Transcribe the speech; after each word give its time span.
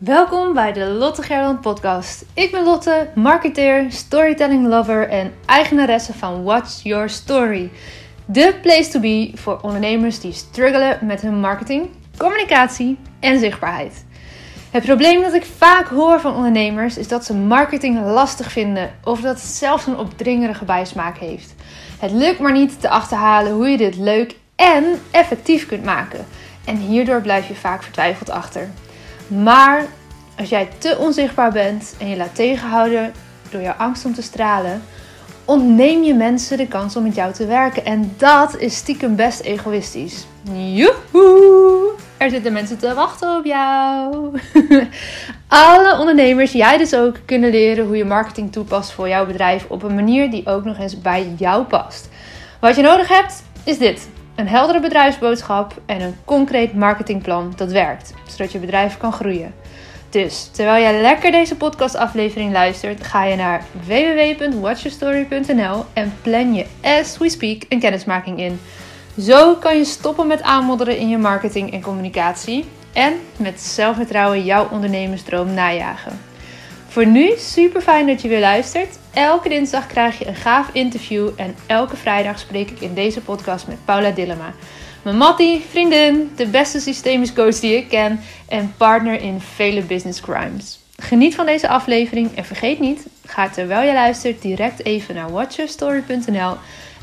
Welkom 0.00 0.52
bij 0.52 0.72
de 0.72 0.84
Lotte 0.84 1.22
Gerland 1.22 1.60
podcast. 1.60 2.24
Ik 2.34 2.50
ben 2.50 2.64
Lotte, 2.64 3.10
marketeer, 3.14 3.92
storytelling 3.92 4.66
lover 4.66 5.08
en 5.08 5.32
eigenaresse 5.46 6.12
van 6.12 6.42
What's 6.42 6.82
Your 6.82 7.08
Story. 7.08 7.70
De 8.24 8.54
place 8.62 8.88
to 8.88 9.00
be 9.00 9.30
voor 9.34 9.58
ondernemers 9.62 10.20
die 10.20 10.32
struggelen 10.32 10.98
met 11.02 11.20
hun 11.20 11.40
marketing, 11.40 11.88
communicatie 12.16 12.98
en 13.18 13.38
zichtbaarheid. 13.38 14.04
Het 14.70 14.84
probleem 14.84 15.22
dat 15.22 15.34
ik 15.34 15.44
vaak 15.56 15.86
hoor 15.88 16.20
van 16.20 16.34
ondernemers 16.34 16.96
is 16.96 17.08
dat 17.08 17.24
ze 17.24 17.34
marketing 17.34 18.04
lastig 18.04 18.52
vinden 18.52 18.90
of 19.04 19.20
dat 19.20 19.34
het 19.34 19.50
zelfs 19.50 19.86
een 19.86 19.98
opdringerige 19.98 20.64
bijsmaak 20.64 21.18
heeft. 21.18 21.54
Het 21.98 22.10
lukt 22.10 22.38
maar 22.38 22.52
niet 22.52 22.80
te 22.80 22.88
achterhalen 22.88 23.52
hoe 23.52 23.68
je 23.68 23.76
dit 23.76 23.96
leuk 23.96 24.36
en 24.56 24.84
effectief 25.10 25.66
kunt 25.66 25.84
maken. 25.84 26.26
En 26.64 26.76
hierdoor 26.76 27.20
blijf 27.20 27.48
je 27.48 27.54
vaak 27.54 27.82
vertwijfeld 27.82 28.30
achter. 28.30 28.70
Maar 29.30 29.86
als 30.38 30.48
jij 30.48 30.68
te 30.78 30.96
onzichtbaar 30.98 31.52
bent 31.52 31.94
en 31.98 32.08
je 32.08 32.16
laat 32.16 32.34
tegenhouden 32.34 33.12
door 33.50 33.60
jouw 33.60 33.74
angst 33.78 34.04
om 34.04 34.14
te 34.14 34.22
stralen, 34.22 34.82
ontneem 35.44 36.02
je 36.02 36.14
mensen 36.14 36.56
de 36.56 36.66
kans 36.66 36.96
om 36.96 37.02
met 37.02 37.14
jou 37.14 37.32
te 37.32 37.46
werken. 37.46 37.84
En 37.84 38.14
dat 38.16 38.56
is 38.56 38.76
stiekem 38.76 39.16
best 39.16 39.40
egoïstisch. 39.40 40.26
Joehoe! 40.52 41.92
Er 42.16 42.30
zitten 42.30 42.52
mensen 42.52 42.78
te 42.78 42.94
wachten 42.94 43.36
op 43.36 43.44
jou. 43.44 44.30
Alle 45.48 45.98
ondernemers, 45.98 46.52
jij 46.52 46.78
dus 46.78 46.94
ook, 46.94 47.16
kunnen 47.24 47.50
leren 47.50 47.86
hoe 47.86 47.96
je 47.96 48.04
marketing 48.04 48.52
toepast 48.52 48.92
voor 48.92 49.08
jouw 49.08 49.26
bedrijf 49.26 49.66
op 49.68 49.82
een 49.82 49.94
manier 49.94 50.30
die 50.30 50.46
ook 50.46 50.64
nog 50.64 50.78
eens 50.78 51.00
bij 51.00 51.32
jou 51.36 51.64
past. 51.64 52.08
Wat 52.60 52.76
je 52.76 52.82
nodig 52.82 53.08
hebt, 53.08 53.42
is 53.64 53.78
dit. 53.78 54.08
Een 54.40 54.48
heldere 54.48 54.80
bedrijfsboodschap 54.80 55.80
en 55.86 56.00
een 56.00 56.16
concreet 56.24 56.74
marketingplan 56.74 57.52
dat 57.56 57.72
werkt, 57.72 58.14
zodat 58.28 58.52
je 58.52 58.58
bedrijf 58.58 58.96
kan 58.96 59.12
groeien. 59.12 59.54
Dus 60.10 60.48
terwijl 60.52 60.82
jij 60.82 61.00
lekker 61.00 61.30
deze 61.30 61.56
podcastaflevering 61.56 62.52
luistert, 62.52 63.06
ga 63.06 63.24
je 63.24 63.36
naar 63.36 63.64
www.watchyourstory.nl 63.86 65.84
en 65.92 66.12
plan 66.22 66.54
je 66.54 66.66
as 66.82 67.18
we 67.18 67.28
speak 67.28 67.62
een 67.68 67.80
kennismaking 67.80 68.38
in. 68.38 68.60
Zo 69.18 69.54
kan 69.54 69.76
je 69.76 69.84
stoppen 69.84 70.26
met 70.26 70.42
aanmodderen 70.42 70.96
in 70.96 71.08
je 71.08 71.18
marketing 71.18 71.72
en 71.72 71.82
communicatie 71.82 72.64
en 72.92 73.12
met 73.36 73.60
zelfvertrouwen 73.60 74.44
jouw 74.44 74.68
ondernemersdroom 74.70 75.54
najagen. 75.54 76.29
Voor 76.90 77.06
nu 77.06 77.32
super 77.36 77.80
fijn 77.80 78.06
dat 78.06 78.22
je 78.22 78.28
weer 78.28 78.40
luistert. 78.40 78.98
Elke 79.14 79.48
dinsdag 79.48 79.86
krijg 79.86 80.18
je 80.18 80.26
een 80.26 80.34
gaaf 80.34 80.68
interview 80.72 81.28
en 81.36 81.54
elke 81.66 81.96
vrijdag 81.96 82.38
spreek 82.38 82.70
ik 82.70 82.80
in 82.80 82.94
deze 82.94 83.20
podcast 83.20 83.66
met 83.66 83.84
Paula 83.84 84.10
Dillema. 84.10 84.52
Mijn 85.02 85.16
mattie, 85.16 85.64
vriendin, 85.70 86.30
de 86.36 86.46
beste 86.46 86.80
systemisch 86.80 87.32
coach 87.32 87.58
die 87.58 87.76
ik 87.76 87.88
ken 87.88 88.20
en 88.48 88.74
partner 88.76 89.20
in 89.20 89.40
vele 89.40 89.82
business 89.82 90.20
crimes. 90.20 90.78
Geniet 90.96 91.34
van 91.34 91.46
deze 91.46 91.68
aflevering 91.68 92.36
en 92.36 92.44
vergeet 92.44 92.80
niet, 92.80 93.06
ga 93.26 93.48
terwijl 93.48 93.86
je 93.86 93.94
luistert 93.94 94.42
direct 94.42 94.84
even 94.84 95.14
naar 95.14 95.30
watchyourstory.nl 95.30 96.56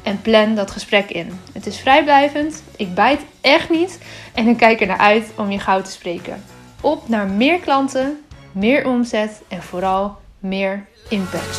en 0.03 0.21
plan 0.21 0.55
dat 0.55 0.71
gesprek 0.71 1.09
in. 1.09 1.39
Het 1.53 1.65
is 1.65 1.79
vrijblijvend, 1.79 2.63
ik 2.75 2.93
bijt 2.93 3.21
echt 3.41 3.69
niet 3.69 3.99
en 4.33 4.47
ik 4.47 4.57
kijk 4.57 4.81
er 4.81 4.87
naar 4.87 4.97
uit 4.97 5.31
om 5.35 5.51
je 5.51 5.59
gauw 5.59 5.81
te 5.81 5.91
spreken. 5.91 6.43
Op 6.81 7.09
naar 7.09 7.27
meer 7.27 7.59
klanten, 7.59 8.17
meer 8.57 8.85
omzet 8.85 9.43
en 9.47 9.61
vooral 9.61 10.17
meer 10.39 10.87
impact. 11.09 11.57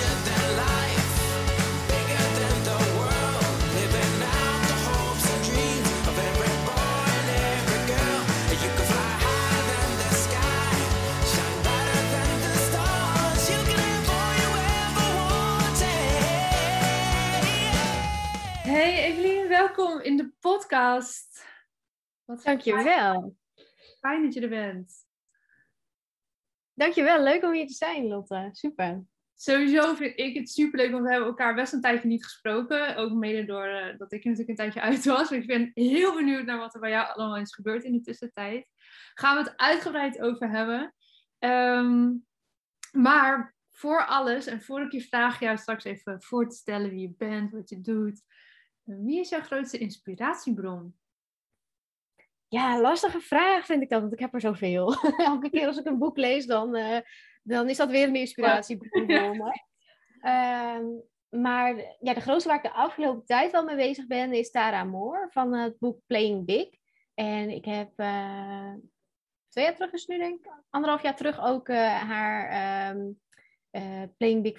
Hey 18.63 19.05
Evelien, 19.05 19.49
welkom 19.49 20.01
in 20.01 20.17
de 20.17 20.33
podcast. 20.41 21.47
Wat 22.25 22.43
Dankjewel. 22.43 23.37
Fijn 24.01 24.23
dat 24.23 24.35
je 24.35 24.41
er 24.41 24.49
bent. 24.49 25.08
Dankjewel, 26.79 27.23
leuk 27.23 27.43
om 27.43 27.53
hier 27.53 27.67
te 27.67 27.75
zijn 27.75 28.07
Lotte. 28.07 28.49
Super. 28.53 29.05
Sowieso 29.35 29.95
vind 29.95 30.19
ik 30.19 30.37
het 30.37 30.51
super 30.51 30.79
leuk, 30.79 30.91
want 30.91 31.05
we 31.05 31.11
hebben 31.11 31.29
elkaar 31.29 31.55
best 31.55 31.73
een 31.73 31.81
tijdje 31.81 32.09
niet 32.09 32.25
gesproken. 32.25 32.97
Ook 32.97 33.13
mede 33.13 33.45
door 33.45 33.67
uh, 33.67 33.99
dat 33.99 34.13
ik 34.13 34.25
natuurlijk 34.25 34.49
een 34.49 34.55
tijdje 34.55 34.81
uit 34.81 35.05
was. 35.05 35.31
ik 35.31 35.47
ben 35.47 35.71
heel 35.75 36.15
benieuwd 36.15 36.45
naar 36.45 36.59
wat 36.59 36.75
er 36.75 36.81
bij 36.81 36.91
jou 36.91 37.09
allemaal 37.09 37.37
is 37.37 37.55
gebeurd 37.55 37.85
in 37.85 37.93
die 37.93 38.01
tussentijd. 38.01 38.69
Gaan 39.15 39.37
we 39.37 39.43
het 39.43 39.57
uitgebreid 39.57 40.21
over 40.21 40.51
hebben. 40.51 40.95
Um, 41.39 42.27
maar 42.93 43.55
voor 43.71 44.07
alles, 44.07 44.47
en 44.47 44.63
voor 44.63 44.81
ik 44.81 44.93
je 44.93 45.03
vraag 45.03 45.41
jou 45.41 45.57
straks 45.57 45.85
even 45.85 46.23
voor 46.23 46.49
te 46.49 46.57
stellen 46.57 46.91
wie 46.91 47.01
je 47.01 47.15
bent, 47.17 47.53
wat 47.53 47.69
je 47.69 47.81
doet, 47.81 48.23
wie 48.83 49.21
is 49.21 49.29
jouw 49.29 49.43
grootste 49.43 49.79
inspiratiebron? 49.79 50.98
Ja, 52.49 52.81
lastige 52.81 53.21
vraag 53.21 53.67
vind 53.67 53.83
ik 53.83 53.89
dat, 53.89 54.01
want 54.01 54.13
ik 54.13 54.19
heb 54.19 54.35
er 54.35 54.41
zoveel. 54.41 54.95
Elke 55.17 55.51
keer 55.51 55.67
als 55.67 55.79
ik 55.79 55.87
een 55.87 55.99
boek 55.99 56.17
lees, 56.17 56.47
dan, 56.47 56.77
uh, 56.77 56.99
dan 57.43 57.69
is 57.69 57.77
dat 57.77 57.91
weer 57.91 58.09
een 58.09 58.17
inspiratiebron. 58.17 59.11
Uh, 59.11 60.79
maar 61.45 61.97
ja, 62.01 62.15
de 62.15 62.21
grootste 62.21 62.49
waar 62.49 62.59
ik 62.59 62.63
de 62.63 62.73
afgelopen 62.73 63.27
tijd 63.27 63.51
wel 63.51 63.65
mee 63.65 63.77
bezig 63.77 64.07
ben, 64.07 64.33
is 64.33 64.51
Tara 64.51 64.85
Moore 64.85 65.29
van 65.31 65.53
het 65.53 65.79
boek 65.79 66.01
Playing 66.07 66.45
Big. 66.45 66.69
En 67.15 67.51
ik 67.51 67.65
heb 67.65 67.91
uh, 67.97 68.73
twee 69.49 69.65
jaar 69.65 69.75
terug 69.75 69.93
is 69.93 70.07
nu 70.07 70.19
denk 70.19 70.39
ik, 70.39 70.53
anderhalf 70.71 71.03
jaar 71.03 71.17
terug 71.17 71.41
ook 71.41 71.69
uh, 71.69 72.03
haar 72.03 72.91
um, 72.97 73.21
Playing 74.17 74.43
Big 74.43 74.59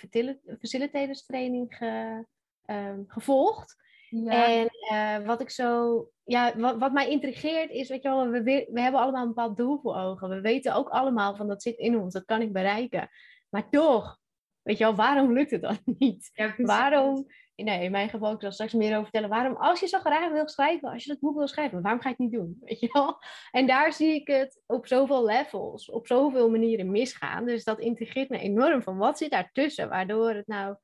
Facilitators 0.59 1.25
training 1.25 1.75
ge, 1.75 2.25
um, 2.65 3.03
gevolgd. 3.07 3.75
Ja. 4.09 4.47
En 4.47 4.68
uh, 4.91 5.25
wat 5.25 5.41
ik 5.41 5.49
zo, 5.49 6.09
ja, 6.23 6.57
wat, 6.57 6.77
wat 6.77 6.91
mij 6.91 7.09
intrigeert 7.09 7.69
is, 7.69 7.89
weet 7.89 8.03
je 8.03 8.09
wel, 8.09 8.29
we, 8.29 8.43
we 8.71 8.81
hebben 8.81 9.01
allemaal 9.01 9.21
een 9.21 9.27
bepaald 9.27 9.57
doel 9.57 9.79
voor 9.79 9.95
ogen. 9.95 10.29
We 10.29 10.41
weten 10.41 10.75
ook 10.75 10.89
allemaal 10.89 11.35
van 11.35 11.47
dat 11.47 11.61
zit 11.61 11.77
in 11.77 11.99
ons, 11.99 12.13
dat 12.13 12.25
kan 12.25 12.41
ik 12.41 12.53
bereiken. 12.53 13.09
Maar 13.49 13.69
toch, 13.69 14.19
weet 14.61 14.77
je 14.77 14.83
wel, 14.83 14.95
waarom 14.95 15.33
lukt 15.33 15.51
het 15.51 15.61
dan 15.61 15.77
niet? 15.99 16.29
Ja, 16.33 16.53
waarom, 16.57 17.25
nee, 17.55 17.83
in 17.83 17.91
mijn 17.91 18.09
geval, 18.09 18.33
ik 18.33 18.41
zal 18.41 18.51
straks 18.51 18.73
meer 18.73 18.91
over 18.91 19.03
vertellen, 19.03 19.29
waarom, 19.29 19.55
als 19.55 19.79
je 19.79 19.87
zo 19.87 19.99
graag 19.99 20.31
wil 20.31 20.47
schrijven, 20.47 20.89
als 20.89 21.03
je 21.03 21.09
dat 21.09 21.19
boek 21.19 21.37
wil 21.37 21.47
schrijven, 21.47 21.81
waarom 21.81 22.01
ga 22.01 22.09
je 22.09 22.15
het 22.17 22.23
niet 22.23 22.39
doen? 22.39 22.57
Weet 22.61 22.79
je 22.79 22.89
wel? 22.91 23.17
En 23.51 23.67
daar 23.67 23.93
zie 23.93 24.13
ik 24.13 24.27
het 24.27 24.61
op 24.65 24.87
zoveel 24.87 25.25
levels, 25.25 25.89
op 25.91 26.07
zoveel 26.07 26.49
manieren 26.49 26.91
misgaan. 26.91 27.45
Dus 27.45 27.63
dat 27.63 27.79
integreert 27.79 28.29
me 28.29 28.39
enorm 28.39 28.81
van 28.81 28.97
wat 28.97 29.17
zit 29.17 29.31
daartussen, 29.31 29.89
waardoor 29.89 30.29
het 30.29 30.47
nou 30.47 30.75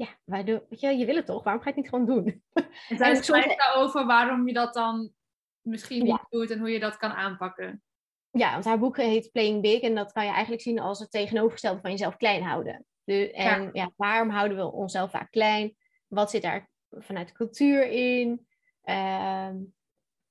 ja, 0.00 0.08
waardoor, 0.24 0.64
weet 0.68 0.80
je, 0.80 0.96
je 0.96 1.06
wil 1.06 1.16
het 1.16 1.26
toch, 1.26 1.44
waarom 1.44 1.62
ga 1.62 1.68
je 1.68 1.74
het 1.74 1.82
niet 1.84 1.92
gewoon 1.92 2.06
doen? 2.06 2.42
En 2.88 2.96
zij 2.98 3.14
schrijft 3.14 3.58
daarover 3.58 4.06
waarom 4.06 4.46
je 4.46 4.52
dat 4.52 4.74
dan 4.74 5.12
misschien 5.60 6.04
niet 6.04 6.26
doet 6.28 6.50
en 6.50 6.58
hoe 6.58 6.70
je 6.70 6.80
dat 6.80 6.96
kan 6.96 7.10
aanpakken. 7.10 7.82
Ja, 8.30 8.52
want 8.52 8.64
haar 8.64 8.78
boek 8.78 8.96
heet 8.96 9.32
Playing 9.32 9.62
Big 9.62 9.80
en 9.80 9.94
dat 9.94 10.12
kan 10.12 10.24
je 10.24 10.30
eigenlijk 10.30 10.62
zien 10.62 10.78
als 10.78 10.98
het 10.98 11.10
tegenovergestelde 11.10 11.80
van 11.80 11.90
jezelf 11.90 12.16
klein 12.16 12.42
houden. 12.42 12.86
De, 13.04 13.32
en 13.32 13.62
ja. 13.62 13.70
ja. 13.72 13.90
waarom 13.96 14.30
houden 14.30 14.56
we 14.56 14.72
onszelf 14.72 15.10
vaak 15.10 15.30
klein? 15.30 15.76
Wat 16.08 16.30
zit 16.30 16.42
daar 16.42 16.70
vanuit 16.90 17.28
de 17.28 17.34
cultuur 17.34 17.86
in? 17.90 18.46
Ehm, 18.82 19.56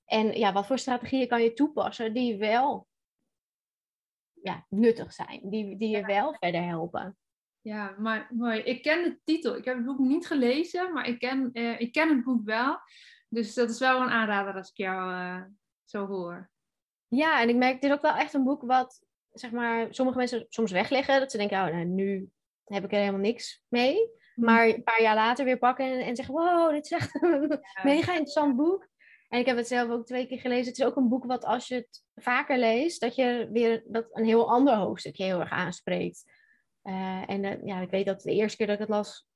en 0.05 0.37
ja, 0.39 0.53
wat 0.53 0.67
voor 0.67 0.79
strategieën 0.79 1.27
kan 1.27 1.43
je 1.43 1.53
toepassen 1.53 2.13
die 2.13 2.37
wel 2.37 2.87
ja, 4.41 4.65
nuttig 4.69 5.13
zijn, 5.13 5.49
die, 5.49 5.77
die 5.77 5.89
je 5.89 6.05
wel 6.05 6.33
verder 6.39 6.63
helpen? 6.63 7.17
Ja, 7.69 7.95
maar 7.97 8.27
mooi. 8.29 8.59
Ik 8.59 8.81
ken 8.81 9.03
de 9.03 9.19
titel. 9.23 9.55
Ik 9.55 9.65
heb 9.65 9.75
het 9.75 9.85
boek 9.85 9.99
niet 9.99 10.27
gelezen, 10.27 10.93
maar 10.93 11.07
ik 11.07 11.19
ken, 11.19 11.49
uh, 11.53 11.79
ik 11.79 11.91
ken 11.91 12.09
het 12.09 12.23
boek 12.23 12.45
wel. 12.45 12.79
Dus 13.27 13.53
dat 13.53 13.69
is 13.69 13.79
wel 13.79 14.01
een 14.01 14.09
aanrader 14.09 14.53
als 14.53 14.69
ik 14.69 14.77
jou 14.77 15.11
uh, 15.11 15.41
zo 15.85 16.07
hoor. 16.07 16.49
Ja, 17.07 17.41
en 17.41 17.49
ik 17.49 17.55
merk, 17.55 17.73
het 17.73 17.83
is 17.83 17.91
ook 17.91 18.01
wel 18.01 18.15
echt 18.15 18.33
een 18.33 18.43
boek 18.43 18.61
wat, 18.61 19.01
zeg 19.31 19.51
maar, 19.51 19.87
sommige 19.89 20.17
mensen 20.17 20.45
soms 20.49 20.71
wegleggen. 20.71 21.19
Dat 21.19 21.31
ze 21.31 21.37
denken, 21.37 21.57
oh, 21.57 21.73
nou, 21.73 21.85
nu 21.85 22.29
heb 22.63 22.83
ik 22.83 22.91
er 22.91 22.97
helemaal 22.97 23.19
niks 23.19 23.63
mee. 23.67 24.11
Mhm. 24.35 24.45
Maar 24.45 24.67
een 24.67 24.83
paar 24.83 25.01
jaar 25.01 25.15
later 25.15 25.45
weer 25.45 25.57
pakken 25.57 25.85
en, 25.85 25.99
en 25.99 26.15
zeggen, 26.15 26.33
wow, 26.33 26.71
dit 26.71 26.85
is 26.85 26.91
echt 26.91 27.15
een 27.23 27.59
mega 27.83 28.11
interessant 28.11 28.55
boek. 28.55 28.87
En 29.27 29.39
ik 29.39 29.45
heb 29.45 29.57
het 29.57 29.67
zelf 29.67 29.89
ook 29.89 30.05
twee 30.05 30.27
keer 30.27 30.39
gelezen. 30.39 30.67
Het 30.67 30.79
is 30.79 30.85
ook 30.85 30.95
een 30.95 31.09
boek 31.09 31.25
wat 31.25 31.45
als 31.45 31.67
je 31.67 31.75
het 31.75 32.03
vaker 32.15 32.57
leest, 32.57 33.01
dat 33.01 33.15
je 33.15 33.49
weer 33.51 33.83
dat 33.87 34.07
een 34.11 34.25
heel 34.25 34.49
ander 34.49 34.75
hoofdstukje 34.75 35.23
heel 35.23 35.39
erg 35.39 35.51
aanspreekt. 35.51 36.38
Uh, 36.83 37.29
en 37.29 37.43
uh, 37.43 37.65
ja, 37.65 37.79
ik 37.79 37.89
weet 37.89 38.05
dat 38.05 38.21
de 38.21 38.31
eerste 38.31 38.57
keer 38.57 38.67
dat 38.67 38.75
ik 38.75 38.81
het 38.81 38.89
las, 38.89 39.27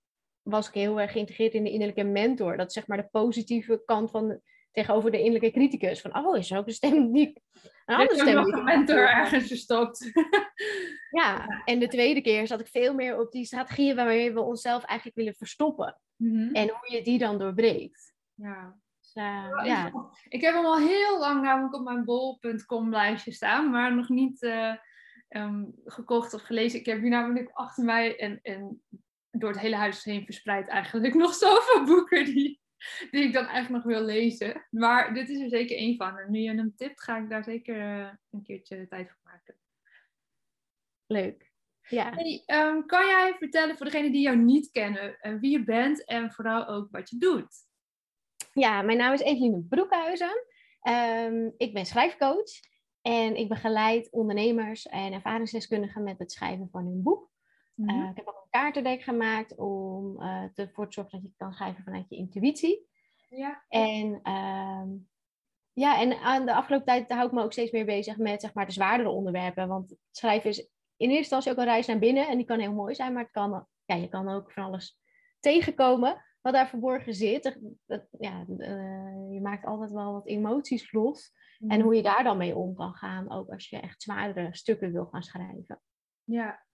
was 0.41 0.67
ik 0.67 0.73
heel 0.73 1.01
erg 1.01 1.11
geïntegreerd 1.11 1.53
in 1.53 1.63
de 1.63 1.71
innerlijke 1.71 2.03
mentor. 2.03 2.57
Dat 2.57 2.67
is 2.67 2.73
zeg 2.73 2.87
maar 2.87 2.97
de 2.97 3.07
positieve 3.11 3.81
kant 3.85 4.11
van 4.11 4.41
tegenover 4.71 5.11
de 5.11 5.21
innerlijke 5.21 5.51
criticus. 5.51 6.01
Van, 6.01 6.17
oh, 6.17 6.37
is 6.37 6.51
er 6.51 6.57
ook 6.57 6.67
een 6.67 6.73
stem 6.73 7.11
die... 7.11 7.41
Een 7.85 7.95
andere 7.95 8.19
stem 8.19 8.35
nog 8.35 8.47
een 8.47 8.63
mentor 8.63 9.09
ergens 9.09 9.47
verstopt. 9.47 10.11
ja, 11.21 11.47
en 11.65 11.79
de 11.79 11.87
tweede 11.87 12.21
keer 12.21 12.47
zat 12.47 12.59
ik 12.59 12.67
veel 12.67 12.93
meer 12.93 13.19
op 13.19 13.31
die 13.31 13.45
strategieën 13.45 13.95
waarmee 13.95 14.33
we 14.33 14.41
onszelf 14.41 14.83
eigenlijk 14.83 15.17
willen 15.17 15.35
verstoppen. 15.35 15.99
Mm 16.15 16.35
-hmm. 16.35 16.53
En 16.53 16.67
hoe 16.67 16.95
je 16.95 17.03
die 17.03 17.17
dan 17.17 17.37
doorbreekt. 17.37 18.13
Ja. 18.33 18.77
Dus, 18.99 19.15
uh, 19.15 19.49
oh, 19.59 19.65
ja. 19.65 19.87
Ik, 19.87 19.93
ik 20.27 20.41
heb 20.41 20.53
hem 20.53 20.65
al 20.65 20.77
heel 20.77 21.19
lang 21.19 21.41
namelijk 21.41 21.75
op 21.75 21.83
mijn 21.83 22.05
bol.com 22.05 22.89
lijstje 22.89 23.31
staan, 23.31 23.69
maar 23.69 23.95
nog 23.95 24.09
niet 24.09 24.41
ehm, 25.33 25.65
gekocht 25.85 26.33
of 26.33 26.41
gelezen. 26.41 26.79
Ik 26.79 26.85
heb 26.85 27.01
hier 27.01 27.09
namelijk 27.09 27.49
achter 27.53 27.83
mij 27.83 28.19
en, 28.19 28.39
en 28.41 28.81
door 29.31 29.49
het 29.49 29.59
hele 29.59 29.75
huis 29.75 30.03
heen 30.03 30.25
verspreid 30.25 30.67
eigenlijk 30.67 31.13
nog 31.23 31.33
zoveel 31.33 31.83
boeken 31.83 32.25
die, 32.25 32.61
die 33.11 33.23
ik 33.23 33.33
dan 33.33 33.45
eigenlijk 33.45 33.85
nog 33.85 33.93
wil 33.95 34.05
lezen. 34.05 34.65
Maar 34.69 35.13
dit 35.13 35.29
is 35.29 35.39
er 35.39 35.49
zeker 35.49 35.77
één 35.77 35.95
van. 35.95 36.17
En 36.17 36.31
nu 36.31 36.39
je 36.39 36.49
hem 36.49 36.75
tipt, 36.75 37.03
ga 37.03 37.17
ik 37.17 37.29
daar 37.29 37.43
zeker 37.43 37.79
eh, 37.79 38.09
een 38.31 38.43
keertje 38.43 38.87
tijd 38.87 39.07
voor 39.09 39.19
maken. 39.23 39.55
Leuk. 41.07 41.51
Ja. 41.87 42.11
Hey, 42.13 42.43
ehm, 42.45 42.85
kan 42.85 43.05
jij 43.05 43.35
vertellen 43.37 43.77
voor 43.77 43.85
degenen 43.85 44.11
die 44.11 44.21
jou 44.21 44.37
niet 44.37 44.71
kennen, 44.71 45.17
uh, 45.21 45.39
wie 45.39 45.51
je 45.51 45.63
bent 45.63 46.05
en 46.05 46.31
vooral 46.31 46.67
ook 46.67 46.91
wat 46.91 47.09
je 47.09 47.17
doet? 47.17 47.55
Ja, 48.53 48.81
mijn 48.81 48.97
naam 48.97 49.13
is 49.13 49.21
Eveline 49.21 49.63
Broekhuizen. 49.63 50.45
Um, 50.89 51.53
ik 51.57 51.73
ben 51.73 51.85
schrijfcoach 51.85 52.51
en 53.03 53.35
ik 53.35 53.49
begeleid 53.49 54.11
ondernemers 54.11 54.87
en 54.87 55.13
ervaringsdeskundigen 55.13 56.03
met 56.03 56.19
het 56.19 56.31
schrijven 56.31 56.69
van 56.71 56.85
hun 56.85 57.03
boek. 57.03 57.29
Mm 57.75 57.89
-hmm. 57.89 58.01
uh, 58.01 58.09
ik 58.09 58.15
heb 58.15 58.27
ook 58.27 58.35
een 58.43 58.49
kaartendek 58.49 59.01
gemaakt 59.01 59.57
om 59.57 60.21
uh, 60.21 60.43
ervoor 60.55 60.85
te 60.85 60.93
zorgen 60.93 61.21
dat 61.21 61.21
je 61.21 61.37
kan 61.37 61.53
schrijven 61.53 61.83
vanuit 61.83 62.09
je 62.09 62.15
intuïtie. 62.15 62.87
Ja. 63.29 63.63
En, 63.67 64.31
um, 64.31 65.09
ja, 65.73 65.99
en 65.99 66.19
aan 66.19 66.45
de 66.45 66.53
afgelopen 66.53 66.85
tijd 66.85 67.11
hou 67.11 67.25
ik 67.25 67.31
me 67.31 67.43
ook 67.43 67.51
steeds 67.51 67.71
meer 67.71 67.85
bezig 67.85 68.17
met 68.17 68.41
zeg 68.41 68.53
maar, 68.53 68.65
de 68.65 68.71
zwaardere 68.71 69.09
onderwerpen. 69.09 69.67
Want 69.67 69.95
schrijven 70.11 70.49
is 70.49 70.59
in 70.97 71.09
eerste 71.09 71.17
instantie 71.17 71.51
ook 71.51 71.57
een 71.57 71.63
reis 71.63 71.87
naar 71.87 71.99
binnen. 71.99 72.27
En 72.27 72.37
die 72.37 72.45
kan 72.45 72.59
heel 72.59 72.73
mooi 72.73 72.95
zijn, 72.95 73.13
maar 73.13 73.23
het 73.23 73.31
kan, 73.31 73.67
ja, 73.85 73.95
je 73.95 74.07
kan 74.07 74.29
ook 74.29 74.51
van 74.51 74.63
alles 74.63 74.99
tegenkomen 75.39 76.23
wat 76.41 76.53
daar 76.53 76.69
verborgen 76.69 77.13
zit. 77.13 77.59
Dat, 77.85 78.07
ja, 78.19 78.45
uh, 78.47 79.33
je 79.33 79.39
maakt 79.41 79.65
altijd 79.65 79.91
wel 79.91 80.13
wat 80.13 80.27
emoties 80.27 80.91
los. 80.91 81.31
En 81.67 81.81
hoe 81.81 81.95
je 81.95 82.03
daar 82.03 82.23
dan 82.23 82.37
mee 82.37 82.55
om 82.55 82.75
kan 82.75 82.93
gaan, 82.93 83.31
ook 83.31 83.49
als 83.49 83.69
je 83.69 83.79
echt 83.79 84.01
zwaardere 84.01 84.55
stukken 84.55 84.91
wil 84.91 85.05
gaan 85.05 85.23
schrijven. 85.23 85.81
Ja. 86.23 86.65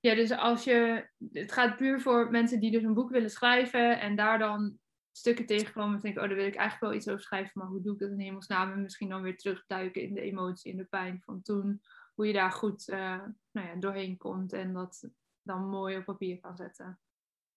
ja, 0.00 0.14
dus 0.14 0.30
als 0.30 0.64
je. 0.64 1.08
Het 1.32 1.52
gaat 1.52 1.76
puur 1.76 2.00
voor 2.00 2.30
mensen 2.30 2.60
die 2.60 2.70
dus 2.70 2.82
een 2.82 2.94
boek 2.94 3.10
willen 3.10 3.30
schrijven 3.30 4.00
en 4.00 4.16
daar 4.16 4.38
dan 4.38 4.78
stukken 5.12 5.46
tegenkomen 5.46 5.94
en 5.94 6.00
denken, 6.00 6.22
oh, 6.22 6.28
daar 6.28 6.36
wil 6.36 6.46
ik 6.46 6.54
eigenlijk 6.54 6.84
wel 6.84 6.94
iets 6.94 7.08
over 7.08 7.22
schrijven, 7.22 7.52
maar 7.54 7.68
hoe 7.68 7.82
doe 7.82 7.92
ik 7.92 7.98
dat 7.98 8.10
in 8.10 8.20
hemelsnaam? 8.20 8.72
En 8.72 8.82
misschien 8.82 9.08
dan 9.08 9.22
weer 9.22 9.36
terugduiken 9.36 10.02
in 10.02 10.14
de 10.14 10.20
emotie, 10.20 10.70
in 10.70 10.76
de 10.76 10.84
pijn 10.84 11.22
van 11.24 11.42
toen. 11.42 11.82
Hoe 12.14 12.26
je 12.26 12.32
daar 12.32 12.52
goed 12.52 12.88
uh, 12.88 13.22
nou 13.50 13.66
ja, 13.66 13.74
doorheen 13.74 14.16
komt 14.16 14.52
en 14.52 14.72
dat 14.72 15.10
dan 15.42 15.68
mooi 15.68 15.96
op 15.96 16.04
papier 16.04 16.40
kan 16.40 16.56
zetten. 16.56 17.00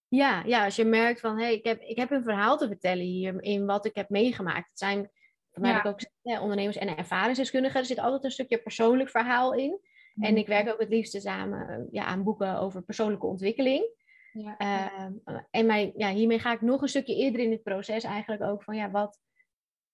Ja, 0.07 0.43
ja, 0.43 0.65
als 0.65 0.75
je 0.75 0.85
merkt 0.85 1.19
van, 1.19 1.37
hé, 1.37 1.43
hey, 1.43 1.53
ik, 1.53 1.63
heb, 1.63 1.81
ik 1.81 1.97
heb 1.97 2.11
een 2.11 2.23
verhaal 2.23 2.57
te 2.57 2.67
vertellen 2.67 3.05
hier 3.05 3.43
in 3.43 3.65
wat 3.65 3.85
ik 3.85 3.95
heb 3.95 4.09
meegemaakt. 4.09 4.69
Het 4.69 4.79
zijn, 4.79 5.11
mij 5.53 5.71
ja. 5.71 5.83
ook 5.83 5.99
ondernemers 6.41 6.77
en 6.77 6.97
ervaringsdeskundigen. 6.97 7.79
Er 7.79 7.85
zit 7.85 7.99
altijd 7.99 8.23
een 8.23 8.31
stukje 8.31 8.57
persoonlijk 8.61 9.09
verhaal 9.09 9.53
in. 9.53 9.79
Mm. 10.13 10.23
En 10.23 10.37
ik 10.37 10.47
werk 10.47 10.69
ook 10.69 10.79
het 10.79 10.89
liefste 10.89 11.19
samen 11.19 11.87
ja, 11.91 12.05
aan 12.05 12.23
boeken 12.23 12.59
over 12.59 12.81
persoonlijke 12.81 13.25
ontwikkeling. 13.25 13.97
Ja. 14.31 14.55
Uh, 14.61 15.41
en 15.51 15.65
mijn, 15.65 15.91
ja, 15.95 16.11
hiermee 16.11 16.39
ga 16.39 16.53
ik 16.53 16.61
nog 16.61 16.81
een 16.81 16.87
stukje 16.87 17.15
eerder 17.15 17.41
in 17.41 17.51
het 17.51 17.63
proces 17.63 18.03
eigenlijk 18.03 18.41
ook 18.41 18.63
van, 18.63 18.75
ja, 18.75 18.91
wat... 18.91 19.19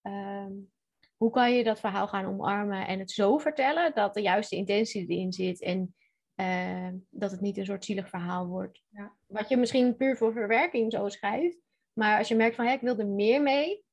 Uh, 0.04 0.46
hoe 1.18 1.31
kan 1.31 1.54
je 1.54 1.63
dat 1.63 1.80
verhaal 1.80 2.07
gaan 2.07 2.25
omarmen 2.25 2.88
en 2.88 3.00
het 3.00 3.12
zo 3.12 3.38
vertellen 3.38 3.94
dat 3.94 4.13
de 4.13 4.22
juiste 4.22 4.56
intentie 4.56 5.07
erin 5.07 5.34
zit 5.34 5.62
en 5.62 5.96
uh, 6.36 6.90
dat 7.10 7.31
het 7.31 7.42
niet 7.42 7.57
een 7.57 7.66
soort 7.66 7.86
zielig 7.86 8.10
verhaal 8.10 8.48
wordt. 8.48 8.81
Ja. 8.90 9.16
Wat 9.28 9.50
je 9.50 9.57
misschien 9.57 9.96
puur 9.96 10.18
voor 10.18 10.34
verwerking 10.34 10.92
zo 10.92 11.10
schrijft. 11.10 11.60
Maar 11.94 12.18
als 12.18 12.28
je 12.28 12.36
merkt 12.36 12.56
van, 12.56 12.66
hé, 12.66 12.72
ik 12.72 12.81
wil 12.81 12.98
er 12.98 13.07
meer 13.07 13.42
mee. 13.42 13.84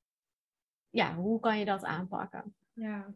Ja, 0.92 1.14
hoe 1.14 1.40
kan 1.40 1.58
je 1.58 1.64
dat 1.64 1.84
aanpakken? 1.84 2.54
Ja, 2.72 3.14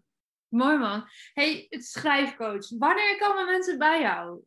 mooi 0.48 0.78
man. 0.78 1.04
hey, 1.32 1.66
het 1.68 1.84
schrijfcoach. 1.84 2.68
Wanneer 2.78 3.16
komen 3.18 3.46
mensen 3.46 3.78
bij 3.78 4.00
jou? 4.00 4.40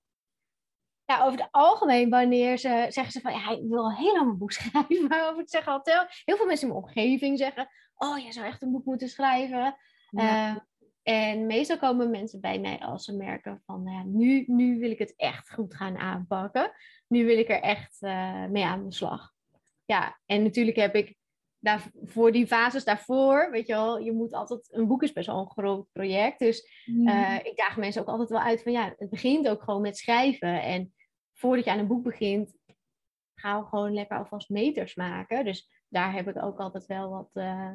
Ja, 1.05 1.23
over 1.23 1.39
het 1.39 1.47
algemeen, 1.51 2.09
wanneer 2.09 2.57
ze 2.57 2.85
zeggen 2.89 3.11
ze 3.11 3.21
van, 3.21 3.33
ja, 3.33 3.49
ik 3.49 3.69
wil 3.69 3.83
al 3.83 3.93
heel 3.93 4.13
lang 4.13 4.29
een 4.29 4.37
boek 4.37 4.51
schrijven. 4.59 5.29
Of 5.29 5.39
ik 5.39 5.49
zeg 5.49 5.67
altijd, 5.67 6.21
heel 6.25 6.37
veel 6.37 6.45
mensen 6.45 6.67
in 6.67 6.73
mijn 6.73 6.85
omgeving 6.85 7.37
zeggen, 7.37 7.69
oh, 7.95 8.17
je 8.17 8.31
zou 8.31 8.45
echt 8.45 8.61
een 8.61 8.71
boek 8.71 8.85
moeten 8.85 9.09
schrijven. 9.09 9.75
Ja. 10.09 10.49
Uh, 10.49 10.57
en 11.03 11.45
meestal 11.45 11.77
komen 11.77 12.09
mensen 12.09 12.39
bij 12.39 12.59
mij 12.59 12.79
als 12.79 13.05
ze 13.05 13.15
merken 13.15 13.61
van, 13.65 13.83
nou 13.83 13.97
ja, 13.97 14.03
nu, 14.03 14.43
nu 14.47 14.79
wil 14.79 14.91
ik 14.91 14.99
het 14.99 15.13
echt 15.15 15.53
goed 15.53 15.75
gaan 15.75 15.97
aanpakken. 15.97 16.71
Nu 17.07 17.25
wil 17.25 17.37
ik 17.37 17.49
er 17.49 17.61
echt 17.61 18.01
uh, 18.01 18.45
mee 18.45 18.65
aan 18.65 18.83
de 18.83 18.93
slag. 18.93 19.33
Ja, 19.85 20.19
en 20.25 20.43
natuurlijk 20.43 20.77
heb 20.77 20.95
ik 20.95 21.17
daar, 21.59 21.91
voor 22.03 22.31
die 22.31 22.47
fases 22.47 22.83
daarvoor, 22.83 23.51
weet 23.51 23.67
je 23.67 23.73
wel, 23.73 23.99
je 23.99 24.11
moet 24.11 24.33
altijd, 24.33 24.67
een 24.71 24.87
boek 24.87 25.03
is 25.03 25.13
best 25.13 25.27
wel 25.27 25.39
een 25.39 25.51
groot 25.51 25.87
project. 25.91 26.39
Dus 26.39 26.85
uh, 26.85 27.39
ik 27.43 27.57
daag 27.57 27.77
mensen 27.77 28.01
ook 28.01 28.07
altijd 28.07 28.29
wel 28.29 28.39
uit 28.39 28.61
van, 28.61 28.71
ja, 28.71 28.93
het 28.97 29.09
begint 29.09 29.47
ook 29.47 29.63
gewoon 29.63 29.81
met 29.81 29.97
schrijven. 29.97 30.61
En 30.61 30.93
voordat 31.33 31.65
je 31.65 31.71
aan 31.71 31.79
een 31.79 31.87
boek 31.87 32.03
begint, 32.03 32.57
we 33.33 33.65
gewoon 33.69 33.93
lekker 33.93 34.17
alvast 34.17 34.49
meters 34.49 34.95
maken. 34.95 35.45
Dus 35.45 35.83
daar 35.87 36.13
heb 36.13 36.27
ik 36.27 36.43
ook 36.43 36.59
altijd 36.59 36.85
wel 36.85 37.09
wat, 37.09 37.29
uh, 37.33 37.71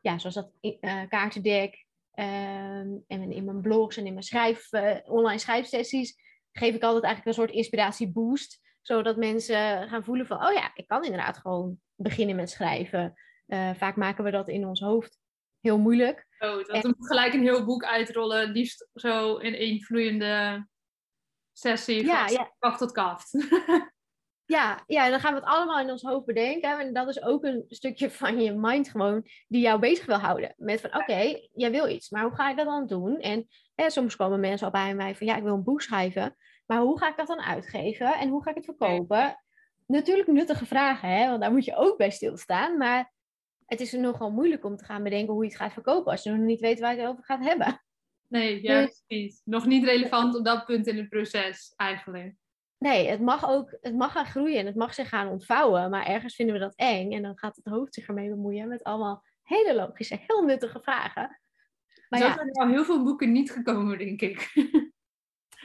ja, 0.00 0.18
zoals 0.18 0.34
dat 0.34 0.50
uh, 0.60 1.02
kaartendek, 1.08 1.88
Um, 2.14 3.04
en 3.06 3.32
in 3.32 3.44
mijn 3.44 3.60
blogs 3.60 3.96
en 3.96 4.06
in 4.06 4.12
mijn 4.12 4.24
schrijf, 4.24 4.68
online 5.04 5.38
schrijfsessies 5.38 6.16
geef 6.52 6.74
ik 6.74 6.82
altijd 6.82 7.04
eigenlijk 7.04 7.26
een 7.26 7.42
soort 7.42 7.56
inspiratieboost. 7.56 8.60
Zodat 8.80 9.16
mensen 9.16 9.88
gaan 9.88 10.04
voelen 10.04 10.26
van, 10.26 10.46
oh 10.46 10.52
ja, 10.52 10.70
ik 10.74 10.86
kan 10.86 11.04
inderdaad 11.04 11.38
gewoon 11.38 11.80
beginnen 12.02 12.36
met 12.36 12.50
schrijven. 12.50 13.14
Uh, 13.46 13.74
vaak 13.74 13.96
maken 13.96 14.24
we 14.24 14.30
dat 14.30 14.48
in 14.48 14.66
ons 14.66 14.80
hoofd 14.80 15.18
heel 15.60 15.78
moeilijk. 15.78 16.26
Oh, 16.38 16.56
dat 16.56 16.68
en... 16.68 16.94
moet 16.98 17.06
gelijk 17.06 17.32
een 17.32 17.42
heel 17.42 17.64
boek 17.64 17.84
uitrollen. 17.84 18.50
Liefst 18.50 18.88
zo 18.94 19.36
in 19.36 19.54
één 19.54 19.82
vloeiende 19.82 20.66
sessie. 21.52 22.04
Ja, 22.04 22.26
van 22.26 22.32
ja. 22.32 22.52
kaft 22.58 22.78
tot 22.78 22.92
kaft. 22.92 23.30
Ja, 24.50 24.82
ja, 24.86 25.10
dan 25.10 25.20
gaan 25.20 25.34
we 25.34 25.40
het 25.40 25.48
allemaal 25.48 25.80
in 25.80 25.90
ons 25.90 26.02
hoofd 26.02 26.26
bedenken. 26.26 26.78
En 26.78 26.92
dat 26.92 27.08
is 27.08 27.22
ook 27.22 27.44
een 27.44 27.64
stukje 27.68 28.10
van 28.10 28.40
je 28.40 28.52
mind 28.52 28.88
gewoon 28.88 29.26
die 29.48 29.60
jou 29.60 29.80
bezig 29.80 30.06
wil 30.06 30.16
houden. 30.16 30.54
Met 30.56 30.80
van, 30.80 30.90
oké, 30.90 31.00
okay, 31.00 31.48
jij 31.54 31.70
wil 31.70 31.88
iets, 31.88 32.10
maar 32.10 32.22
hoe 32.22 32.34
ga 32.34 32.48
je 32.48 32.56
dat 32.56 32.66
dan 32.66 32.86
doen? 32.86 33.18
En 33.18 33.48
hè, 33.74 33.90
soms 33.90 34.16
komen 34.16 34.40
mensen 34.40 34.66
al 34.66 34.72
bij 34.72 34.94
mij 34.94 35.16
van, 35.16 35.26
ja, 35.26 35.36
ik 35.36 35.42
wil 35.42 35.54
een 35.54 35.64
boek 35.64 35.82
schrijven. 35.82 36.36
Maar 36.66 36.80
hoe 36.80 36.98
ga 36.98 37.08
ik 37.08 37.16
dat 37.16 37.26
dan 37.26 37.40
uitgeven? 37.40 38.18
En 38.18 38.28
hoe 38.28 38.42
ga 38.42 38.50
ik 38.50 38.56
het 38.56 38.64
verkopen? 38.64 39.42
Natuurlijk 39.90 40.28
nuttige 40.28 40.66
vragen, 40.66 41.08
hè, 41.08 41.28
want 41.28 41.40
daar 41.40 41.52
moet 41.52 41.64
je 41.64 41.76
ook 41.76 41.96
bij 41.96 42.10
stilstaan. 42.10 42.76
Maar 42.76 43.12
het 43.66 43.80
is 43.80 43.92
nogal 43.92 44.30
moeilijk 44.30 44.64
om 44.64 44.76
te 44.76 44.84
gaan 44.84 45.02
bedenken 45.02 45.32
hoe 45.32 45.42
je 45.42 45.48
het 45.48 45.58
gaat 45.58 45.72
verkopen 45.72 46.12
als 46.12 46.22
je 46.22 46.30
nog 46.30 46.40
niet 46.40 46.60
weet 46.60 46.80
waar 46.80 46.94
je 46.94 47.00
het 47.00 47.10
over 47.10 47.24
gaat 47.24 47.44
hebben. 47.44 47.82
Nee, 48.26 48.60
juist 48.60 49.04
dus, 49.06 49.18
niet. 49.18 49.40
Nog 49.44 49.66
niet 49.66 49.84
relevant 49.84 50.36
op 50.36 50.44
dat 50.44 50.64
punt 50.64 50.86
in 50.86 50.96
het 50.96 51.08
proces 51.08 51.72
eigenlijk. 51.76 52.34
Nee, 52.78 53.08
het 53.08 53.20
mag 53.20 53.48
ook 53.48 53.78
het 53.80 53.94
mag 53.96 54.12
gaan 54.12 54.26
groeien 54.26 54.58
en 54.58 54.66
het 54.66 54.74
mag 54.74 54.94
zich 54.94 55.08
gaan 55.08 55.28
ontvouwen. 55.28 55.90
Maar 55.90 56.06
ergens 56.06 56.34
vinden 56.34 56.54
we 56.54 56.60
dat 56.60 56.74
eng. 56.74 57.12
En 57.12 57.22
dan 57.22 57.38
gaat 57.38 57.56
het 57.56 57.64
hoofd 57.64 57.94
zich 57.94 58.06
ermee 58.06 58.28
bemoeien 58.28 58.68
met 58.68 58.82
allemaal 58.82 59.24
hele 59.42 59.74
logische, 59.74 60.20
heel 60.26 60.42
nuttige 60.42 60.80
vragen. 60.80 61.40
Maar 62.08 62.20
Zo 62.20 62.26
ja, 62.26 62.34
zijn 62.34 62.48
er 62.48 62.62
al 62.62 62.68
heel 62.68 62.84
veel 62.84 63.04
boeken 63.04 63.32
niet 63.32 63.52
gekomen, 63.52 63.98
denk 63.98 64.20
ik. 64.20 64.50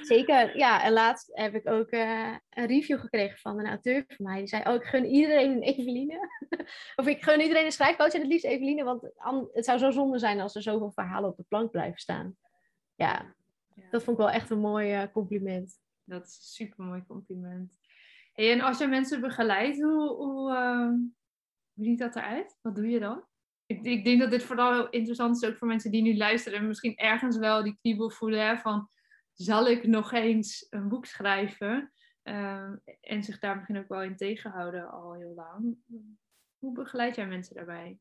Zeker, 0.02 0.58
ja. 0.58 0.84
En 0.84 0.92
laatst 0.92 1.30
heb 1.34 1.56
ik 1.56 1.70
ook 1.70 1.92
uh, 1.92 2.36
een 2.50 2.66
review 2.66 3.00
gekregen 3.00 3.38
van 3.38 3.60
een 3.60 3.68
auteur 3.68 4.04
van 4.08 4.26
mij. 4.26 4.38
Die 4.38 4.48
zei, 4.48 4.64
oh, 4.68 4.74
ik 4.74 4.84
gun 4.84 5.06
iedereen 5.06 5.52
een 5.52 5.62
Eveline. 5.62 6.30
of 6.96 7.08
ik 7.08 7.24
gun 7.24 7.42
iedereen 7.42 7.66
een 7.66 7.72
schrijfcoach 7.72 8.14
en 8.14 8.20
het 8.20 8.30
liefst 8.30 8.46
Eveline. 8.46 8.84
Want 8.84 9.12
het 9.54 9.66
zou 9.66 9.80
zo 9.80 9.92
zonde 9.92 10.20
zijn 10.20 10.40
als 10.40 10.56
er 10.56 10.62
zoveel 10.62 10.92
verhalen 10.92 11.30
op 11.30 11.38
de 11.38 11.46
plank 11.48 11.72
blijven 11.72 12.00
staan. 12.00 12.36
Ja, 12.96 13.36
ja. 13.76 13.84
dat 13.90 14.04
vond 14.04 14.18
ik 14.18 14.24
wel 14.24 14.34
echt 14.34 14.50
een 14.50 14.60
mooi 14.60 15.02
uh, 15.02 15.12
compliment. 15.14 15.80
Dat 16.04 16.26
is 16.26 16.36
een 16.36 16.68
super 16.68 16.86
mooi 16.86 17.04
compliment. 17.08 17.74
Hey, 18.34 18.52
en 18.52 18.62
als 18.62 18.78
je 18.78 18.88
mensen 18.88 19.22
begeleidt, 19.22 19.82
hoe, 19.82 20.16
hoe, 20.16 20.52
uh, 20.52 20.88
hoe 21.74 21.86
ziet 21.86 22.00
dat 22.00 22.16
eruit? 22.16 22.58
Wat 22.62 22.76
doe 22.76 22.90
je 22.90 23.00
dan? 23.00 23.24
Ik, 23.66 23.84
ik, 23.84 24.06
denk 24.06 24.20
dat 24.20 24.32
dit 24.32 24.44
vooral 24.44 24.74
heel 24.74 24.90
interessant 24.90 25.44
is 25.44 25.50
ook 25.50 25.58
voor 25.58 25.68
mensen 25.68 25.92
die 25.92 26.02
nu 26.02 26.18
luisteren 26.18 26.60
en 26.60 26.68
misschien 26.68 26.96
ergens 26.96 27.38
wel 27.38 27.64
die 27.64 27.78
kriebel 27.82 28.10
voelen 28.10 28.48
hè, 28.48 28.58
van 28.58 28.90
zal 29.36 29.68
ik 29.68 29.88
nog 29.88 30.12
eens 30.12 30.68
een 30.70 30.90
boek 30.90 31.06
schrijven? 31.06 31.92
Uh, 32.24 32.72
en 33.02 33.24
zich 33.24 33.40
daar 33.40 33.56
misschien 33.56 33.78
ook 33.78 33.88
wel 33.88 34.04
in 34.04 34.16
tegenhouden 34.16 34.92
al 34.92 35.14
heel 35.14 35.34
lang. 35.36 35.78
Hoe 36.58 36.74
begeleid 36.74 37.16
jij 37.16 37.28
mensen 37.28 37.56
daarbij? 37.56 37.98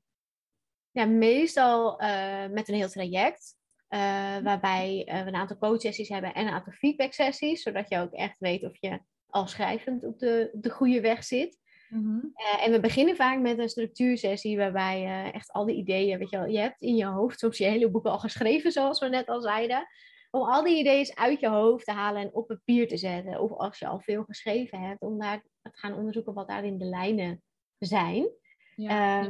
Ja, 0.90 1.04
meestal 1.04 2.02
uh, 2.02 2.46
met 2.46 2.68
een 2.68 2.74
heel 2.74 2.88
traject. 2.88 3.56
Uh, 3.88 4.00
waarbij 4.38 5.08
uh, 5.08 5.22
we 5.22 5.28
een 5.28 5.34
aantal 5.34 5.58
coachsessies 5.58 6.08
hebben 6.08 6.34
en 6.34 6.46
een 6.46 6.52
aantal 6.52 6.72
feedback-sessies, 6.72 7.62
zodat 7.62 7.88
je 7.88 7.98
ook 7.98 8.12
echt 8.12 8.38
weet 8.38 8.64
of 8.64 8.76
je 8.80 9.00
al 9.26 9.46
schrijvend 9.46 10.04
op 10.04 10.18
de, 10.18 10.50
op 10.52 10.62
de 10.62 10.70
goede 10.70 11.00
weg 11.00 11.24
zit. 11.24 11.62
Uh, 11.90 12.66
en 12.66 12.72
we 12.72 12.80
beginnen 12.80 13.16
vaak 13.16 13.40
met 13.40 13.58
een 13.58 13.68
structuursessie 13.68 14.56
waarbij 14.56 15.00
je 15.00 15.30
echt 15.32 15.52
al 15.52 15.64
die 15.64 15.76
ideeën, 15.76 16.18
weet 16.18 16.30
je 16.30 16.36
wel, 16.36 16.46
je 16.46 16.58
hebt 16.58 16.80
in 16.80 16.96
je 16.96 17.04
hoofd 17.04 17.38
soms 17.38 17.58
je 17.58 17.64
hele 17.64 17.90
boeken 17.90 18.10
al 18.10 18.18
geschreven, 18.18 18.72
zoals 18.72 19.00
we 19.00 19.08
net 19.08 19.28
al 19.28 19.40
zeiden, 19.40 19.86
om 20.34 20.42
al 20.42 20.64
die 20.64 20.78
ideeën 20.78 21.10
uit 21.14 21.40
je 21.40 21.48
hoofd 21.48 21.84
te 21.84 21.92
halen 21.92 22.22
en 22.22 22.34
op 22.34 22.46
papier 22.46 22.88
te 22.88 22.96
zetten. 22.96 23.40
Of 23.40 23.50
als 23.50 23.78
je 23.78 23.86
al 23.86 24.00
veel 24.00 24.24
geschreven 24.24 24.80
hebt, 24.80 25.00
om 25.00 25.18
daar 25.18 25.42
te 25.62 25.70
gaan 25.72 25.94
onderzoeken 25.94 26.34
wat 26.34 26.48
daarin 26.48 26.78
de 26.78 26.84
lijnen 26.84 27.42
zijn. 27.78 28.28
Ja. 28.76 29.24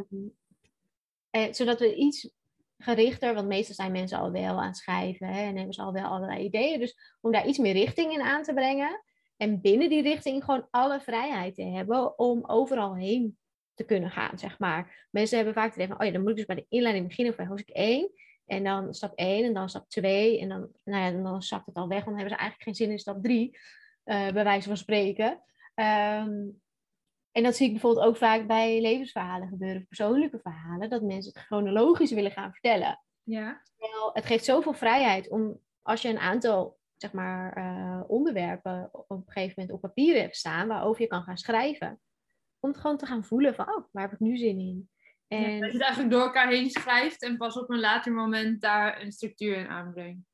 Um, 1.30 1.54
zodat 1.54 1.78
we 1.78 1.94
iets 1.94 2.30
gerichter, 2.78 3.34
want 3.34 3.48
meestal 3.48 3.74
zijn 3.74 3.92
mensen 3.92 4.18
al 4.18 4.30
wel 4.30 4.60
aan 4.60 4.66
het 4.66 4.76
schrijven 4.76 5.26
hè, 5.26 5.40
en 5.40 5.56
hebben 5.56 5.74
ze 5.74 5.82
al 5.82 5.92
wel 5.92 6.04
allerlei 6.04 6.44
ideeën. 6.44 6.78
Dus 6.78 7.16
om 7.20 7.32
daar 7.32 7.46
iets 7.46 7.58
meer 7.58 7.72
richting 7.72 8.12
in 8.12 8.22
aan 8.22 8.42
te 8.42 8.54
brengen 8.54 9.04
en 9.36 9.60
binnen 9.60 9.88
die 9.88 10.02
richting 10.02 10.44
gewoon 10.44 10.66
alle 10.70 11.00
vrijheid 11.00 11.54
te 11.54 11.62
hebben 11.62 12.18
om 12.18 12.44
overal 12.46 12.96
heen 12.96 13.38
te 13.74 13.84
kunnen 13.84 14.10
gaan, 14.10 14.38
zeg 14.38 14.58
maar. 14.58 15.08
Mensen 15.10 15.36
hebben 15.36 15.54
vaak 15.54 15.66
het 15.66 15.74
idee 15.74 15.88
van, 15.88 16.00
oh 16.00 16.06
ja, 16.06 16.12
dan 16.12 16.20
moet 16.20 16.30
ik 16.30 16.36
dus 16.36 16.46
bij 16.46 16.56
de 16.56 16.66
inleiding 16.68 17.08
beginnen 17.08 17.36
bij 17.36 17.46
hoofdstuk 17.46 17.76
1. 17.76 18.10
En 18.46 18.64
dan 18.64 18.94
stap 18.94 19.12
1 19.14 19.44
en 19.44 19.54
dan 19.54 19.68
stap 19.68 19.88
2. 19.88 20.40
En 20.40 20.48
dan, 20.48 20.68
nou 20.84 21.04
ja, 21.04 21.22
dan 21.22 21.42
zakt 21.42 21.66
het 21.66 21.74
al 21.74 21.88
weg, 21.88 22.04
want 22.04 22.16
dan 22.16 22.18
hebben 22.18 22.34
ze 22.34 22.40
eigenlijk 22.40 22.62
geen 22.62 22.86
zin 22.86 22.90
in 22.90 22.98
stap 22.98 23.22
3. 23.22 23.58
Uh, 24.04 24.26
eh, 24.26 24.34
bij 24.34 24.44
wijze 24.44 24.68
van 24.68 24.76
spreken. 24.76 25.42
Um, 25.74 26.62
en 27.32 27.42
dat 27.42 27.56
zie 27.56 27.66
ik 27.66 27.72
bijvoorbeeld 27.72 28.06
ook 28.06 28.16
vaak 28.16 28.46
bij 28.46 28.80
levensverhalen 28.80 29.48
gebeuren, 29.48 29.86
persoonlijke 29.86 30.38
verhalen, 30.38 30.90
dat 30.90 31.02
mensen 31.02 31.32
het 31.32 31.42
chronologisch 31.42 32.12
willen 32.12 32.30
gaan 32.30 32.52
vertellen. 32.52 33.02
Ja. 33.22 33.62
Terwijl 33.76 34.10
het 34.12 34.24
geeft 34.24 34.44
zoveel 34.44 34.72
vrijheid 34.72 35.28
om, 35.28 35.60
als 35.82 36.02
je 36.02 36.08
een 36.08 36.18
aantal 36.18 36.78
zeg 36.96 37.12
maar, 37.12 37.58
uh, 37.58 38.00
onderwerpen 38.06 38.88
op 38.92 39.10
een 39.10 39.22
gegeven 39.26 39.54
moment 39.56 39.74
op 39.74 39.80
papier 39.80 40.20
hebt 40.20 40.36
staan, 40.36 40.68
waarover 40.68 41.02
je 41.02 41.06
kan 41.06 41.22
gaan 41.22 41.38
schrijven, 41.38 42.00
om 42.60 42.70
het 42.70 42.78
gewoon 42.78 42.96
te 42.96 43.06
gaan 43.06 43.24
voelen 43.24 43.54
van, 43.54 43.68
oh, 43.68 43.84
waar 43.90 44.02
heb 44.02 44.12
ik 44.12 44.20
nu 44.20 44.36
zin 44.36 44.58
in? 44.58 44.88
En... 45.34 45.60
Dat 45.60 45.70
je 45.70 45.76
het 45.76 45.82
eigenlijk 45.82 46.12
door 46.12 46.22
elkaar 46.22 46.48
heen 46.48 46.70
schrijft 46.70 47.22
en 47.22 47.36
pas 47.36 47.58
op 47.58 47.70
een 47.70 47.80
later 47.80 48.12
moment 48.12 48.60
daar 48.60 49.02
een 49.02 49.12
structuur 49.12 49.56
in 49.56 49.68
aanbrengt. 49.68 50.32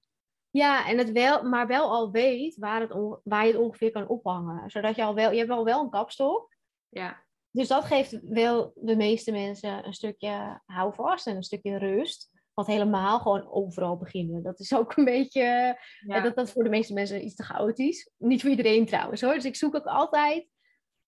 Ja, 0.50 0.88
en 0.88 0.98
het 0.98 1.12
wel, 1.12 1.42
maar 1.42 1.66
wel 1.66 1.90
al 1.90 2.10
weet 2.10 2.56
waar, 2.56 2.80
het 2.80 2.92
waar 3.24 3.46
je 3.46 3.52
het 3.52 3.60
ongeveer 3.60 3.90
kan 3.90 4.08
ophangen. 4.08 4.70
Zodat 4.70 4.96
je 4.96 5.02
al 5.02 5.14
wel, 5.14 5.30
je 5.30 5.38
hebt 5.38 5.50
al 5.50 5.64
wel 5.64 5.82
een 5.82 5.90
kapstok. 5.90 6.56
Ja. 6.88 7.24
Dus 7.50 7.68
dat 7.68 7.84
geeft 7.84 8.20
wel 8.22 8.72
de 8.74 8.96
meeste 8.96 9.32
mensen 9.32 9.86
een 9.86 9.92
stukje 9.92 10.60
houvast 10.66 11.26
en 11.26 11.36
een 11.36 11.42
stukje 11.42 11.78
rust. 11.78 12.30
Wat 12.54 12.66
helemaal 12.66 13.18
gewoon 13.18 13.50
overal 13.50 13.96
beginnen. 13.96 14.42
Dat 14.42 14.60
is 14.60 14.74
ook 14.74 14.96
een 14.96 15.04
beetje, 15.04 15.78
ja. 16.06 16.20
dat, 16.20 16.36
dat 16.36 16.50
voor 16.50 16.64
de 16.64 16.70
meeste 16.70 16.92
mensen 16.92 17.24
iets 17.24 17.34
te 17.34 17.44
chaotisch. 17.44 18.10
Niet 18.16 18.40
voor 18.40 18.50
iedereen 18.50 18.86
trouwens 18.86 19.20
hoor. 19.20 19.34
Dus 19.34 19.44
ik 19.44 19.56
zoek 19.56 19.74
ook 19.74 19.86
altijd, 19.86 20.46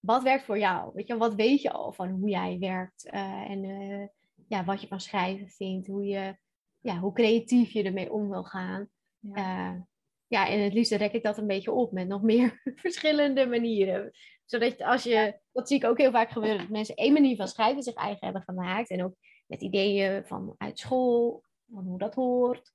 wat 0.02 0.22
werkt 0.22 0.44
voor 0.44 0.58
jou? 0.58 0.90
Weet 0.94 1.06
je, 1.06 1.16
wat 1.16 1.34
weet 1.34 1.62
je 1.62 1.70
al 1.70 1.92
van 1.92 2.10
hoe 2.10 2.28
jij 2.28 2.56
werkt? 2.58 3.06
Uh, 3.14 3.50
en 3.50 3.64
uh, 3.64 4.06
ja, 4.48 4.64
wat 4.64 4.80
je 4.80 4.86
van 4.86 5.00
schrijven 5.00 5.48
vindt. 5.48 5.86
Hoe, 5.86 6.04
je, 6.04 6.36
ja, 6.80 6.98
hoe 6.98 7.12
creatief 7.12 7.70
je 7.70 7.82
ermee 7.82 8.12
om 8.12 8.28
wil 8.28 8.44
gaan. 8.44 8.88
Ja. 9.18 9.72
Uh, 9.72 9.80
ja, 10.26 10.48
en 10.48 10.60
het 10.60 10.72
liefst 10.72 10.92
rek 10.92 11.12
ik 11.12 11.22
dat 11.22 11.38
een 11.38 11.46
beetje 11.46 11.72
op 11.72 11.92
met 11.92 12.08
nog 12.08 12.22
meer 12.22 12.60
verschillende 12.74 13.46
manieren. 13.46 14.10
Zodat 14.44 14.80
als 14.82 15.02
je, 15.02 15.38
dat 15.52 15.68
zie 15.68 15.76
ik 15.76 15.84
ook 15.84 15.98
heel 15.98 16.10
vaak 16.10 16.30
gebeuren, 16.30 16.58
dat 16.58 16.68
mensen 16.68 16.94
één 16.94 17.12
manier 17.12 17.36
van 17.36 17.48
schrijven 17.48 17.82
zich 17.82 17.94
eigen 17.94 18.24
hebben 18.24 18.42
gemaakt. 18.42 18.90
En 18.90 19.04
ook 19.04 19.14
met 19.46 19.62
ideeën 19.62 20.24
van 20.24 20.54
uit 20.58 20.78
school, 20.78 21.44
van 21.72 21.84
hoe 21.84 21.98
dat 21.98 22.14
hoort. 22.14 22.72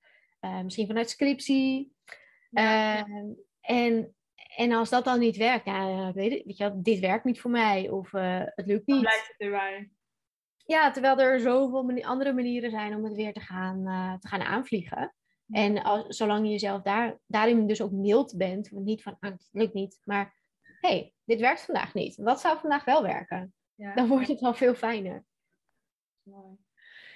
Misschien 0.64 0.88
vanuit 0.88 1.10
scriptie. 1.10 1.94
En, 3.62 4.16
en 4.58 4.72
als 4.72 4.90
dat 4.90 5.04
dan 5.04 5.20
niet 5.20 5.38
werkt, 5.38 5.66
weet, 6.14 6.32
je, 6.32 6.42
weet 6.46 6.58
je 6.58 6.72
dit 6.76 7.00
werkt 7.00 7.24
niet 7.24 7.42
voor 7.42 7.52
mij 7.52 7.90
of 7.90 8.14
uh, 8.14 8.42
het 8.46 8.66
lukt 8.66 8.88
niet. 8.88 8.96
Dan 8.96 9.00
blijft 9.00 9.28
het 9.28 9.38
erbij. 9.38 9.92
Ja, 10.66 10.92
terwijl 10.92 11.20
er 11.20 11.40
zoveel 11.40 12.04
andere 12.04 12.34
manieren 12.34 12.72
zijn 12.72 12.96
om 12.96 13.04
het 13.04 13.16
weer 13.16 13.34
te 13.34 13.40
gaan, 13.40 13.84
te 14.20 14.28
gaan 14.28 14.42
aanvliegen. 14.42 15.16
En 15.50 15.84
als, 15.84 16.18
zolang 16.18 16.46
je 16.46 16.52
jezelf 16.52 16.82
daar, 16.82 17.18
daarin 17.26 17.68
dus 17.68 17.82
ook 17.82 17.92
mild 17.92 18.38
bent, 18.38 18.72
niet 18.72 19.04
van, 19.04 19.18
ah, 19.20 19.32
het 19.32 19.50
lukt 19.52 19.74
niet, 19.74 20.00
maar 20.04 20.36
hey, 20.80 21.14
dit 21.26 21.40
werkt 21.40 21.66
vandaag 21.66 21.94
niet. 21.94 22.16
Wat 22.16 22.40
zou 22.40 22.60
vandaag 22.60 22.84
wel 22.84 23.04
werken? 23.04 23.54
Ja. 23.76 23.94
Dan 23.94 24.08
wordt 24.08 24.28
het 24.28 24.42
al 24.42 24.54
veel 24.54 24.76
fijner. 24.76 25.26
Mooi. 26.24 26.58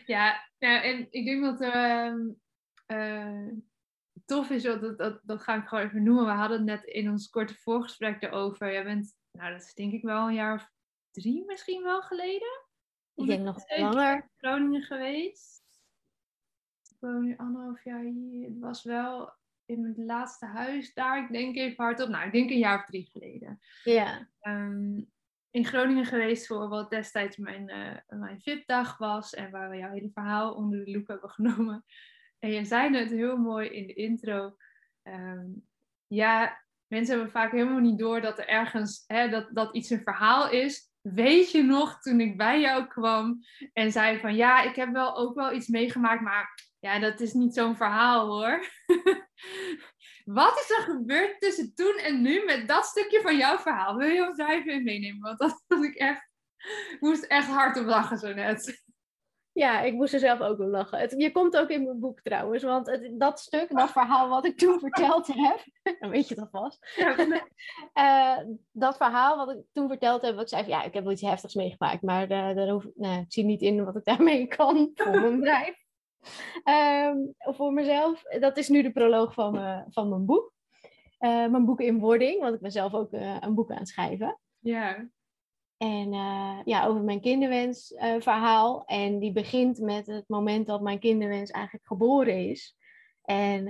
Ja, 0.05 0.50
ja 0.57 0.83
en 0.83 1.07
ik 1.10 1.25
denk 1.25 1.43
dat 1.43 1.62
uh, 1.62 3.48
tof 4.25 4.49
is, 4.49 4.63
dat, 4.63 4.97
dat, 4.97 5.19
dat 5.23 5.41
ga 5.41 5.55
ik 5.55 5.67
gewoon 5.67 5.83
even 5.83 6.03
noemen. 6.03 6.25
We 6.25 6.31
hadden 6.31 6.57
het 6.57 6.67
net 6.67 6.83
in 6.83 7.09
ons 7.09 7.29
korte 7.29 7.55
voorgesprek 7.55 8.21
erover. 8.21 8.71
Jij 8.71 8.83
bent, 8.83 9.15
nou 9.31 9.51
dat 9.51 9.61
is 9.61 9.73
denk 9.73 9.93
ik 9.93 10.03
wel 10.03 10.27
een 10.27 10.33
jaar 10.33 10.53
of 10.53 10.69
drie 11.11 11.43
misschien 11.45 11.83
wel 11.83 12.01
geleden. 12.01 12.65
Ik 13.15 13.27
denk 13.27 13.43
nog 13.43 13.77
langer. 13.77 14.29
Groningen 14.37 14.81
geweest 14.81 15.61
woon 17.01 17.23
nu 17.23 17.37
anderhalf 17.37 17.83
jaar 17.83 18.03
hier. 18.03 18.47
Het 18.47 18.59
was 18.59 18.83
wel 18.83 19.33
in 19.65 19.81
mijn 19.81 20.05
laatste 20.05 20.45
huis 20.45 20.93
daar. 20.93 21.23
Ik 21.23 21.31
denk 21.31 21.55
even 21.55 21.83
hardop. 21.83 22.09
Nou, 22.09 22.25
ik 22.25 22.31
denk 22.31 22.49
een 22.49 22.57
jaar 22.57 22.79
of 22.79 22.85
drie 22.85 23.09
geleden. 23.11 23.59
Ja. 23.83 24.29
Ehm, 24.39 25.01
in 25.49 25.65
Groningen 25.65 26.05
geweest 26.05 26.47
voor 26.47 26.67
wat 26.67 26.89
destijds 26.89 27.37
mijn, 27.37 27.69
uh, 27.69 28.19
mijn 28.19 28.41
VIP-dag 28.41 28.97
was. 28.97 29.33
En 29.33 29.51
waar 29.51 29.69
we 29.69 29.77
jouw 29.77 29.91
hele 29.91 30.11
verhaal 30.13 30.53
onder 30.53 30.85
de 30.85 30.91
loep 30.91 31.07
hebben 31.07 31.29
genomen. 31.29 31.85
En 32.41 32.51
je 32.51 32.65
zei 32.65 32.98
het 32.98 33.10
heel 33.10 33.38
mooi 33.38 33.69
in 33.69 33.88
de 33.88 33.93
intro. 33.93 34.55
Ehm, 35.03 35.45
ja, 36.07 36.62
mensen 36.88 37.13
hebben 37.13 37.31
vaak 37.31 37.51
helemaal 37.51 37.79
niet 37.79 38.00
door 38.00 38.21
dat 38.21 38.39
er 38.39 38.48
ergens, 38.48 39.03
hè, 39.07 39.29
dat, 39.29 39.48
dat 39.51 39.75
iets 39.75 39.89
een 39.89 40.01
verhaal 40.01 40.50
is. 40.50 40.89
Weet 41.01 41.51
je 41.51 41.63
nog 41.63 42.00
toen 42.00 42.19
ik 42.19 42.38
bij 42.38 42.62
jou 42.62 42.88
kwam 42.88 43.39
en 43.74 43.91
zei 43.91 44.19
van 44.19 44.36
ja, 44.36 44.62
ik 44.62 44.75
heb 44.75 44.91
wel 44.91 45.17
ook 45.17 45.36
wel 45.36 45.53
iets 45.53 45.67
meegemaakt, 45.67 46.21
maar 46.21 46.69
ja, 46.79 47.00
dat 47.00 47.19
is 47.19 47.33
niet 47.33 47.53
zo'n 47.53 47.75
verhaal 47.75 48.27
hoor. 48.27 48.65
Wat 50.25 50.60
is 50.60 50.69
er 50.77 50.83
gebeurd 50.83 51.39
tussen 51.39 51.75
toen 51.75 51.95
en 51.98 52.21
nu 52.21 52.45
met 52.45 52.67
dat 52.67 52.86
stukje 52.86 53.21
van 53.21 53.38
jouw 53.38 53.57
verhaal? 53.57 53.95
Wil 53.95 54.07
je 54.07 54.27
ons 54.27 54.38
daar 54.38 54.51
even 54.51 54.83
meenemen? 54.83 55.21
Want 55.21 55.39
dat 55.39 55.63
was 55.67 55.86
ik 55.86 55.95
echt, 55.95 56.29
moest 57.00 57.24
echt 57.24 57.48
hard 57.48 57.77
op 57.77 57.86
lachen 57.86 58.17
zo 58.17 58.33
net. 58.33 58.83
Ja, 59.53 59.81
ik 59.81 59.93
moest 59.93 60.13
er 60.13 60.20
zelf 60.20 60.39
ook 60.39 60.60
op 60.60 60.67
lachen. 60.67 61.00
Het, 61.00 61.13
je 61.17 61.31
komt 61.31 61.58
ook 61.58 61.70
in 61.70 61.84
mijn 61.84 62.00
boek 62.00 62.22
trouwens, 62.22 62.63
want 62.63 62.88
het, 62.88 63.20
dat 63.20 63.39
stuk, 63.39 63.70
dat 63.70 63.91
verhaal 64.01 64.29
wat 64.29 64.46
ik 64.46 64.58
toen 64.58 64.79
verteld 64.79 65.27
heb, 65.27 65.65
dan 66.00 66.10
weet 66.10 66.27
je 66.27 66.36
dat 66.36 66.50
vast. 66.51 66.96
Ja, 66.96 68.38
uh, 68.39 68.48
dat 68.72 68.98
verhaal 68.98 69.38
wat 69.38 69.55
ik 69.55 69.63
toen 69.72 69.88
verteld 69.88 70.22
heb, 70.22 70.34
wat 70.34 70.43
ik 70.43 70.50
zei 70.50 70.62
van 70.62 70.72
ja, 70.72 70.84
ik 70.84 70.93
heb 70.93 71.03
wel 71.03 71.12
iets 71.12 71.22
heftigs 71.22 71.55
meegemaakt, 71.55 72.01
maar 72.01 72.24
uh, 72.24 72.55
daar 72.55 72.70
hoef, 72.70 72.88
nou, 72.96 73.22
ik 73.22 73.34
zie 73.34 73.43
niet 73.43 73.62
in 73.62 73.86
wat 73.86 73.96
ik 73.96 74.03
daarmee 74.03 74.48
kan 74.48 74.91
voor 74.93 75.22
mijn 75.22 75.39
bedrijf. 75.39 75.79
Um, 76.63 77.34
voor 77.38 77.74
mezelf, 77.74 78.22
dat 78.39 78.58
is 78.58 78.70
nu 78.70 78.81
de 78.81 78.91
proloog 78.91 79.34
van, 79.34 79.51
me, 79.51 79.84
van 79.89 80.10
mijn 80.10 80.25
boek. 80.25 80.53
Uh, 81.20 81.48
mijn 81.48 81.65
boek 81.65 81.79
in 81.79 82.00
wording, 82.00 82.41
want 82.41 82.55
ik 82.55 82.62
ben 82.62 82.72
zelf 82.72 82.93
ook 82.93 83.12
een 83.12 83.55
boek 83.55 83.72
aan 83.72 83.77
het 83.77 83.88
schrijven. 83.88 84.39
Ja. 84.60 85.10
En 85.81 86.13
uh, 86.13 86.59
ja, 86.65 86.85
over 86.85 87.01
mijn 87.01 87.21
kinderwensverhaal. 87.21 88.85
en 88.85 89.19
die 89.19 89.31
begint 89.31 89.79
met 89.79 90.07
het 90.07 90.27
moment 90.27 90.67
dat 90.67 90.81
mijn 90.81 91.00
kinderwens 91.00 91.51
eigenlijk 91.51 91.88
geboren 91.88 92.50
is. 92.50 92.75
En 93.21 93.65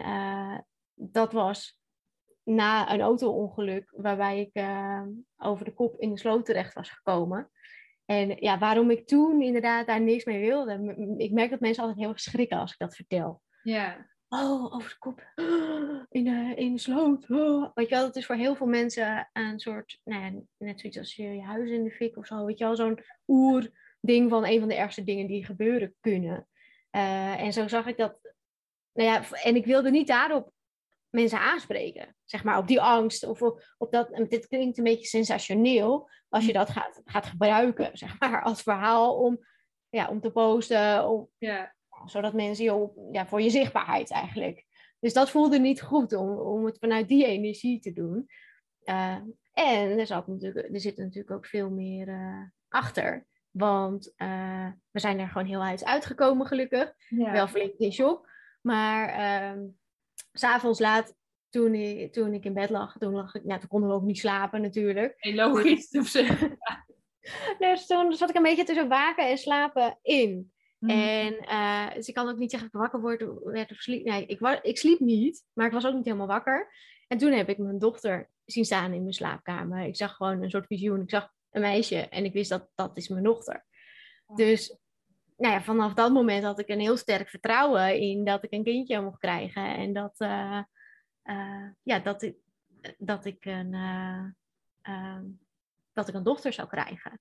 dat 0.94 1.34
was 1.34 1.80
na 2.44 2.94
een 2.94 3.02
auto-ongeluk 3.02 3.94
waarbij 3.96 4.40
ik 4.40 4.64
over 5.38 5.66
de 5.66 5.74
kop 5.74 6.00
in 6.00 6.10
de 6.10 6.20
sloot 6.20 6.46
terecht 6.46 6.74
was 6.74 6.90
gekomen. 6.90 7.52
En 8.06 8.36
ja, 8.40 8.60
waarom 8.60 8.92
ik 8.92 9.08
toen 9.08 9.42
inderdaad 9.42 9.88
daar 9.88 10.02
niks 10.02 10.26
mee 10.26 10.40
wilde. 10.40 10.96
Ik 11.18 11.32
merk 11.32 11.50
dat 11.50 11.60
mensen 11.60 11.84
altijd 11.84 12.00
heel 12.02 12.10
erg 12.10 12.20
schrikken 12.20 12.58
als 12.58 12.72
ik 12.72 12.78
dat 12.78 12.96
vertel. 12.96 13.42
Ja. 13.64 14.10
Oh, 14.34 14.74
over 14.76 14.90
de 14.90 14.98
kop. 15.00 15.32
In 16.10 16.24
de, 16.24 16.54
in 16.56 16.74
de 16.74 16.80
sloot. 16.80 17.28
Weet 17.74 17.90
je 17.90 17.96
wel, 17.96 18.06
het 18.06 18.16
is 18.16 18.26
voor 18.26 18.36
heel 18.36 18.56
veel 18.56 18.68
mensen 18.68 19.30
een 19.34 19.60
soort, 19.60 20.00
nou 20.04 20.24
ja, 20.24 20.42
net 20.58 20.80
zoiets 20.80 20.98
als 20.98 21.16
je 21.16 21.24
je 21.24 21.42
huis 21.42 21.70
in 21.70 21.84
de 21.84 21.92
fik 21.92 22.18
of 22.18 22.26
zo. 22.26 22.46
Weet 22.46 22.58
je 22.58 22.64
wel, 22.66 22.76
zo'n 22.76 23.00
oerding 23.28 24.30
van 24.30 24.46
een 24.46 24.60
van 24.60 24.68
de 24.68 24.76
ergste 24.76 25.04
dingen 25.04 25.28
die 25.28 25.46
gebeuren 25.46 25.96
kunnen. 26.00 26.48
Uh, 26.92 27.42
en 27.42 27.54
zo 27.54 27.68
zag 27.68 27.86
ik 27.86 27.98
dat. 27.98 28.20
Nou 28.94 29.10
ja, 29.10 29.24
en 29.44 29.56
ik 29.56 29.66
wilde 29.66 29.92
niet 29.92 30.08
daarop 30.08 30.52
mensen 31.10 31.40
aanspreken. 31.40 32.16
Zeg 32.26 32.44
maar 32.44 32.58
op 32.58 32.68
die 32.68 32.82
angst. 32.82 33.24
Of 33.24 33.42
op 33.78 33.92
dat, 33.92 34.26
dit 34.30 34.48
klinkt 34.48 34.78
een 34.78 34.84
beetje 34.84 35.08
sensationeel. 35.08 36.10
Als 36.30 36.46
je 36.46 36.54
dat 36.54 36.70
gaat, 36.70 37.02
gaat 37.06 37.26
gebruiken, 37.26 37.98
zeg 37.98 38.20
maar, 38.20 38.44
als 38.50 38.62
verhaal 38.62 39.16
om, 39.16 39.46
ja, 39.90 40.08
om 40.08 40.22
te 40.22 40.32
posten. 40.32 41.30
Ja. 41.38 41.76
Zodat 42.06 42.34
mensen 42.34 42.64
je 42.64 43.08
ja, 43.12 43.28
voor 43.28 43.42
je 43.42 43.50
zichtbaarheid 43.50 44.12
eigenlijk. 44.12 44.66
Dus 45.00 45.14
dat 45.14 45.30
voelde 45.30 45.60
niet 45.60 45.82
goed 45.82 46.14
om, 46.14 46.30
om 46.30 46.66
het 46.66 46.78
vanuit 46.78 47.08
die 47.08 47.26
energie 47.26 47.80
te 47.80 47.94
doen. 47.94 48.28
Uh, 48.86 49.18
en 49.54 50.00
er, 50.00 50.06
zat 50.06 50.28
natuurlijk, 50.28 50.74
er 50.74 50.80
zit 50.80 50.98
natuurlijk 50.98 51.32
ook 51.32 51.46
veel 51.46 51.70
meer 51.70 52.08
uh, 52.08 52.44
achter. 52.68 53.26
Want 53.52 54.14
uh, 54.18 54.68
we 54.92 55.00
zijn 55.00 55.20
er 55.20 55.28
gewoon 55.28 55.48
heel 55.48 55.64
uit 55.64 55.86
uitgekomen, 55.86 56.48
gelukkig. 56.48 56.94
Ja. 57.10 57.32
Wel 57.32 57.48
flink 57.48 57.74
in 57.78 57.94
shock. 57.94 58.30
Maar 58.62 59.20
uh, 59.54 59.62
s'avonds 60.32 60.80
laat, 60.80 61.16
toen 61.50 61.74
ik, 61.74 62.14
toen 62.14 62.34
ik 62.34 62.46
in 62.46 62.54
bed 62.54 62.70
lag, 62.70 62.98
toen, 62.98 63.14
lag 63.14 63.36
ik, 63.36 63.44
nou, 63.44 63.60
toen 63.60 63.70
konden 63.70 63.90
we 63.90 63.96
ook 63.96 64.04
niet 64.04 64.20
slapen 64.20 64.62
natuurlijk. 64.62 65.14
Heel 65.18 65.34
logisch 65.34 65.88
zich. 66.12 66.40
dus 67.60 67.86
toen 67.86 68.14
zat 68.14 68.30
ik 68.30 68.36
een 68.36 68.44
beetje 68.44 68.64
tussen 68.64 68.88
waken 68.88 69.30
en 69.30 69.38
slapen 69.38 70.00
in. 70.02 70.52
Hmm. 70.82 70.90
En 70.90 71.34
uh, 71.34 71.94
dus 71.94 72.08
ik 72.08 72.14
kan 72.14 72.30
ook 72.30 72.38
niet 72.38 72.52
zeggen 72.52 72.70
dat 72.72 72.82
ik 72.82 72.92
wakker 72.92 73.02
word, 73.02 73.44
werd 73.44 73.72
of 73.72 73.78
sliep. 73.78 74.06
Nee, 74.06 74.26
ik, 74.26 74.40
was, 74.40 74.60
ik 74.62 74.78
sliep 74.78 75.00
niet, 75.00 75.46
maar 75.54 75.66
ik 75.66 75.72
was 75.72 75.86
ook 75.86 75.94
niet 75.94 76.06
helemaal 76.06 76.28
wakker. 76.28 76.74
En 77.08 77.18
toen 77.18 77.32
heb 77.32 77.50
ik 77.50 77.58
mijn 77.58 77.80
dochter 77.80 78.30
zien 78.46 78.66
staan 78.66 78.94
in 78.94 79.02
mijn 79.02 79.14
slaapkamer. 79.14 79.84
Ik 79.84 79.96
zag 79.96 80.16
gewoon 80.16 80.44
een 80.44 80.50
soort 80.50 80.68
visioen. 80.68 81.02
Ik 81.02 81.10
zag 81.10 81.32
een 81.52 81.62
meisje 81.62 82.00
en 82.10 82.26
ik 82.26 82.34
wist 82.34 82.50
dat 82.50 82.70
dat 82.76 82.98
is 82.98 83.08
mijn 83.08 83.24
dochter. 83.24 83.66
Dus 84.36 84.78
nou 85.38 85.54
ja, 85.54 85.62
vanaf 85.62 85.94
dat 85.94 86.12
moment 86.12 86.44
had 86.44 86.60
ik 86.60 86.70
een 86.70 86.80
heel 86.80 86.98
sterk 86.98 87.30
vertrouwen 87.30 88.00
in 88.00 88.24
dat 88.24 88.44
ik 88.44 88.52
een 88.52 88.64
kindje 88.64 89.02
mocht 89.02 89.20
krijgen. 89.20 89.76
En 89.76 89.94
dat, 89.94 90.14
uh, 90.18 90.62
uh, 91.24 91.70
ja, 91.84 92.00
dat, 92.00 92.22
ik, 92.22 92.36
dat, 92.98 93.26
ik 93.26 93.46
een, 93.46 93.74
uh, 93.74 95.20
dat 95.94 96.08
ik 96.08 96.16
een 96.16 96.24
dochter 96.24 96.54
zou 96.54 96.68
krijgen. 96.68 97.20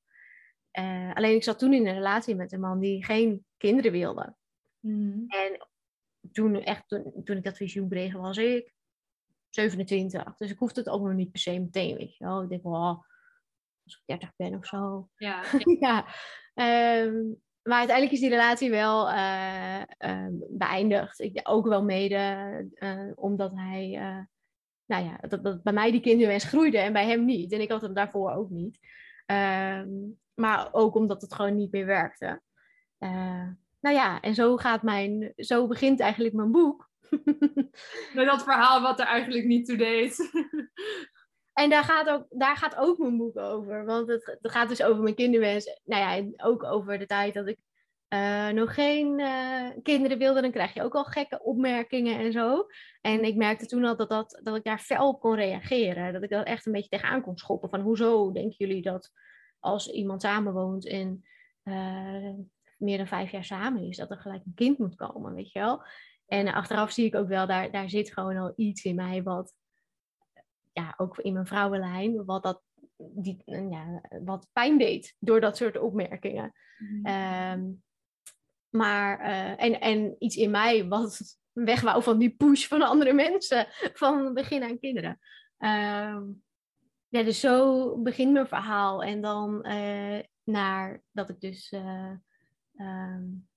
Alleen 1.14 1.34
ik 1.34 1.42
zat 1.42 1.58
toen 1.58 1.72
in 1.72 1.86
een 1.86 1.94
relatie 1.94 2.34
met 2.34 2.52
een 2.52 2.60
man 2.60 2.78
die 2.78 3.04
geen 3.04 3.44
kinderen 3.56 3.92
wilde. 3.92 4.34
Mm. 4.80 5.24
En 5.28 5.68
toen, 6.32 6.62
echt, 6.62 6.88
toen, 6.88 7.12
toen 7.24 7.36
ik 7.36 7.44
dat 7.44 7.56
visioen 7.56 7.88
kreeg, 7.88 8.12
was 8.12 8.36
ik 8.36 8.72
27. 9.50 10.36
Dus 10.36 10.50
ik 10.50 10.58
hoefde 10.58 10.80
het 10.80 10.88
ook 10.88 11.02
nog 11.02 11.14
niet 11.14 11.30
per 11.30 11.40
se 11.40 11.60
meteen, 11.60 11.96
weet 11.96 12.16
je 12.16 12.24
wel. 12.24 12.42
Ik 12.42 12.48
denk, 12.48 12.64
oh, 12.64 13.02
als 13.84 13.94
ik 13.94 14.02
30 14.04 14.36
ben 14.36 14.54
of 14.54 14.66
zo. 14.66 15.08
Ja. 15.16 15.44
ja. 15.80 16.06
Um, 17.04 17.40
maar 17.62 17.78
uiteindelijk 17.78 18.12
is 18.12 18.20
die 18.20 18.28
relatie 18.28 18.70
wel 18.70 19.10
uh, 19.10 19.82
uh, 19.98 20.26
beëindigd. 20.50 21.20
Ik, 21.20 21.40
ook 21.42 21.66
wel 21.66 21.84
mede 21.84 22.70
uh, 22.74 23.12
omdat 23.14 23.52
hij, 23.54 23.90
nou 24.86 25.04
ja, 25.04 25.18
dat, 25.28 25.44
dat, 25.44 25.62
bij 25.62 25.72
mij 25.72 25.90
die 25.90 26.00
kinderwens 26.00 26.44
groeide 26.44 26.78
en 26.78 26.92
bij 26.92 27.06
hem 27.06 27.24
niet. 27.24 27.52
En 27.52 27.60
ik 27.60 27.70
had 27.70 27.82
hem 27.82 27.94
daarvoor 27.94 28.32
ook 28.32 28.50
niet. 28.50 28.78
Ehm, 29.26 29.88
maar 30.40 30.68
ook 30.72 30.94
omdat 30.94 31.22
het 31.22 31.34
gewoon 31.34 31.56
niet 31.56 31.72
meer 31.72 31.86
werkte. 31.86 32.40
nou 33.80 33.96
ja, 33.96 34.20
en 34.20 34.34
zo 34.34 34.56
gaat 34.56 34.82
mijn, 34.82 35.32
zo 35.36 35.66
begint 35.66 36.00
eigenlijk 36.00 36.34
mijn 36.34 36.52
boek. 36.52 36.88
Met 38.14 38.26
dat 38.26 38.42
verhaal 38.42 38.82
wat 38.82 39.00
er 39.00 39.06
eigenlijk 39.06 39.44
niet 39.44 39.66
toe 39.66 39.76
deed. 39.76 40.30
En 41.52 41.70
daar 41.70 41.84
gaat, 41.84 42.08
ook, 42.08 42.26
daar 42.28 42.56
gaat 42.56 42.76
ook 42.76 42.98
mijn 42.98 43.16
boek 43.16 43.38
over. 43.38 43.84
Want 43.84 44.08
het, 44.08 44.38
het 44.40 44.52
gaat 44.52 44.68
dus 44.68 44.82
over 44.82 45.02
mijn 45.02 45.14
kinderwens. 45.14 45.80
Nou 45.84 46.02
ja, 46.02 46.46
ook 46.48 46.64
over 46.64 46.98
de 46.98 47.06
tijd 47.06 47.34
dat 47.34 47.48
ik 47.48 47.58
uh, 48.14 48.48
nog 48.48 48.74
geen 48.74 49.18
uh, 49.18 49.68
kinderen 49.82 50.18
wilde. 50.18 50.40
Dan 50.40 50.50
krijg 50.50 50.74
je 50.74 50.82
ook 50.82 50.94
al 50.94 51.04
gekke 51.04 51.42
opmerkingen 51.42 52.18
en 52.18 52.32
zo. 52.32 52.66
En 53.00 53.24
ik 53.24 53.36
merkte 53.36 53.66
toen 53.66 53.84
al 53.84 53.96
dat, 53.96 54.08
dat, 54.08 54.40
dat 54.42 54.56
ik 54.56 54.64
daar 54.64 54.78
fel 54.78 55.08
op 55.08 55.20
kon 55.20 55.34
reageren. 55.34 56.12
Dat 56.12 56.22
ik 56.22 56.30
dat 56.30 56.46
echt 56.46 56.66
een 56.66 56.72
beetje 56.72 56.88
tegenaan 56.88 57.22
kon 57.22 57.36
schoppen. 57.36 57.70
Van 57.70 57.80
hoezo 57.80 58.32
denken 58.32 58.56
jullie 58.56 58.82
dat 58.82 59.10
als 59.60 59.90
iemand 59.90 60.22
samenwoont 60.22 60.86
en 60.86 61.24
uh, 61.64 62.34
meer 62.76 62.96
dan 62.96 63.06
vijf 63.06 63.30
jaar 63.30 63.44
samen 63.44 63.82
is, 63.82 63.96
dat 63.96 64.10
er 64.10 64.18
gelijk 64.18 64.44
een 64.44 64.54
kind 64.54 64.78
moet 64.78 64.94
komen, 64.94 65.34
weet 65.34 65.52
je 65.52 65.58
wel? 65.58 65.82
En 66.26 66.52
achteraf 66.52 66.90
zie 66.90 67.06
ik 67.06 67.14
ook 67.14 67.28
wel, 67.28 67.46
daar, 67.46 67.70
daar 67.70 67.90
zit 67.90 68.12
gewoon 68.12 68.36
al 68.36 68.52
iets 68.56 68.84
in 68.84 68.94
mij 68.94 69.22
wat 69.22 69.54
ja, 70.72 70.94
ook 70.96 71.18
in 71.18 71.32
mijn 71.32 71.46
vrouwenlijn, 71.46 72.24
wat, 72.24 72.42
dat, 72.42 72.62
die, 72.96 73.42
ja, 73.44 74.00
wat 74.24 74.48
pijn 74.52 74.78
deed 74.78 75.16
door 75.18 75.40
dat 75.40 75.56
soort 75.56 75.78
opmerkingen. 75.78 76.52
Mm. 76.78 77.06
Um, 77.06 77.82
maar, 78.68 79.20
uh, 79.20 79.64
en, 79.64 79.80
en 79.80 80.16
iets 80.18 80.36
in 80.36 80.50
mij 80.50 80.88
wat 80.88 81.38
weg 81.52 81.80
wou 81.80 82.02
van 82.02 82.18
die 82.18 82.34
push 82.36 82.66
van 82.66 82.82
andere 82.82 83.12
mensen, 83.24 83.66
van 83.70 84.34
begin 84.34 84.62
aan 84.62 84.78
kinderen. 84.78 85.18
Um, 85.58 86.42
ja, 87.10 87.22
dus 87.22 87.40
zo 87.40 87.96
begint 87.98 88.32
mijn 88.32 88.48
verhaal. 88.48 89.02
En 89.02 89.20
dan 89.20 89.66
uh, 89.66 90.18
naar 90.44 91.02
dat 91.10 91.28
ik 91.28 91.40
dus 91.40 91.72
uh, 91.72 92.12
um, 92.76 93.48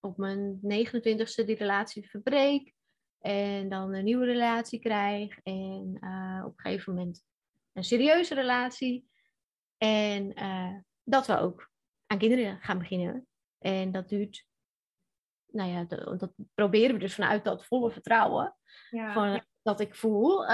op 0.00 0.16
mijn 0.16 0.58
29ste 0.62 1.44
die 1.44 1.56
relatie 1.56 2.08
verbreek. 2.08 2.74
En 3.18 3.68
dan 3.68 3.94
een 3.94 4.04
nieuwe 4.04 4.24
relatie 4.24 4.78
krijg. 4.78 5.38
En 5.42 5.98
uh, 6.00 6.42
op 6.44 6.52
een 6.56 6.64
gegeven 6.64 6.94
moment 6.94 7.24
een 7.72 7.84
serieuze 7.84 8.34
relatie. 8.34 9.08
En 9.76 10.34
dat 11.04 11.26
we 11.26 11.38
ook 11.38 11.70
aan 12.06 12.18
kinderen 12.18 12.60
gaan 12.60 12.78
beginnen. 12.78 13.26
En 13.58 13.92
dat 13.92 14.08
duurt, 14.08 14.46
nou 15.46 15.70
ja, 15.70 15.84
dat, 15.84 16.20
dat 16.20 16.32
proberen 16.54 16.94
we 16.94 17.00
dus 17.00 17.14
vanuit 17.14 17.44
dat 17.44 17.66
volle 17.66 17.90
vertrouwen. 17.90 18.56
Ja. 18.90 19.12
Van, 19.12 19.44
dat 19.68 19.80
ik 19.80 19.94
voel. 19.94 20.42
Uh, 20.42 20.48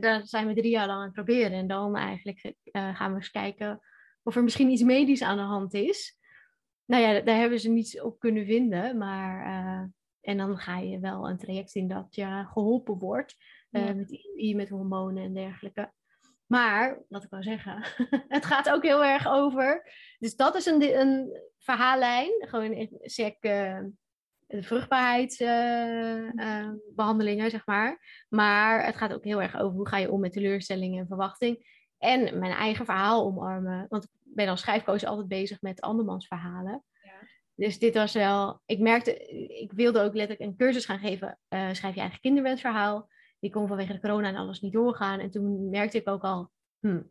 daar 0.00 0.20
zijn 0.24 0.46
we 0.46 0.54
drie 0.54 0.70
jaar 0.70 0.86
lang 0.86 0.98
aan 0.98 1.04
het 1.04 1.12
proberen. 1.12 1.52
En 1.52 1.66
dan 1.66 1.96
eigenlijk 1.96 2.54
gaan 2.72 3.10
we 3.10 3.16
eens 3.16 3.30
kijken 3.30 3.80
of 4.22 4.36
er 4.36 4.42
misschien 4.42 4.70
iets 4.70 4.82
medisch 4.82 5.22
aan 5.22 5.36
de 5.36 5.42
hand 5.42 5.74
is. 5.74 6.18
Nou 6.84 7.02
ja, 7.02 7.20
daar 7.20 7.36
hebben 7.36 7.60
ze 7.60 7.68
niets 7.68 8.00
op 8.00 8.18
kunnen 8.18 8.46
vinden. 8.46 8.98
Maar 8.98 9.44
en 10.20 10.36
dan 10.36 10.58
ga 10.58 10.78
je 10.78 10.98
wel 10.98 11.28
een 11.28 11.38
traject 11.38 11.74
in 11.74 11.88
dat 11.88 12.14
je 12.14 12.44
geholpen 12.52 12.98
wordt 12.98 13.36
met 13.70 14.10
IUI, 14.10 14.54
met 14.54 14.68
hormonen 14.68 15.24
en 15.24 15.34
dergelijke. 15.34 15.92
Maar, 16.50 17.02
wat 17.08 17.24
ik 17.24 17.30
wil 17.30 17.42
zeggen, 17.42 17.84
het 18.28 18.44
gaat 18.44 18.70
ook 18.70 18.82
heel 18.82 19.04
erg 19.04 19.28
over. 19.28 19.92
Dus 20.18 20.36
dat 20.36 20.54
is 20.54 20.66
een, 20.66 21.00
een 21.00 21.40
verhaallijn, 21.58 22.30
gewoon 22.48 22.88
sec, 23.00 23.36
uh, 23.40 23.80
vruchtbaarheidsbehandelingen, 24.50 27.44
uh, 27.44 27.50
zeg 27.50 27.66
maar. 27.66 28.24
Maar 28.28 28.84
het 28.84 28.96
gaat 28.96 29.12
ook 29.12 29.24
heel 29.24 29.42
erg 29.42 29.56
over 29.56 29.76
hoe 29.76 29.88
ga 29.88 29.96
je 29.96 30.10
om 30.10 30.20
met 30.20 30.32
teleurstellingen 30.32 31.00
en 31.00 31.06
verwachting. 31.06 31.78
En 31.98 32.38
mijn 32.38 32.52
eigen 32.52 32.84
verhaal 32.84 33.24
omarmen. 33.24 33.86
Want 33.88 34.04
ik 34.04 34.10
ben 34.22 34.48
als 34.48 34.60
schrijfcoach 34.60 35.04
altijd 35.04 35.28
bezig 35.28 35.60
met 35.60 35.80
andermans 35.80 36.26
verhalen. 36.26 36.84
Dus 37.54 37.78
dit 37.78 37.94
was 37.94 38.12
wel, 38.12 38.60
ik 38.66 38.78
merkte, 38.78 39.26
ik 39.60 39.72
wilde 39.72 40.00
ook 40.00 40.14
letterlijk 40.14 40.50
een 40.50 40.56
cursus 40.56 40.84
gaan 40.84 40.98
geven, 40.98 41.38
uh, 41.48 41.68
schrijf 41.72 41.94
je 41.94 42.00
eigen 42.00 42.20
kinderwensverhaal. 42.20 43.08
Die 43.40 43.50
kon 43.50 43.68
vanwege 43.68 43.92
de 43.92 44.00
corona 44.00 44.28
en 44.28 44.36
alles 44.36 44.60
niet 44.60 44.72
doorgaan. 44.72 45.20
En 45.20 45.30
toen 45.30 45.68
merkte 45.68 45.98
ik 45.98 46.08
ook 46.08 46.22
al, 46.22 46.50
hmm, 46.78 47.10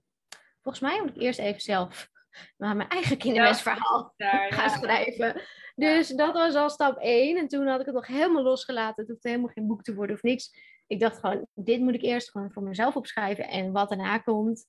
volgens 0.62 0.84
mij 0.84 1.02
moet 1.02 1.15
ik 1.15 1.21
eerst 1.21 1.39
even 1.39 1.62
zelf 1.62 2.10
maar 2.58 2.75
mijn 2.75 2.89
eigen 2.89 3.17
kinderwensverhaal 3.17 4.13
ja, 4.17 4.49
gaan 4.49 4.69
schrijven. 4.69 5.41
Dus 5.79 6.07
dat 6.07 6.33
was 6.33 6.55
al 6.55 6.69
stap 6.69 6.97
één. 6.97 7.37
En 7.37 7.47
toen 7.47 7.67
had 7.67 7.79
ik 7.79 7.85
het 7.85 7.95
nog 7.95 8.07
helemaal 8.07 8.43
losgelaten. 8.43 9.01
Het 9.03 9.11
hoefde 9.11 9.29
helemaal 9.29 9.51
geen 9.51 9.67
boek 9.67 9.81
te 9.83 9.95
worden 9.95 10.15
of 10.15 10.21
niks. 10.21 10.51
Ik 10.87 10.99
dacht 10.99 11.19
gewoon, 11.19 11.47
dit 11.53 11.79
moet 11.79 11.93
ik 11.93 12.01
eerst 12.01 12.31
gewoon 12.31 12.51
voor 12.51 12.63
mezelf 12.63 12.95
opschrijven. 12.95 13.47
En 13.47 13.71
wat 13.71 13.89
daarna 13.89 14.17
komt, 14.17 14.67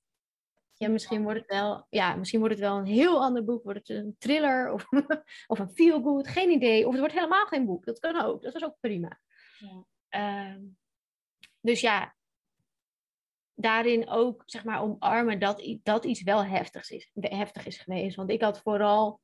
ja, 0.74 0.88
misschien 0.88 1.22
wordt 1.22 1.38
het 1.38 1.48
wel, 1.48 1.86
ja, 1.88 2.16
misschien 2.16 2.38
wordt 2.40 2.54
het 2.54 2.64
wel 2.64 2.76
een 2.76 2.86
heel 2.86 3.22
ander 3.22 3.44
boek. 3.44 3.62
Wordt 3.62 3.88
het 3.88 3.96
een 3.96 4.16
thriller 4.18 4.72
of, 4.72 4.86
of 5.46 5.58
een 5.58 5.70
feel-good, 5.74 6.28
geen 6.28 6.50
idee. 6.50 6.84
Of 6.84 6.90
het 6.90 7.00
wordt 7.00 7.14
helemaal 7.14 7.46
geen 7.46 7.66
boek. 7.66 7.84
Dat 7.84 7.98
kan 7.98 8.22
ook. 8.22 8.42
Dat 8.42 8.54
is 8.54 8.64
ook 8.64 8.76
prima. 8.80 9.20
Ja. 9.58 10.54
Uh, 10.54 10.62
dus 11.60 11.80
ja, 11.80 12.14
daarin 13.54 14.08
ook 14.08 14.42
zeg 14.46 14.64
maar 14.64 14.82
omarmen 14.82 15.38
dat, 15.38 15.78
dat 15.82 16.04
iets 16.04 16.22
wel 16.22 16.44
heftig 16.44 16.90
is, 16.90 17.10
heftig 17.14 17.66
is 17.66 17.78
geweest. 17.78 18.16
Want 18.16 18.30
ik 18.30 18.42
had 18.42 18.60
vooral 18.60 19.20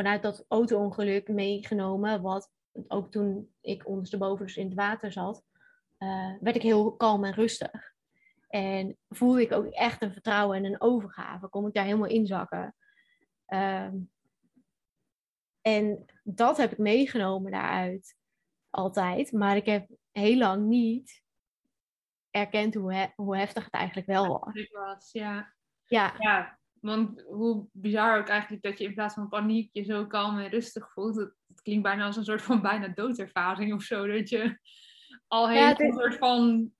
vanuit 0.00 0.22
dat 0.22 0.44
auto-ongeluk 0.48 1.28
meegenomen, 1.28 2.22
wat 2.22 2.50
ook 2.88 3.10
toen 3.10 3.54
ik 3.60 3.86
ondersteboven 3.86 4.56
in 4.56 4.66
het 4.66 4.74
water 4.74 5.12
zat, 5.12 5.44
uh, 5.98 6.32
werd 6.40 6.56
ik 6.56 6.62
heel 6.62 6.96
kalm 6.96 7.24
en 7.24 7.32
rustig. 7.32 7.92
En 8.48 8.96
voelde 9.08 9.40
ik 9.40 9.52
ook 9.52 9.66
echt 9.66 10.02
een 10.02 10.12
vertrouwen 10.12 10.56
en 10.56 10.64
een 10.64 10.80
overgave. 10.80 11.48
Kon 11.48 11.66
ik 11.66 11.74
daar 11.74 11.84
helemaal 11.84 12.08
inzakken. 12.08 12.74
Um, 13.46 14.10
en 15.60 16.04
dat 16.22 16.56
heb 16.56 16.72
ik 16.72 16.78
meegenomen 16.78 17.50
daaruit. 17.50 18.16
Altijd. 18.70 19.32
Maar 19.32 19.56
ik 19.56 19.66
heb 19.66 19.88
heel 20.10 20.36
lang 20.36 20.66
niet 20.66 21.22
erkend 22.30 22.74
hoe, 22.74 23.12
hoe 23.16 23.36
heftig 23.36 23.64
het 23.64 23.74
eigenlijk 23.74 24.06
wel 24.06 24.38
was. 24.38 24.68
was 24.70 25.12
ja. 25.12 25.54
Ja. 25.84 26.14
ja. 26.18 26.59
Want 26.80 27.22
hoe 27.26 27.66
bizar 27.72 28.18
ook 28.18 28.28
eigenlijk 28.28 28.62
dat 28.62 28.78
je 28.78 28.84
in 28.84 28.94
plaats 28.94 29.14
van 29.14 29.28
paniek 29.28 29.70
je 29.72 29.82
zo 29.82 30.06
kalm 30.06 30.38
en 30.38 30.50
rustig 30.50 30.92
voelt. 30.92 31.16
Het, 31.16 31.34
klinkt 31.62 31.82
bijna 31.82 32.04
als 32.04 32.16
een 32.16 32.24
soort 32.24 32.42
van 32.42 32.62
bijna 32.62 32.88
doodervaring 32.88 33.74
of 33.74 33.82
zo. 33.82 34.06
Dat 34.06 34.28
je 34.28 34.58
al 35.28 35.48
heel 35.48 35.58
ja, 35.58 35.80
een 35.80 35.92
soort 35.92 36.16
van 36.16 36.70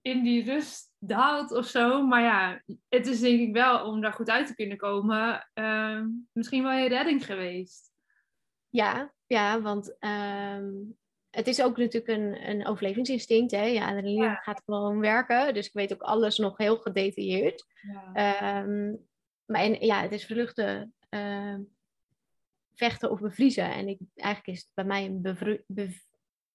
in 0.00 0.22
die 0.22 0.44
rust 0.44 0.92
daalt 0.98 1.52
of 1.52 1.66
zo. 1.66 2.06
Maar 2.06 2.22
ja, 2.22 2.62
het 2.88 3.06
is 3.06 3.20
denk 3.20 3.40
ik 3.40 3.52
wel 3.52 3.86
om 3.86 4.00
daar 4.00 4.12
goed 4.12 4.30
uit 4.30 4.46
te 4.46 4.54
kunnen 4.54 4.76
komen, 4.76 5.48
uh, 5.54 6.02
misschien 6.32 6.62
wel 6.62 6.72
je 6.72 6.88
redding 6.88 7.26
geweest. 7.26 7.90
Ja, 8.68 9.12
ja 9.26 9.60
want 9.60 9.96
uh, 10.00 10.58
het 11.30 11.46
is 11.46 11.62
ook 11.62 11.76
natuurlijk 11.76 12.18
een, 12.18 12.48
een 12.48 12.66
overlevingsinstinct. 12.66 13.50
Hè? 13.50 13.64
Ja, 13.64 13.82
adrenaline 13.82 14.24
ja. 14.24 14.34
gaat 14.34 14.62
gewoon 14.64 15.00
werken. 15.00 15.54
Dus 15.54 15.66
ik 15.66 15.72
weet 15.72 15.92
ook 15.92 16.02
alles 16.02 16.38
nog 16.38 16.56
heel 16.56 16.76
gedetailleerd. 16.76 17.64
Ja. 18.12 18.62
Um, 18.62 19.10
en, 19.60 19.86
ja, 19.86 20.02
het 20.02 20.12
is 20.12 20.26
vluchten, 20.26 20.94
uh, 21.10 21.56
vechten 22.74 23.10
of 23.10 23.20
bevriezen. 23.20 23.72
En 23.72 23.88
ik, 23.88 23.98
eigenlijk 24.14 24.58
is 24.58 24.62
het 24.64 24.74
bij 24.74 24.84
mij 24.84 25.04
een 25.04 25.22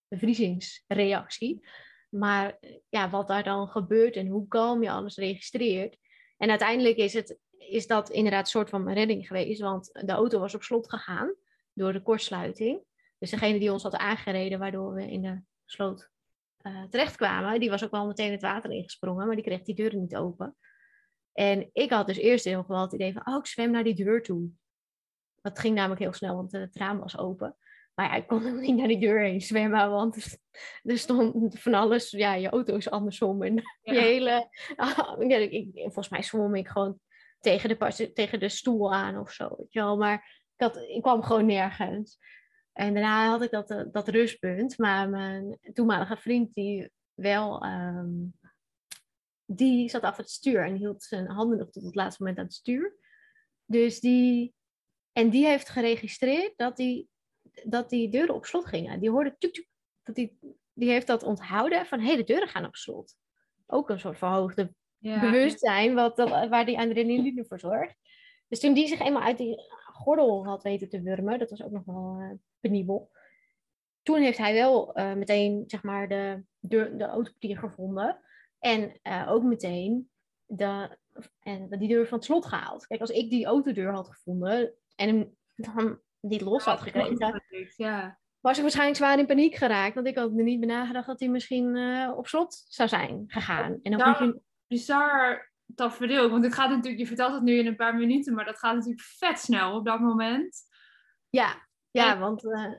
bevriezingsreactie. 0.07 1.67
Maar 2.09 2.57
ja, 2.89 3.09
wat 3.09 3.27
daar 3.27 3.43
dan 3.43 3.67
gebeurt 3.67 4.15
en 4.15 4.27
hoe 4.27 4.47
kalm 4.47 4.83
je 4.83 4.91
alles 4.91 5.15
registreert. 5.15 5.97
En 6.37 6.49
uiteindelijk 6.49 6.97
is, 6.97 7.13
het, 7.13 7.37
is 7.57 7.87
dat 7.87 8.09
inderdaad 8.09 8.43
een 8.43 8.51
soort 8.51 8.69
van 8.69 8.93
redding 8.93 9.27
geweest. 9.27 9.61
Want 9.61 9.89
de 9.93 10.11
auto 10.11 10.39
was 10.39 10.55
op 10.55 10.63
slot 10.63 10.89
gegaan 10.89 11.35
door 11.73 11.93
de 11.93 12.01
kortsluiting. 12.01 12.83
Dus 13.17 13.29
degene 13.29 13.59
die 13.59 13.71
ons 13.71 13.83
had 13.83 13.95
aangereden, 13.95 14.59
waardoor 14.59 14.93
we 14.93 15.11
in 15.11 15.21
de 15.21 15.41
sloot 15.65 16.09
uh, 16.61 16.83
terechtkwamen, 16.83 17.59
die 17.59 17.69
was 17.69 17.83
ook 17.83 17.91
wel 17.91 18.07
meteen 18.07 18.31
het 18.31 18.41
water 18.41 18.71
ingesprongen, 18.71 19.25
maar 19.25 19.35
die 19.35 19.45
kreeg 19.45 19.61
die 19.61 19.75
deuren 19.75 19.99
niet 19.99 20.15
open. 20.15 20.55
En 21.37 21.69
ik 21.73 21.89
had 21.89 22.07
dus 22.07 22.17
eerst 22.17 22.45
heel 22.45 22.65
wel 22.67 22.81
het 22.81 22.93
idee 22.93 23.13
van, 23.13 23.27
oh, 23.27 23.35
ik 23.35 23.45
zwem 23.45 23.71
naar 23.71 23.83
die 23.83 23.95
deur 23.95 24.23
toe. 24.23 24.49
dat 25.41 25.59
ging 25.59 25.75
namelijk 25.75 26.01
heel 26.01 26.13
snel, 26.13 26.35
want 26.35 26.51
het 26.51 26.75
raam 26.75 26.99
was 26.99 27.17
open. 27.17 27.55
Maar 27.93 28.05
ja, 28.05 28.15
ik 28.15 28.27
kon 28.27 28.45
ook 28.51 28.59
niet 28.59 28.75
naar 28.75 28.87
die 28.87 28.99
deur 28.99 29.19
heen 29.19 29.41
zwemmen, 29.41 29.89
want 29.89 30.37
er 30.83 30.97
stond 30.97 31.59
van 31.59 31.73
alles. 31.73 32.11
Ja, 32.11 32.33
je 32.33 32.49
auto 32.49 32.75
is 32.75 32.89
andersom. 32.89 33.43
En 33.43 33.53
Ja. 33.55 33.93
je 33.93 33.99
hele... 33.99 34.49
ja, 35.27 35.37
ik, 35.37 35.69
volgens 35.73 36.09
mij 36.09 36.23
zwom 36.23 36.55
ik 36.55 36.67
gewoon 36.67 36.99
tegen 37.39 37.69
de, 37.69 38.11
tegen 38.13 38.39
de 38.39 38.49
stoel 38.49 38.93
aan 38.93 39.17
of 39.19 39.31
zo, 39.31 39.55
weet 39.57 39.73
je 39.73 39.79
wel. 39.79 39.97
Maar 39.97 40.43
ik, 40.55 40.63
had, 40.63 40.77
ik 40.77 41.01
kwam 41.01 41.23
gewoon 41.23 41.45
nergens. 41.45 42.17
En 42.73 42.93
daarna 42.93 43.29
had 43.29 43.41
ik 43.41 43.51
dat, 43.51 43.71
eh, 43.71 43.83
dat 43.91 44.07
rustpunt. 44.07 44.77
Maar 44.77 45.09
mijn 45.09 45.59
toenmalige 45.73 46.17
vriend, 46.17 46.53
die 46.53 46.91
wel... 47.13 47.63
ehm, 47.63 48.09
die 49.49 49.89
zat 49.89 50.01
af 50.01 50.17
het 50.17 50.29
stuur 50.29 50.63
en 50.63 50.75
hield 50.75 51.03
zijn 51.03 51.27
handen 51.27 51.57
nog 51.57 51.69
tot 51.69 51.83
het 51.83 51.95
laatste 51.95 52.21
moment 52.23 52.39
aan 52.39 52.45
het 52.45 52.53
stuur. 52.53 52.95
Dus 53.65 53.99
die... 53.99 54.55
En 55.11 55.29
die 55.29 55.45
heeft 55.45 55.69
geregistreerd 55.69 56.53
dat 56.55 56.77
die, 56.77 57.09
dat 57.63 57.89
die 57.89 58.09
deuren 58.09 58.35
op 58.35 58.45
slot 58.45 58.65
gingen. 58.65 58.99
Die 58.99 59.09
hoorde 59.09 59.35
tuk 59.37 59.53
tuk. 59.53 59.67
Dat 60.03 60.15
die, 60.15 60.37
die 60.73 60.89
heeft 60.89 61.07
dat 61.07 61.23
onthouden 61.23 61.85
van, 61.85 61.99
hé, 61.99 62.05
hey, 62.05 62.15
de 62.15 62.23
deuren 62.23 62.47
gaan 62.47 62.65
op 62.65 62.75
slot. 62.75 63.15
Ook 63.65 63.89
een 63.89 63.99
soort 63.99 64.17
verhoogde 64.17 64.73
Ja. 64.97 65.19
bewustzijn 65.19 65.93
wat, 65.93 66.17
waar 66.49 66.65
die 66.65 66.77
adrenaline 66.77 67.45
voor 67.45 67.59
zorgt. 67.59 67.95
Dus 68.47 68.59
toen 68.59 68.73
die 68.73 68.87
zich 68.87 68.99
eenmaal 68.99 69.21
uit 69.21 69.37
die 69.37 69.57
gordel 69.93 70.45
had 70.45 70.63
weten 70.63 70.89
te 70.89 71.01
wurmen, 71.01 71.39
dat 71.39 71.49
was 71.49 71.63
ook 71.63 71.71
nog 71.71 71.85
wel 71.85 72.17
eh, 72.19 72.31
penibel. 72.59 73.11
Toen 74.01 74.21
heeft 74.21 74.37
hij 74.37 74.53
wel 74.53 74.93
eh, 74.93 75.13
meteen 75.13 75.63
zeg 75.67 75.83
maar, 75.83 76.07
de, 76.07 76.43
deur, 76.59 76.97
de 76.97 77.03
autoportier 77.03 77.57
gevonden. 77.57 78.19
En 78.67 78.99
eh, 79.01 79.31
ook 79.31 79.43
meteen 79.43 80.09
de, 80.45 80.97
en 81.39 81.69
die 81.69 81.87
deur 81.87 82.07
van 82.07 82.17
het 82.17 82.25
slot 82.27 82.45
gehaald. 82.45 82.87
Kijk, 82.87 83.01
als 83.01 83.09
ik 83.09 83.29
die 83.29 83.45
autodeur 83.45 83.91
had 83.93 84.07
gevonden 84.09 84.73
en 84.95 85.07
hem 85.07 85.35
dan 85.55 85.99
niet 86.19 86.41
los 86.41 86.63
had 86.63 86.81
gekregen, 86.81 87.41
Ja. 87.75 88.19
was 88.39 88.55
ik 88.55 88.61
waarschijnlijk 88.61 88.97
zwaar 88.97 89.19
in 89.19 89.25
paniek 89.25 89.55
geraakt. 89.55 89.95
Want 89.95 90.07
ik 90.07 90.17
had 90.17 90.37
er 90.37 90.43
niet 90.43 90.59
bij 90.59 90.69
nagedacht 90.69 91.07
dat 91.07 91.19
hij 91.19 91.29
misschien 91.29 91.75
eh, 91.75 92.13
op 92.17 92.27
slot 92.27 92.65
zou 92.67 92.89
zijn 92.89 93.23
gegaan. 93.27 93.79
En 93.81 93.91
dan 93.91 93.99
Nou, 93.99 94.25
je 94.25 94.41
bizar 94.67 95.51
tafereel. 95.75 96.29
Want 96.29 96.43
het 96.43 96.53
gaat 96.53 96.69
natuurlijk, 96.69 96.97
je 96.99 97.07
vertelt 97.07 97.33
het 97.33 97.43
nu 97.43 97.53
in 97.57 97.67
een 97.67 97.75
paar 97.75 97.95
minuten, 97.95 98.33
maar 98.33 98.45
dat 98.45 98.59
gaat 98.59 98.75
natuurlijk 98.75 99.01
vet 99.01 99.39
snel 99.39 99.75
op 99.75 99.85
dat 99.85 99.99
moment. 99.99 100.61
Ja, 101.29 101.67
ja 101.91 102.13
En- 102.13 102.19
want 102.19 102.51
eh, 102.53 102.73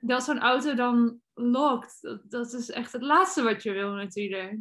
Dat 0.00 0.24
zo'n 0.24 0.40
auto 0.40 0.74
dan 0.74 1.20
lokt, 1.34 2.02
dat, 2.02 2.30
dat 2.30 2.52
is 2.52 2.70
echt 2.70 2.92
het 2.92 3.02
laatste 3.02 3.42
wat 3.42 3.62
je 3.62 3.72
wil 3.72 3.92
natuurlijk. 3.92 4.60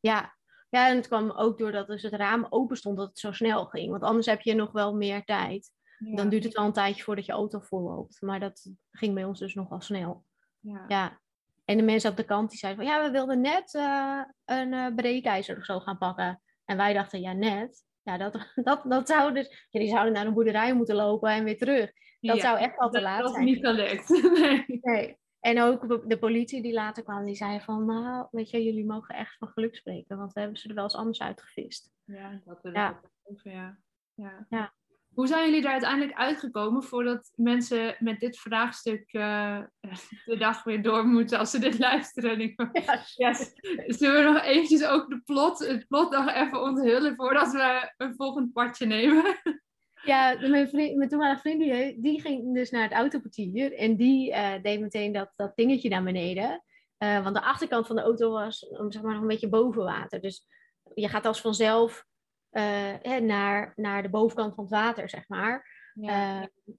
Ja. 0.00 0.36
ja, 0.68 0.88
en 0.88 0.96
het 0.96 1.06
kwam 1.06 1.30
ook 1.30 1.58
doordat 1.58 1.86
dus 1.86 2.02
het 2.02 2.12
raam 2.12 2.46
open 2.48 2.76
stond 2.76 2.96
dat 2.96 3.08
het 3.08 3.18
zo 3.18 3.32
snel 3.32 3.64
ging. 3.64 3.90
Want 3.90 4.02
anders 4.02 4.26
heb 4.26 4.40
je 4.40 4.54
nog 4.54 4.72
wel 4.72 4.94
meer 4.94 5.24
tijd. 5.24 5.70
Ja. 5.98 6.16
Dan 6.16 6.28
duurt 6.28 6.44
het 6.44 6.54
wel 6.56 6.64
een 6.64 6.72
tijdje 6.72 7.02
voordat 7.02 7.26
je 7.26 7.32
auto 7.32 7.60
volloopt. 7.60 8.20
Maar 8.20 8.40
dat 8.40 8.70
ging 8.90 9.14
bij 9.14 9.24
ons 9.24 9.38
dus 9.38 9.54
nogal 9.54 9.80
snel. 9.80 10.24
Ja. 10.60 10.84
Ja. 10.88 11.20
En 11.64 11.76
de 11.76 11.82
mensen 11.82 12.10
op 12.10 12.16
de 12.16 12.24
kant 12.24 12.50
die 12.50 12.58
zeiden 12.58 12.84
van 12.84 12.94
ja, 12.94 13.04
we 13.04 13.10
wilden 13.10 13.40
net 13.40 13.74
eh, 13.74 14.20
een 14.44 14.72
eh 14.72 14.94
breekijzer 14.94 15.56
of 15.56 15.64
zo 15.64 15.80
gaan 15.80 15.98
pakken. 15.98 16.42
En 16.64 16.76
wij 16.76 16.92
dachten, 16.92 17.20
ja, 17.20 17.32
net. 17.32 17.84
Ja, 18.02 18.18
dat, 18.18 18.50
dat, 18.54 18.82
dat 18.84 19.08
zou 19.08 19.34
dus. 19.34 19.66
Ja, 19.70 19.80
die 19.80 19.88
zouden 19.88 20.12
naar 20.12 20.26
een 20.26 20.34
boerderij 20.34 20.74
moeten 20.74 20.94
lopen 20.96 21.30
en 21.30 21.44
weer 21.44 21.58
terug. 21.58 21.92
Dat 22.20 22.36
Ja. 22.36 22.42
zou 22.42 22.58
echt 22.58 22.78
al 22.78 22.90
te 22.90 22.92
Dat 22.98 23.02
laat 23.02 23.22
was 23.22 23.32
zijn. 23.32 23.44
niet 23.44 23.66
gelukt. 23.66 24.08
Nee. 24.40 24.78
Nee. 24.82 25.18
En 25.40 25.60
ook 25.60 26.08
de- 26.08 26.18
politie 26.18 26.62
die 26.62 26.72
later 26.72 27.02
kwam, 27.02 27.24
die 27.24 27.34
zei 27.34 27.60
van, 27.60 27.84
nou, 27.84 28.26
weet 28.30 28.50
je, 28.50 28.62
jullie 28.64 28.86
mogen 28.86 29.14
echt 29.14 29.36
van 29.36 29.48
geluk 29.48 29.76
spreken, 29.76 30.16
want 30.18 30.32
we 30.32 30.40
hebben 30.40 30.58
ze 30.58 30.68
er 30.68 30.74
wel 30.74 30.84
eens 30.84 30.96
anders 30.96 31.20
uitgevist. 31.22 31.90
Ja, 32.04 32.40
dat 32.44 32.58
wil 32.62 32.72
Ja. 32.72 33.00
ook 33.24 33.40
ja. 33.42 33.78
Ja. 34.14 34.46
Ja. 34.48 34.72
Hoe 35.14 35.26
zijn 35.26 35.44
jullie 35.46 35.62
daar 35.62 35.72
uiteindelijk 35.72 36.18
uitgekomen 36.18 36.82
voordat 36.82 37.30
mensen 37.36 37.96
met 37.98 38.20
dit 38.20 38.38
vraagstuk 38.38 39.12
eh, 39.12 39.62
de 40.24 40.36
dag 40.38 40.64
weer 40.64 40.82
door 40.82 41.04
moeten 41.06 41.38
als 41.38 41.50
ze 41.50 41.58
dit 41.58 41.78
luisteren? 41.78 42.30
En 42.30 42.40
ik 42.40 42.54
yes. 43.16 43.52
Zullen 43.86 44.24
we 44.24 44.32
nog 44.32 44.42
eventjes 44.42 44.84
ook 44.84 45.08
de 45.10 45.20
plot, 45.24 45.58
het 45.58 45.86
plot 45.88 46.10
nog 46.10 46.30
even 46.30 46.62
onthullen 46.62 47.16
voordat 47.16 47.52
we 47.52 47.92
een 47.96 48.14
volgend 48.14 48.52
padje 48.52 48.86
nemen? 48.86 49.24
Ja, 50.02 50.36
mijn, 50.48 50.68
vriend, 50.68 50.96
mijn 50.96 51.08
toenmalige 51.08 51.40
vriend 51.40 51.60
die, 51.60 52.00
die 52.00 52.20
ging 52.20 52.54
dus 52.54 52.70
naar 52.70 52.82
het 52.82 52.92
autoportier 52.92 53.72
en 53.72 53.96
die 53.96 54.32
eh, 54.32 54.62
deed 54.62 54.80
meteen 54.80 55.12
dat, 55.12 55.32
dat 55.36 55.56
dingetje 55.56 55.88
naar 55.88 56.02
beneden. 56.02 56.64
Eh, 56.96 57.22
want 57.22 57.34
de 57.34 57.42
achterkant 57.42 57.86
van 57.86 57.96
de 57.96 58.02
auto 58.02 58.30
was 58.30 58.58
zeg 58.88 59.02
maar, 59.02 59.12
nog 59.12 59.22
een 59.22 59.28
beetje 59.28 59.48
boven 59.48 59.84
water. 59.84 60.20
Dus 60.20 60.46
je 60.94 61.08
gaat 61.08 61.26
als 61.26 61.40
vanzelf 61.40 62.06
eh, 62.50 63.16
naar, 63.16 63.72
naar 63.76 64.02
de 64.02 64.10
bovenkant 64.10 64.54
van 64.54 64.64
het 64.64 64.72
water, 64.72 65.08
zeg 65.08 65.28
maar. 65.28 65.78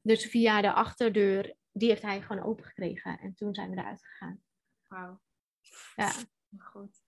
Dus 0.01 0.25
via 0.25 0.62
de 0.62 0.71
achterdeur, 0.71 1.55
die 1.71 1.89
heeft 1.89 2.01
hij 2.01 2.21
gewoon 2.21 2.43
opengekregen. 2.43 3.19
En 3.19 3.34
toen 3.34 3.53
zijn 3.53 3.69
we 3.69 3.77
eruit 3.77 4.05
gegaan. 4.05 4.41
Wauw. 4.88 5.21
Ja. 5.95 6.12
Goed. 6.57 7.01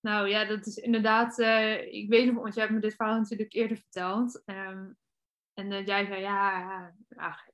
Nou 0.00 0.28
ja, 0.28 0.44
dat 0.44 0.66
is 0.66 0.76
inderdaad. 0.76 1.38
eh, 1.38 1.92
ik 1.92 2.08
weet 2.08 2.32
nog, 2.32 2.42
want 2.42 2.54
jij 2.54 2.62
hebt 2.62 2.74
me 2.74 2.80
dit 2.80 2.94
verhaal 2.94 3.18
natuurlijk 3.18 3.52
eerder 3.52 3.76
verteld. 3.76 4.42
Ehm, 4.44 4.92
en 5.54 5.70
dat 5.70 5.86
jij 5.86 6.06
zei, 6.06 6.20
ja, 6.20 6.94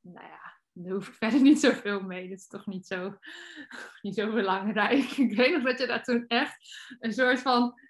nou 0.03 0.27
ja, 0.27 0.57
daar 0.73 0.93
hoef 0.93 1.09
ik 1.09 1.15
verder 1.23 1.41
niet 1.41 1.61
zoveel 1.61 2.01
mee. 2.01 2.29
Dat 2.29 2.39
is 2.39 2.47
toch 2.47 2.67
niet 2.67 2.87
zo, 2.87 3.19
niet 4.03 4.15
zo 4.15 4.33
belangrijk. 4.33 5.11
Ik 5.27 5.37
weet 5.37 5.53
nog 5.53 5.63
dat 5.63 5.79
je 5.79 5.87
daar 5.87 6.03
toen 6.03 6.25
echt 6.27 6.57
een 6.99 7.13
soort 7.13 7.41
van. 7.41 7.81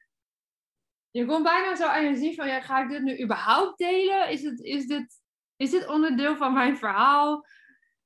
Je 1.10 1.26
kon 1.26 1.42
bijna 1.42 1.76
zo 1.76 1.86
aan 1.86 2.04
je 2.04 2.16
zien 2.16 2.34
van, 2.34 2.46
ja, 2.48 2.60
ga 2.60 2.82
ik 2.82 2.88
dit 2.88 3.02
nu 3.02 3.22
überhaupt 3.22 3.78
delen? 3.78 4.30
Is, 4.30 4.42
het, 4.42 4.60
is, 4.60 4.86
dit, 4.86 5.22
is 5.56 5.70
dit 5.70 5.86
onderdeel 5.88 6.36
van 6.36 6.52
mijn 6.52 6.76
verhaal? 6.76 7.46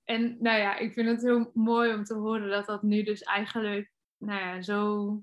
En 0.04 0.36
nou 0.40 0.58
ja, 0.58 0.76
ik 0.76 0.92
vind 0.92 1.08
het 1.08 1.22
heel 1.22 1.50
mooi 1.54 1.94
om 1.94 2.04
te 2.04 2.14
horen 2.14 2.48
dat 2.48 2.66
dat 2.66 2.82
nu 2.82 3.02
dus 3.02 3.22
eigenlijk, 3.22 3.92
nou 4.16 4.40
ja, 4.40 4.62
zo 4.62 5.22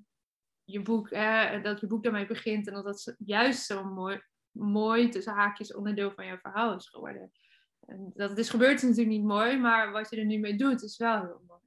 je 0.69 0.81
boek, 0.81 1.09
hè, 1.09 1.61
dat 1.61 1.79
je 1.79 1.87
boek 1.87 2.03
daarmee 2.03 2.25
begint 2.25 2.67
en 2.67 2.73
dat 2.73 2.83
dat 2.83 3.15
juist 3.17 3.65
zo'n 3.65 3.93
mooi, 3.93 4.21
mooi 4.51 5.09
tussen 5.09 5.33
haakjes 5.33 5.73
onderdeel 5.73 6.11
van 6.11 6.25
je 6.25 6.37
verhaal 6.37 6.75
is 6.75 6.89
geworden. 6.89 7.31
En 7.85 8.11
dat 8.15 8.29
het 8.29 8.39
is 8.39 8.49
gebeurd 8.49 8.75
is 8.75 8.81
natuurlijk 8.81 9.17
niet 9.17 9.25
mooi, 9.25 9.57
maar 9.57 9.91
wat 9.91 10.09
je 10.09 10.15
er 10.15 10.25
nu 10.25 10.37
mee 10.37 10.55
doet 10.55 10.83
is 10.83 10.97
wel 10.97 11.21
heel 11.21 11.41
mooi. 11.47 11.61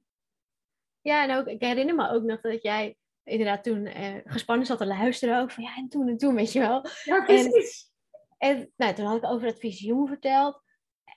Ja, 1.01 1.23
en 1.23 1.37
ook, 1.37 1.47
ik 1.47 1.61
herinner 1.61 1.95
me 1.95 2.09
ook 2.09 2.23
nog 2.23 2.41
dat 2.41 2.61
jij 2.61 2.97
inderdaad 3.23 3.63
toen 3.63 3.85
eh, 3.85 4.15
gespannen 4.23 4.65
zat 4.65 4.77
te 4.77 4.85
luisteren. 4.85 5.39
Ook 5.39 5.51
van 5.51 5.63
ja, 5.63 5.75
en 5.75 5.89
toen 5.89 6.07
en 6.07 6.17
toen, 6.17 6.35
weet 6.35 6.51
je 6.51 6.59
wel. 6.59 6.85
Ja, 7.03 7.23
precies. 7.23 7.91
En 8.37 8.71
nou, 8.75 8.93
toen 8.93 9.05
had 9.05 9.17
ik 9.17 9.29
over 9.29 9.47
het 9.47 9.59
visioen 9.59 10.07
verteld. 10.07 10.61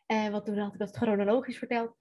En 0.06 0.32
wat 0.32 0.44
toen 0.44 0.58
had 0.58 0.72
ik 0.72 0.78
dat 0.78 0.96
chronologisch 0.96 1.58
verteld. 1.58 1.96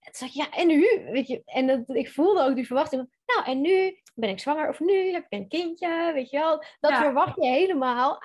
En 0.00 0.12
toen 0.12 0.28
zei 0.28 0.30
ik, 0.30 0.36
ja, 0.36 0.58
en 0.60 0.66
nu? 0.66 1.10
Weet 1.12 1.26
je, 1.26 1.42
en 1.44 1.66
dat, 1.66 1.88
ik 1.96 2.10
voelde 2.10 2.42
ook 2.42 2.54
die 2.54 2.66
verwachting. 2.66 3.00
van, 3.24 3.34
Nou, 3.36 3.50
en 3.50 3.60
nu 3.60 4.00
ben 4.14 4.28
ik 4.30 4.40
zwanger 4.40 4.68
of 4.68 4.80
nu 4.80 5.12
heb 5.12 5.24
ik 5.28 5.38
een 5.38 5.48
kindje, 5.48 6.10
weet 6.14 6.30
je 6.30 6.38
wel. 6.38 6.64
Dat 6.80 6.90
Ja. 6.90 7.00
verwacht 7.00 7.36
je 7.36 7.46
helemaal 7.46 8.22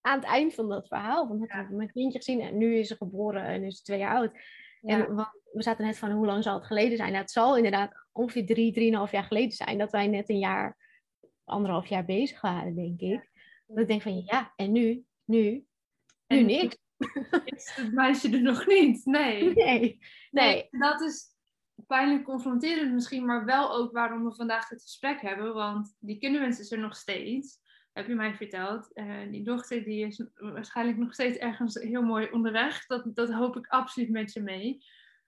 aan 0.00 0.18
het 0.18 0.28
eind 0.28 0.54
van 0.54 0.68
dat 0.68 0.88
verhaal. 0.88 1.26
Van, 1.26 1.44
heb 1.46 1.64
ik 1.64 1.70
mijn 1.76 1.92
kindje 1.92 2.18
gezien 2.18 2.40
en 2.40 2.58
nu 2.58 2.78
is 2.78 2.88
ze 2.88 2.96
geboren 2.96 3.42
en 3.44 3.62
is 3.62 3.76
ze 3.76 3.82
twee 3.82 3.98
jaar 3.98 4.14
oud. 4.16 4.32
En 4.82 5.16
we, 5.16 5.26
we 5.52 5.62
zaten 5.62 5.84
net 5.84 5.98
van, 5.98 6.10
hoe 6.10 6.26
lang 6.26 6.42
zal 6.42 6.54
het 6.54 6.66
geleden 6.66 6.96
zijn? 6.96 7.08
Nou, 7.10 7.22
het 7.22 7.30
zal 7.30 7.56
inderdaad 7.56 7.92
ongeveer 8.12 8.46
drie, 8.46 8.72
drieënhalf 8.72 9.10
jaar 9.10 9.24
geleden 9.24 9.52
zijn. 9.52 9.78
Dat 9.78 9.90
wij 9.92 10.06
net 10.06 10.28
een 10.28 10.38
jaar, 10.38 10.76
anderhalf 11.44 11.86
jaar 11.86 12.04
bezig 12.04 12.40
waren, 12.40 12.74
denk 12.74 13.00
ik. 13.00 13.30
Dat 13.66 13.78
ik 13.78 13.86
denk 13.88 14.02
van, 14.02 14.22
ja, 14.24 14.52
en 14.56 14.72
nu? 14.72 15.04
Nu? 15.24 15.40
Nu 16.26 16.38
En- 16.38 16.46
niks. 16.46 16.76
is 17.44 17.72
het 17.74 17.92
meisje 17.92 18.30
er 18.30 18.42
nog 18.42 18.66
niet. 18.66 19.04
Nee. 19.18 19.54
Nee. 19.54 19.98
Nee. 20.30 20.68
Dat 20.70 21.00
is 21.00 21.36
pijnlijk 21.86 22.24
confronterend 22.24 22.92
misschien, 22.92 23.24
maar 23.24 23.44
wel 23.44 23.72
ook 23.72 23.92
waarom 23.92 24.24
we 24.24 24.34
vandaag 24.34 24.68
dit 24.68 24.82
gesprek 24.82 25.20
hebben. 25.20 25.54
Want 25.54 25.96
die 25.98 26.18
kinderwens 26.18 26.58
is 26.58 26.72
er 26.72 26.78
nog 26.78 26.96
steeds, 26.96 27.58
heb 27.92 28.06
je 28.06 28.14
mij 28.14 28.34
verteld. 28.34 28.92
Eh, 28.92 29.30
die 29.30 29.44
dochter 29.44 29.84
die 29.84 30.06
is 30.06 30.24
waarschijnlijk 30.34 30.98
nog 30.98 31.12
steeds 31.12 31.38
ergens 31.38 31.74
heel 31.74 32.02
mooi 32.02 32.28
onderweg. 32.30 32.86
Dat, 32.86 33.04
dat 33.14 33.32
hoop 33.32 33.56
ik 33.56 33.66
absoluut 33.66 34.10
met 34.10 34.32
je 34.32 34.40
mee. 34.40 34.84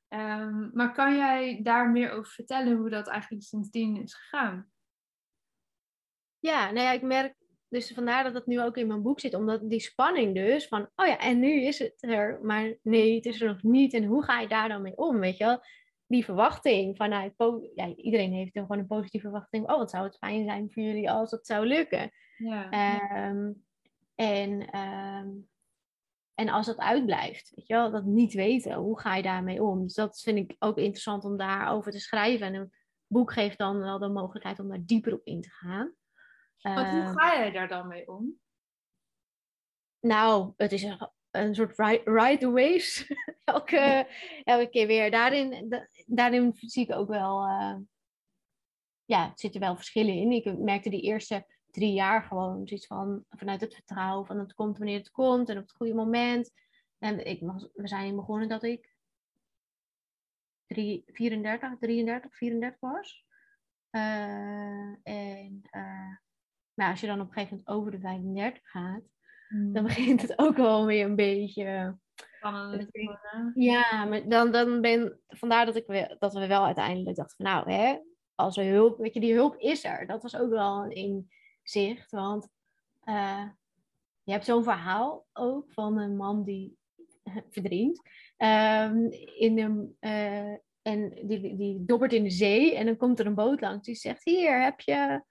Ehm, 0.09 0.69
maar 0.73 0.93
kan 0.93 1.17
jij 1.17 1.61
daar 1.63 1.91
meer 1.91 2.11
over 2.11 2.33
vertellen 2.33 2.77
hoe 2.77 2.91
dat 2.91 3.09
eigenlijk 3.09 3.43
sindsdien 3.43 4.03
is 4.03 4.15
gegaan? 4.15 4.71
Ja, 6.39 6.71
nou 6.71 6.87
ja, 6.87 6.93
ik 6.93 7.03
merk 7.03 7.35
dus 7.71 7.93
vandaar 7.93 8.25
dat 8.25 8.35
het 8.35 8.47
nu 8.47 8.61
ook 8.61 8.77
in 8.77 8.87
mijn 8.87 9.03
boek 9.03 9.21
zit. 9.21 9.35
Omdat 9.35 9.71
die 9.71 9.81
spanning 9.81 10.35
dus 10.35 10.69
van, 10.69 10.89
oh 10.97 11.07
ja, 11.07 11.19
en 11.19 11.39
nu 11.39 11.63
is 11.63 11.79
het 11.79 12.03
er. 12.03 12.41
Maar 12.43 12.75
nee, 12.83 13.15
het 13.15 13.27
is 13.27 13.41
er 13.41 13.49
nog 13.49 13.63
niet. 13.63 13.95
En 13.95 14.05
hoe 14.05 14.25
ga 14.25 14.41
je 14.41 14.49
daar 14.49 14.69
dan 14.69 14.83
mee 14.83 14.97
om, 14.97 15.19
weet 15.19 15.37
je 15.37 15.45
wel? 15.45 15.61
Die 16.07 16.25
verwachting 16.25 16.97
vanuit, 16.97 17.35
ja, 17.75 17.87
iedereen 17.95 18.33
heeft 18.33 18.55
dan 18.55 18.67
gewoon 18.67 18.79
een 18.81 18.87
positieve 18.87 19.29
verwachting. 19.29 19.71
Oh, 19.71 19.77
wat 19.77 19.91
zou 19.91 20.05
het 20.05 20.17
fijn 20.17 20.45
zijn 20.45 20.71
voor 20.73 20.83
jullie 20.83 21.11
als 21.11 21.31
het 21.31 21.47
zou 21.47 21.67
lukken. 21.67 22.11
Ja, 22.37 22.71
Ehm, 22.71 23.53
en, 24.15 24.71
ehm, 24.71 25.29
en 26.35 26.49
als 26.49 26.67
dat 26.67 26.79
uitblijft, 26.79 27.53
weet 27.55 27.67
je 27.67 27.75
wel, 27.75 27.91
dat 27.91 28.05
niet 28.05 28.33
weten, 28.33 28.75
hoe 28.75 29.01
ga 29.01 29.17
je 29.17 29.23
daarmee 29.23 29.63
om? 29.63 29.83
Dus 29.83 29.95
dat 29.95 30.21
vind 30.21 30.39
ik 30.39 30.57
ook 30.59 30.79
interessant 30.79 31.25
om 31.25 31.37
daarover 31.37 31.93
te 31.93 32.01
schrijven. 32.01 32.47
En 32.47 32.55
een 32.55 32.73
boek 33.07 33.33
geeft 33.33 33.59
dan 33.59 33.79
wel 33.79 33.99
de 33.99 34.09
mogelijkheid 34.09 34.59
om 34.59 34.69
daar 34.69 34.85
dieper 34.85 35.13
op 35.13 35.21
in 35.25 35.41
te 35.41 35.51
gaan. 35.51 35.95
Want 36.63 36.89
hoe 36.89 37.01
Ehm, 37.01 37.17
ga 37.17 37.35
jij 37.37 37.51
daar 37.51 37.69
dan 37.69 37.87
mee 37.89 38.09
om? 38.09 38.41
nou, 40.01 40.53
het 40.57 40.73
is, 40.73 40.83
een- 40.83 41.11
een 41.31 41.55
soort 41.55 41.79
ride, 41.79 42.03
ride 42.05 42.39
the 42.39 42.51
waves. 42.51 43.07
elke, 43.45 44.09
elke 44.45 44.69
keer 44.71 44.87
weer. 44.87 45.11
Daarin, 45.11 45.69
da- 45.69 45.89
daarin 46.07 46.53
zie 46.57 46.85
ik 46.89 46.93
ook 46.95 47.09
wel, 47.09 47.45
eh, 47.47 47.77
ja, 49.05 49.29
het 49.29 49.41
zitten 49.41 49.61
wel 49.61 49.77
verschillen 49.77 50.15
in. 50.15 50.31
Ik 50.33 50.59
merkte 50.59 50.91
die 50.91 51.03
eerste 51.03 51.47
drie 51.71 51.93
jaar 51.93 52.23
gewoon 52.23 52.67
zoiets 52.67 52.87
van, 52.87 53.25
vanuit 53.29 53.61
het 53.61 53.75
vertrouwen 53.75 54.27
van 54.27 54.39
het 54.39 54.55
komt 54.55 54.79
wanneer 54.79 54.99
het 54.99 55.11
komt 55.11 55.49
en 55.49 55.57
op 55.57 55.63
het 55.63 55.73
goede 55.77 55.95
moment. 55.95 56.53
En 56.99 57.27
ik 57.27 57.41
was, 57.41 57.69
we 57.75 57.89
zijn 57.89 58.17
begonnen 58.17 58.49
dat 58.49 58.63
ik 58.63 58.95
drie, 60.67 61.03
34, 61.07 61.79
33, 61.79 62.37
34 62.37 62.81
was. 62.81 63.25
Eh, 63.91 64.03
en 65.03 65.63
uh, 65.71 66.17
nou, 66.75 66.91
als 66.91 67.01
je 67.01 67.07
dan 67.07 67.21
op 67.21 67.27
een 67.27 67.33
gegeven 67.33 67.57
moment 67.57 67.69
over 67.79 67.91
de 67.91 68.01
35 68.01 68.71
gaat, 68.71 69.03
Hmm. 69.49 69.73
dan 69.73 69.83
begint 69.85 70.23
het 70.23 70.39
ook 70.39 70.57
wel 70.57 70.87
weer 70.87 71.05
een 71.05 71.17
beetje. 71.17 71.97
Spannend. 72.37 72.89
Ja, 73.55 74.05
maar 74.05 74.29
dan, 74.29 74.53
dan 74.53 74.81
ben 74.81 75.21
vandaar 75.29 75.67
dat, 75.67 75.77
ik, 75.77 75.87
we- 75.87 76.17
dat 76.19 76.33
we 76.35 76.47
wel 76.47 76.65
uiteindelijk 76.65 77.17
dachten 77.17 77.37
van 77.37 77.47
nou, 77.55 77.71
hè, 77.73 77.99
als 78.35 78.57
we 78.57 78.63
hulp, 78.65 78.99
weet 78.99 79.15
je, 79.15 79.21
die 79.21 79.35
hulp 79.35 79.57
is 79.57 79.85
er. 79.85 80.07
Dat 80.07 80.23
was 80.23 80.37
ook 80.37 80.51
wel 80.51 80.85
een 80.85 81.25
inzicht, 81.65 82.11
want 82.11 82.49
eh, 83.01 83.45
je 84.23 84.33
hebt 84.33 84.45
zo'n 84.45 84.65
verhaal 84.65 85.27
ook 85.33 85.73
van 85.73 85.99
een 85.99 86.17
man 86.17 86.45
die 86.45 86.77
verdrinkt. 87.51 88.09
ehm, 88.37 88.97
in 89.39 89.59
een, 89.59 89.97
eh, 90.01 90.53
en 90.83 91.11
die, 91.27 91.57
die 91.57 91.85
dobbert 91.85 92.13
in 92.13 92.23
de 92.23 92.31
zee 92.31 92.75
en 92.77 92.87
dan 92.87 92.97
komt 92.97 93.19
er 93.19 93.27
een 93.27 93.35
boot 93.35 93.61
langs 93.61 93.87
die 93.87 93.95
zegt, 93.95 94.25
hier 94.25 94.63
heb 94.63 94.81
je 94.81 95.23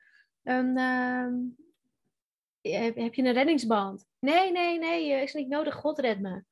een, 0.43 0.77
ehm, 0.77 1.35
heb, 3.01 3.13
je 3.13 3.23
een 3.23 3.33
reddingsband? 3.33 4.05
Nee, 4.19 4.51
nee, 4.51 4.79
nee, 4.79 5.13
eh, 5.13 5.21
is 5.21 5.33
niet 5.33 5.47
nodig, 5.47 5.75
God 5.75 5.99
red 5.99 6.19
me. 6.19 6.43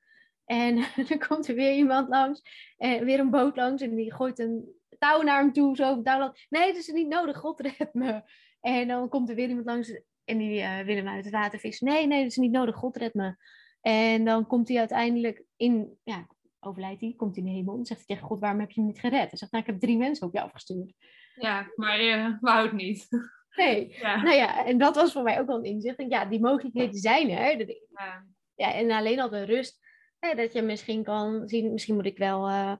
En 0.45 0.75
dan 1.07 1.19
komt 1.27 1.47
er 1.47 1.55
weer 1.55 1.73
iemand 1.73 2.09
langs, 2.09 2.41
en 2.77 3.05
weer 3.05 3.19
een 3.19 3.29
boot 3.29 3.55
langs 3.55 3.81
en 3.81 3.95
die 3.95 4.13
gooit 4.13 4.39
een 4.39 4.75
touw 4.97 5.21
naar 5.21 5.39
hem 5.39 5.53
toe. 5.53 5.75
Zo, 5.75 6.01
touw 6.01 6.33
nee, 6.49 6.67
dat 6.67 6.81
is 6.81 6.87
niet 6.87 7.07
nodig, 7.07 7.37
God 7.37 7.59
red 7.59 7.93
me. 7.93 8.21
En 8.59 8.87
dan 8.87 9.09
komt 9.09 9.29
er 9.29 9.35
weer 9.35 9.47
iemand 9.47 9.65
langs 9.65 10.01
en 10.25 10.37
die 10.37 10.61
eh, 10.61 10.85
wil 10.85 10.95
hem 10.95 11.07
uit 11.07 11.25
het 11.25 11.33
water 11.33 11.59
vissen. 11.59 11.87
Nee, 11.87 12.07
nee, 12.07 12.21
dat 12.21 12.31
is 12.31 12.37
niet 12.37 12.51
nodig, 12.51 12.75
God 12.75 12.97
red 12.97 13.13
me. 13.13 13.35
En 13.81 14.25
dan 14.25 14.47
komt 14.47 14.67
hij 14.67 14.77
uiteindelijk 14.77 15.43
in, 15.55 15.97
ja, 16.03 16.27
overlijdt 16.59 17.01
hij, 17.01 17.13
komt 17.17 17.35
hij 17.35 17.45
in 17.45 17.51
de 17.51 17.57
hemel 17.57 17.77
en 17.77 17.85
zegt 17.85 17.99
hij 17.99 18.15
tegen 18.15 18.27
God, 18.27 18.39
waarom 18.39 18.59
heb 18.59 18.71
je 18.71 18.79
hem 18.79 18.89
niet 18.89 18.99
gered? 18.99 19.29
Hij 19.29 19.37
zegt, 19.37 19.51
nou, 19.51 19.63
ik 19.63 19.69
heb 19.69 19.79
drie 19.79 19.97
mensen 19.97 20.27
op 20.27 20.33
je 20.33 20.41
afgestuurd. 20.41 20.93
Ja, 21.35 21.71
maar 21.75 22.01
je 22.01 22.37
wou 22.41 22.63
het 22.63 22.73
niet. 22.73 23.07
Nee, 23.57 23.95
Ja. 23.99 24.21
nou 24.21 24.35
ja, 24.35 24.65
en 24.65 24.77
dat 24.77 24.95
was 24.95 25.11
voor 25.11 25.23
mij 25.23 25.39
ook 25.39 25.47
wel 25.47 25.57
een 25.57 25.63
inzicht. 25.63 26.03
Ja, 26.09 26.25
die 26.25 26.39
mogelijkheden 26.39 26.95
zijn 26.99 27.29
er. 27.29 27.57
Dat- 27.57 27.77
Ja. 27.89 28.25
Ja, 28.55 28.73
en 28.73 28.91
alleen 28.91 29.19
al 29.19 29.29
de 29.29 29.43
rust, 29.43 29.79
hè, 30.19 30.35
dat 30.35 30.53
je 30.53 30.61
misschien 30.61 31.03
kan 31.03 31.47
zien, 31.47 31.71
misschien 31.71 31.95
moet 31.95 32.05
ik 32.05 32.17
wel 32.17 32.47
eh, 32.47 32.75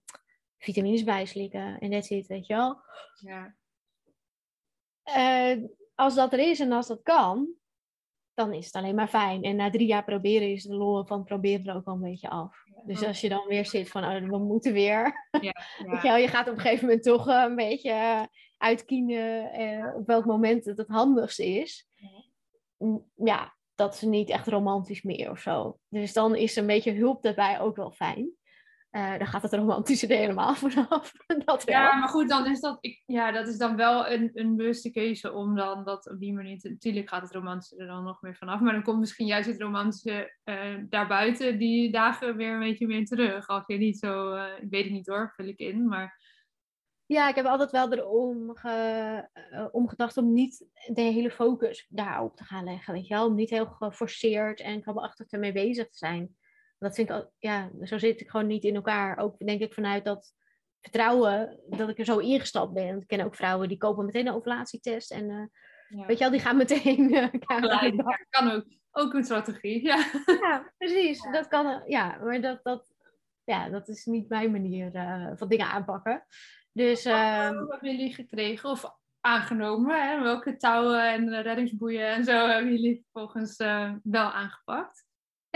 vitamines 0.57 1.03
bijslikken 1.03 1.79
en 1.79 1.89
that's 1.91 2.09
it, 2.09 2.27
weet 2.27 2.47
je 2.47 2.53
wel. 2.55 2.77
Ja. 3.15 3.55
Eh, 5.03 5.63
als 5.95 6.15
dat 6.15 6.33
er 6.33 6.39
is 6.39 6.59
en 6.59 6.71
als 6.71 6.87
dat 6.87 7.01
kan, 7.03 7.47
dan 8.33 8.53
is 8.53 8.65
het 8.65 8.73
alleen 8.75 8.95
maar 8.95 9.07
fijn. 9.07 9.43
En 9.43 9.55
na 9.55 9.69
drie 9.69 9.87
jaar 9.87 10.03
proberen 10.03 10.51
is 10.51 10.63
de 10.63 10.75
lol 10.75 11.05
van 11.05 11.23
proberen 11.23 11.65
er 11.65 11.75
ook 11.75 11.85
al 11.87 11.93
een 11.93 12.01
beetje 12.01 12.29
af. 12.29 12.63
Dus 12.87 13.03
als 13.03 13.21
je 13.21 13.29
dan 13.29 13.47
weer 13.47 13.65
zit 13.65 13.89
van, 13.89 14.03
oh, 14.03 14.29
we 14.29 14.37
moeten 14.37 14.73
weer. 14.73 15.27
Ja. 15.41 15.53
Je, 16.17 16.27
gaat 16.27 16.47
op 16.47 16.53
een 16.53 16.59
gegeven 16.59 16.85
moment 16.85 17.03
toch 17.03 17.27
eh, 17.27 17.43
een 17.47 17.55
beetje 17.55 17.91
eh, 17.91 18.21
uitkiezen 18.57 19.51
eh, 19.51 19.95
op 19.95 20.07
welk 20.07 20.25
moment 20.25 20.65
het 20.65 20.77
het 20.77 20.87
handigste 20.87 21.45
is. 21.45 21.87
Mm, 22.77 23.05
Ja, 23.15 23.55
dat 23.75 23.93
is 23.93 24.01
niet 24.01 24.29
echt 24.29 24.47
romantisch 24.47 25.01
meer 25.01 25.31
of 25.31 25.39
zo. 25.39 25.79
Dus 25.89 26.13
dan 26.13 26.35
is 26.35 26.55
een 26.55 26.67
beetje 26.67 26.93
hulp 26.93 27.21
daarbij 27.21 27.59
ook 27.59 27.75
wel 27.75 27.91
fijn. 27.91 28.31
Eh, 28.89 29.17
dan 29.17 29.27
gaat 29.27 29.41
het 29.41 29.53
romantische 29.53 30.07
er 30.07 30.17
helemaal 30.17 30.55
vanaf. 30.65 31.11
dat 31.45 31.63
wel. 31.63 31.75
Ja, 31.75 31.95
maar 31.95 32.07
goed, 32.07 32.29
dan 32.29 32.45
is 32.45 32.59
dat, 32.59 32.77
ik, 32.81 33.03
ja, 33.05 33.31
dat 33.31 33.47
is 33.47 33.57
dan 33.57 33.75
wel 33.75 34.07
een, 34.07 34.31
een 34.33 34.55
bewuste 34.55 34.91
keuze 34.91 35.33
om 35.33 35.55
dan 35.55 35.83
dat 35.83 36.09
op 36.09 36.19
die 36.19 36.33
manier 36.33 36.59
te... 36.59 36.69
Natuurlijk 36.69 37.09
gaat 37.09 37.21
het 37.21 37.31
romantische 37.31 37.77
er 37.77 37.87
dan 37.87 38.03
nog 38.03 38.21
meer 38.21 38.35
vanaf, 38.35 38.59
maar 38.59 38.73
dan 38.73 38.83
komt 38.83 38.99
misschien 38.99 39.27
juist 39.27 39.49
het 39.49 39.61
romantische 39.61 40.35
eh, 40.43 40.75
daarbuiten 40.89 41.57
die 41.59 41.91
dagen 41.91 42.35
weer 42.35 42.53
een 42.53 42.59
beetje 42.59 42.87
meer 42.87 43.05
terug. 43.05 43.47
Als 43.47 43.63
je 43.67 43.77
niet 43.77 43.99
zo, 43.99 44.33
eh, 44.33 44.63
ik 44.63 44.69
weet 44.69 44.83
het 44.83 44.93
niet 44.93 45.07
hoor, 45.07 45.33
vul 45.35 45.47
ik 45.47 45.59
in, 45.59 45.87
maar 45.87 46.21
Ja, 47.05 47.29
ik 47.29 47.35
heb 47.35 47.45
altijd 47.45 47.71
wel 47.71 47.93
erom 47.93 48.55
ge, 48.55 49.69
om 49.71 49.87
gedacht 49.89 50.17
om 50.17 50.33
niet 50.33 50.65
de 50.93 51.01
hele 51.01 51.31
focus 51.31 51.85
daarop 51.89 52.35
te 52.35 52.43
gaan 52.43 52.63
leggen. 52.63 52.93
Weet 52.93 53.07
je 53.07 53.13
wel? 53.13 53.25
Om 53.25 53.35
niet 53.35 53.49
heel 53.49 53.65
geforceerd 53.65 54.59
en 54.59 54.81
krabbelachtig 54.81 55.29
ermee 55.29 55.51
bezig 55.51 55.89
te 55.89 55.97
zijn. 55.97 56.35
Dat 56.77 56.95
vind 56.95 57.09
ik, 57.09 57.15
al- 57.15 57.31
ja, 57.37 57.69
zo 57.83 57.97
zit 57.97 58.21
ik 58.21 58.29
gewoon 58.29 58.47
niet 58.47 58.63
in 58.63 58.75
elkaar. 58.75 59.17
Ook 59.17 59.37
denk 59.39 59.61
ik 59.61 59.73
vanuit 59.73 60.05
dat 60.05 60.33
vertrouwen 60.81 61.59
dat 61.69 61.89
ik 61.89 61.99
er 61.99 62.05
zo 62.05 62.17
ingestapt 62.17 62.73
ben. 62.73 62.97
Ik 63.01 63.07
ken 63.07 63.25
ook 63.25 63.35
vrouwen 63.35 63.67
die 63.67 63.77
kopen 63.77 64.05
meteen 64.05 64.27
een 64.27 64.33
ovulatietest. 64.33 65.11
En 65.11 65.29
eh, 65.29 65.97
ja. 65.99 66.05
weet 66.05 66.17
je 66.17 66.23
wel, 66.23 66.31
die 66.31 66.39
gaan 66.41 66.57
meteen 66.57 67.13
eh, 67.13 67.27
Ja, 67.47 67.59
de 67.59 67.95
bak. 67.95 68.17
ja, 68.17 68.25
kan 68.29 68.51
ook. 68.51 68.65
Ook 68.91 69.13
een 69.13 69.23
strategie, 69.23 69.83
ja. 69.83 70.05
Ja, 70.41 70.73
precies. 70.77 71.27
Dat 71.31 71.47
kan, 71.47 71.67
eh, 71.67 71.87
ja, 71.87 72.17
maar 72.23 72.41
dat, 72.41 72.59
dat, 72.63 72.93
ja, 73.43 73.69
dat 73.69 73.87
is 73.87 74.05
niet 74.05 74.29
mijn 74.29 74.51
manier 74.51 74.95
eh, 74.95 75.31
van 75.35 75.47
dingen 75.47 75.67
aanpakken. 75.67 76.25
Dus 76.71 77.05
ehm, 77.05 77.55
Wat 77.55 77.71
hebben 77.71 77.91
jullie 77.91 78.13
gekregen 78.13 78.69
of 78.69 78.85
aangenomen? 79.19 80.09
Hè? 80.09 80.21
Welke 80.23 80.57
touwen 80.57 81.11
en 81.11 81.33
eh, 81.33 81.41
reddingsboeien 81.43 82.07
en 82.07 82.23
zo 82.23 82.47
hebben 82.47 82.71
jullie 82.71 83.01
vervolgens 83.11 83.55
eh, 83.57 83.93
wel 84.03 84.31
aangepakt? 84.31 85.05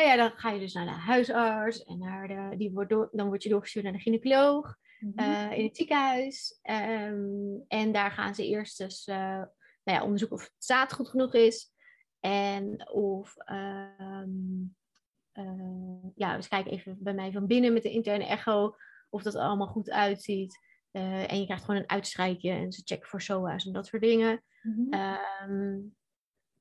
Nou 0.01 0.13
ja, 0.13 0.29
dan 0.29 0.37
ga 0.37 0.49
je 0.49 0.59
dus 0.59 0.73
naar 0.73 0.85
de 0.85 0.91
huisarts 0.91 1.83
en 1.83 1.97
naar 1.97 2.27
de, 2.27 2.57
die 2.57 2.71
wordt 2.71 2.89
door, 2.89 3.09
dan 3.11 3.27
word 3.27 3.43
je 3.43 3.49
doorgestuurd 3.49 3.85
naar 3.85 3.93
de 3.93 3.99
gynaecoloog 3.99 4.77
eh, 5.15 5.51
in 5.51 5.63
het 5.65 5.77
ziekenhuis. 5.77 6.59
Ehm, 6.61 7.59
en 7.67 7.91
daar 7.91 8.11
gaan 8.11 8.35
ze 8.35 8.47
eerst 8.47 8.77
dus 8.77 9.05
eh, 9.05 9.43
nou 9.83 9.97
ja, 9.97 10.03
onderzoeken 10.03 10.37
of 10.37 10.43
het 10.43 10.53
zaad 10.57 10.93
goed 10.93 11.09
genoeg 11.09 11.33
is. 11.33 11.71
En 12.19 12.91
of, 12.91 13.37
ehm, 13.37 14.29
eh, 15.31 16.05
ja, 16.15 16.35
dus 16.35 16.47
kijk 16.47 16.67
even 16.67 16.97
bij 16.99 17.13
mij 17.13 17.31
van 17.31 17.47
binnen 17.47 17.73
met 17.73 17.83
de 17.83 17.91
interne 17.91 18.25
echo 18.25 18.75
of 19.09 19.23
dat 19.23 19.35
allemaal 19.35 19.67
goed 19.67 19.89
uitziet. 19.89 20.59
En 20.91 21.39
je 21.39 21.45
krijgt 21.45 21.63
gewoon 21.63 21.81
een 21.81 21.89
uitschrijfje 21.89 22.51
en 22.51 22.71
ze 22.71 22.81
checken 22.85 23.07
voor 23.07 23.21
SOA's 23.21 23.65
en 23.65 23.73
dat 23.73 23.87
soort 23.87 24.01
dingen. 24.01 24.43
Mhm. 24.61 24.93
Ehm, 24.93 25.79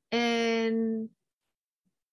en, 0.08 1.10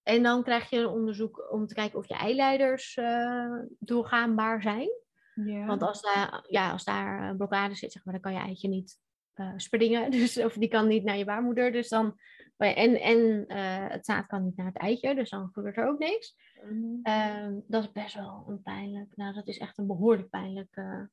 en 0.07 0.23
dan 0.23 0.43
krijg 0.43 0.69
je 0.69 0.77
een 0.77 0.87
onderzoek 0.87 1.51
om 1.51 1.67
te 1.67 1.73
kijken 1.73 1.99
of 1.99 2.07
je 2.07 2.13
eileiders 2.13 2.97
eh, 2.97 3.59
doorgaanbaar 3.79 4.61
zijn. 4.61 4.89
ja. 5.33 5.65
Want 5.65 5.81
als 5.81 6.01
daar, 6.01 6.45
ja, 6.47 6.71
als 6.71 6.83
daar 6.83 7.29
een 7.29 7.37
blokkade 7.37 7.75
zit, 7.75 7.91
zeg 7.91 8.05
maar, 8.05 8.13
dan 8.13 8.23
kan 8.23 8.33
je 8.33 8.39
eitje 8.39 8.67
niet 8.67 8.99
eh, 9.33 9.53
springen. 9.55 10.11
Dus, 10.17 10.37
of 10.37 10.53
die 10.53 10.69
kan 10.69 10.87
niet 10.87 11.03
naar 11.03 11.17
je 11.17 11.25
baarmoeder. 11.25 11.71
Dus 11.71 11.89
dan, 11.89 12.19
en 12.57 13.01
en 13.01 13.47
eh, 13.47 13.89
het 13.89 14.05
zaad 14.05 14.25
kan 14.27 14.43
niet 14.43 14.57
naar 14.57 14.65
het 14.65 14.77
eitje, 14.77 15.15
dus 15.15 15.29
dan 15.29 15.49
gebeurt 15.53 15.77
er 15.77 15.87
ook 15.87 15.99
niks. 15.99 16.35
Mhm. 16.63 16.99
Ehm, 17.03 17.53
dat 17.67 17.83
is 17.83 17.91
best 17.91 18.15
wel 18.15 18.45
een 18.47 18.61
pijnlijk, 18.61 19.15
nou 19.15 19.33
dat 19.33 19.47
is 19.47 19.57
echt 19.57 19.77
een 19.77 19.87
behoorlijk 19.87 20.29
pijnlijke 20.29 21.09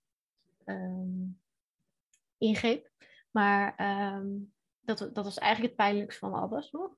ehm, 0.65 1.27
ingreep. 2.39 2.91
Maar 3.31 3.75
ehm, 3.77 4.27
dat, 4.81 4.99
dat 4.99 5.25
was 5.25 5.39
eigenlijk 5.39 5.73
het 5.73 5.87
pijnlijkste 5.87 6.29
van 6.29 6.41
alles 6.41 6.71
nog. 6.71 6.97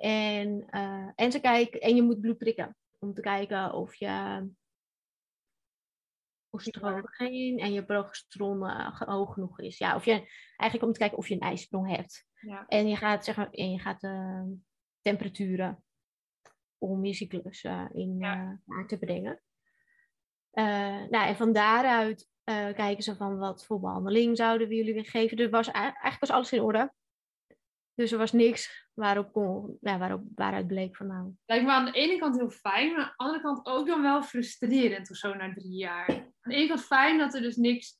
En, 0.00 0.66
eh, 0.70 1.08
en, 1.14 1.32
ze 1.32 1.40
kijken, 1.40 1.80
en 1.80 1.94
je 1.96 2.02
moet 2.02 2.20
bloed 2.20 2.38
prikken 2.38 2.76
om 2.98 3.14
te 3.14 3.20
kijken 3.20 3.72
of 3.72 3.94
je 3.94 4.46
oestrogeen 6.52 7.58
en 7.58 7.72
je 7.72 7.84
progesteron 7.84 8.66
eh, 8.66 9.00
hoog 9.00 9.34
genoeg 9.34 9.60
is. 9.60 9.78
Ja, 9.78 9.94
of 9.94 10.04
je, 10.04 10.12
eigenlijk 10.56 10.82
om 10.82 10.92
te 10.92 10.98
kijken 10.98 11.18
of 11.18 11.28
je 11.28 11.34
een 11.34 11.40
ijsprong 11.40 11.96
hebt. 11.96 12.26
Ja. 12.40 12.66
En 12.66 12.88
je 12.88 12.96
gaat, 12.96 13.24
zeg 13.24 13.36
maar, 13.36 13.50
en 13.50 13.70
je 13.70 13.78
gaat 13.78 14.02
eh, 14.02 14.42
temperaturen 15.00 15.84
om 16.78 17.04
je 17.04 17.14
cyclus 17.14 17.64
in 17.92 18.16
Ja. 18.18 18.60
te 18.86 18.98
brengen. 18.98 19.42
Nou, 21.10 21.26
en 21.26 21.36
van 21.36 21.52
daaruit 21.52 22.28
kijken 22.74 23.02
ze 23.02 23.16
van 23.16 23.38
wat 23.38 23.64
voor 23.66 23.80
behandeling 23.80 24.36
zouden 24.36 24.68
we 24.68 24.74
jullie 24.74 24.94
weer 24.94 25.06
geven. 25.08 25.38
Er 25.38 25.50
was, 25.50 25.66
ei- 25.66 25.82
eigenlijk 25.82 26.20
was 26.20 26.30
alles 26.30 26.52
in 26.52 26.60
orde. 26.60 26.92
Dus 27.94 28.12
er 28.12 28.18
was 28.18 28.32
niks 28.32 28.88
waarop 28.94 29.32
kon, 29.32 29.78
ja, 29.80 29.98
waarop, 29.98 30.22
waaruit 30.34 30.66
bleek 30.66 30.96
van 30.96 31.06
nou... 31.06 31.32
Lijkt 31.46 31.64
me 31.64 31.70
aan 31.70 31.84
de 31.84 31.92
ene 31.92 32.18
kant 32.18 32.36
heel 32.36 32.50
fijn, 32.50 32.92
maar 32.92 33.00
aan 33.00 33.06
de 33.06 33.16
andere 33.16 33.42
kant 33.42 33.66
ook 33.66 33.86
dan 33.86 34.02
wel 34.02 34.22
frustrerend 34.22 35.10
of 35.10 35.16
zo 35.16 35.34
na 35.34 35.52
drie 35.52 35.76
jaar. 35.76 36.08
Aan 36.08 36.32
de 36.40 36.54
ene 36.54 36.68
kant 36.68 36.84
fijn 36.84 37.18
dat 37.18 37.34
er 37.34 37.40
dus 37.40 37.56
niks 37.56 37.98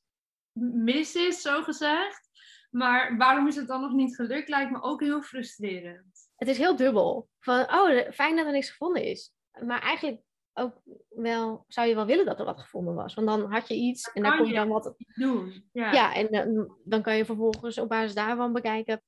mis 0.59 1.15
is, 1.15 1.41
zo 1.41 1.61
gezegd. 1.61 2.29
Maar 2.69 3.17
waarom 3.17 3.47
is 3.47 3.55
het 3.55 3.67
dan 3.67 3.81
nog 3.81 3.93
niet 3.93 4.15
gelukt, 4.15 4.49
lijkt 4.49 4.71
me 4.71 4.81
ook 4.81 5.01
heel 5.01 5.21
frustrerend. 5.21 6.29
Het 6.35 6.47
is 6.47 6.57
heel 6.57 6.75
dubbel. 6.75 7.29
Van, 7.39 7.59
oh, 7.59 8.11
fijn 8.11 8.35
dat 8.35 8.45
er 8.45 8.51
niks 8.51 8.69
gevonden 8.69 9.03
is. 9.03 9.33
Maar 9.65 9.81
eigenlijk 9.81 10.21
ook 10.53 10.81
wel, 11.09 11.65
zou 11.67 11.87
je 11.87 11.95
wel 11.95 12.05
willen 12.05 12.25
dat 12.25 12.39
er 12.39 12.45
wat 12.45 12.59
gevonden 12.59 12.95
was. 12.95 13.13
Want 13.13 13.27
dan 13.27 13.51
had 13.51 13.67
je 13.67 13.75
iets 13.75 14.11
en 14.11 14.21
daar 14.21 14.31
kan 14.31 14.39
kon 14.39 14.47
je 14.47 14.53
je. 14.53 14.59
dan 14.59 14.69
wat 14.69 14.95
Doen. 15.15 15.69
Ja. 15.71 15.91
Ja, 15.91 16.13
en 16.13 16.27
dan, 16.31 16.75
dan 16.83 17.01
kan 17.01 17.17
je 17.17 17.25
vervolgens 17.25 17.77
op 17.77 17.89
basis 17.89 18.13
daarvan 18.13 18.53
bekijken 18.53 19.01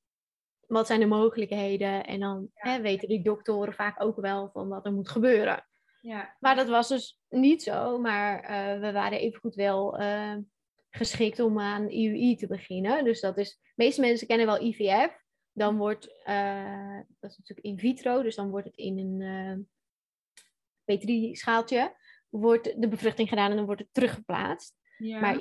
wat 0.66 0.86
zijn 0.86 1.00
de 1.00 1.06
mogelijkheden. 1.06 2.04
En 2.04 2.20
dan 2.20 2.50
Ja. 2.54 2.70
hè, 2.70 2.80
weten 2.80 3.08
die 3.08 3.22
doktoren 3.22 3.74
vaak 3.74 4.02
ook 4.02 4.20
wel 4.20 4.50
van 4.52 4.68
wat 4.68 4.86
er 4.86 4.92
moet 4.92 5.08
gebeuren. 5.08 5.66
Ja. 6.00 6.36
Maar 6.40 6.56
dat 6.56 6.68
was 6.68 6.88
dus 6.88 7.20
niet 7.28 7.62
zo. 7.62 7.98
Maar 7.98 8.40
eh, 8.40 8.80
we 8.80 8.92
waren 8.92 9.18
evengoed 9.18 9.54
wel 9.54 9.98
eh, 9.98 10.36
geschikt 10.90 11.40
om 11.40 11.60
aan 11.60 11.88
IUI 11.88 12.36
te 12.36 12.46
beginnen. 12.46 13.04
Dus 13.04 13.20
dat 13.20 13.38
is, 13.38 13.50
de 13.50 13.72
meeste 13.74 14.00
mensen 14.00 14.26
kennen 14.26 14.46
wel 14.46 14.62
IVF. 14.62 15.22
Dan 15.52 15.76
wordt, 15.76 16.22
eh, 16.24 16.98
dat 17.20 17.30
is 17.30 17.38
natuurlijk 17.38 17.66
in 17.66 17.78
vitro, 17.78 18.22
dus 18.22 18.34
dan 18.34 18.50
wordt 18.50 18.66
het 18.66 18.76
in 18.76 18.98
een 18.98 19.20
uh, 19.20 20.96
P3-schaaltje, 20.96 21.96
wordt 22.28 22.80
de 22.80 22.88
bevruchting 22.88 23.28
gedaan 23.28 23.50
en 23.50 23.56
dan 23.56 23.66
wordt 23.66 23.80
het 23.80 23.94
teruggeplaatst. 23.94 24.74
Ja. 24.98 25.20
Maar 25.20 25.34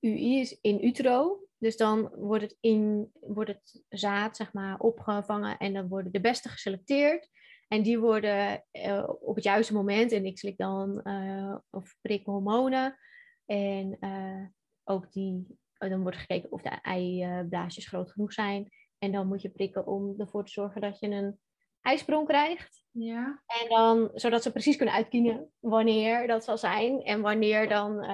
UI 0.00 0.40
is 0.40 0.58
in 0.60 0.84
utero, 0.84 1.40
dus 1.60 1.76
dan 1.76 2.12
wordt 2.14 2.42
het, 2.42 2.56
in, 2.60 3.10
wordt 3.20 3.50
het 3.50 3.82
zaad 3.88 4.36
zeg 4.36 4.52
maar, 4.52 4.78
opgevangen 4.78 5.56
en 5.56 5.72
dan 5.72 5.88
worden 5.88 6.12
de 6.12 6.20
beste 6.20 6.48
geselecteerd. 6.48 7.28
En 7.68 7.82
die 7.82 7.98
worden 7.98 8.64
uh, 8.72 9.08
op 9.20 9.34
het 9.34 9.44
juiste 9.44 9.72
moment, 9.72 10.12
en 10.12 10.24
ik 10.24 10.38
slik 10.38 10.56
dan 10.56 11.00
uh, 11.04 11.56
of 11.70 11.96
prik 12.00 12.24
hormonen. 12.24 12.98
En 13.46 13.96
uh, 14.00 14.46
ook 14.84 15.12
die, 15.12 15.58
dan 15.72 16.02
wordt 16.02 16.16
gekeken 16.16 16.52
of 16.52 16.62
de 16.62 16.78
eiblaasjes 16.82 17.86
groot 17.86 18.10
genoeg 18.10 18.32
zijn. 18.32 18.68
En 18.98 19.12
dan 19.12 19.26
moet 19.26 19.42
je 19.42 19.50
prikken 19.50 19.86
om 19.86 20.14
ervoor 20.18 20.44
te 20.44 20.52
zorgen 20.52 20.80
dat 20.80 20.98
je 20.98 21.08
een 21.08 21.38
ijsprong 21.80 22.26
krijgt. 22.26 22.84
Ja. 22.90 23.42
En 23.46 23.68
dan, 23.68 24.10
zodat 24.14 24.42
ze 24.42 24.52
precies 24.52 24.76
kunnen 24.76 24.94
uitkiezen 24.94 25.50
wanneer 25.58 26.26
dat 26.26 26.44
zal 26.44 26.58
zijn. 26.58 27.02
En 27.02 27.20
wanneer 27.20 27.68
dan 27.68 28.04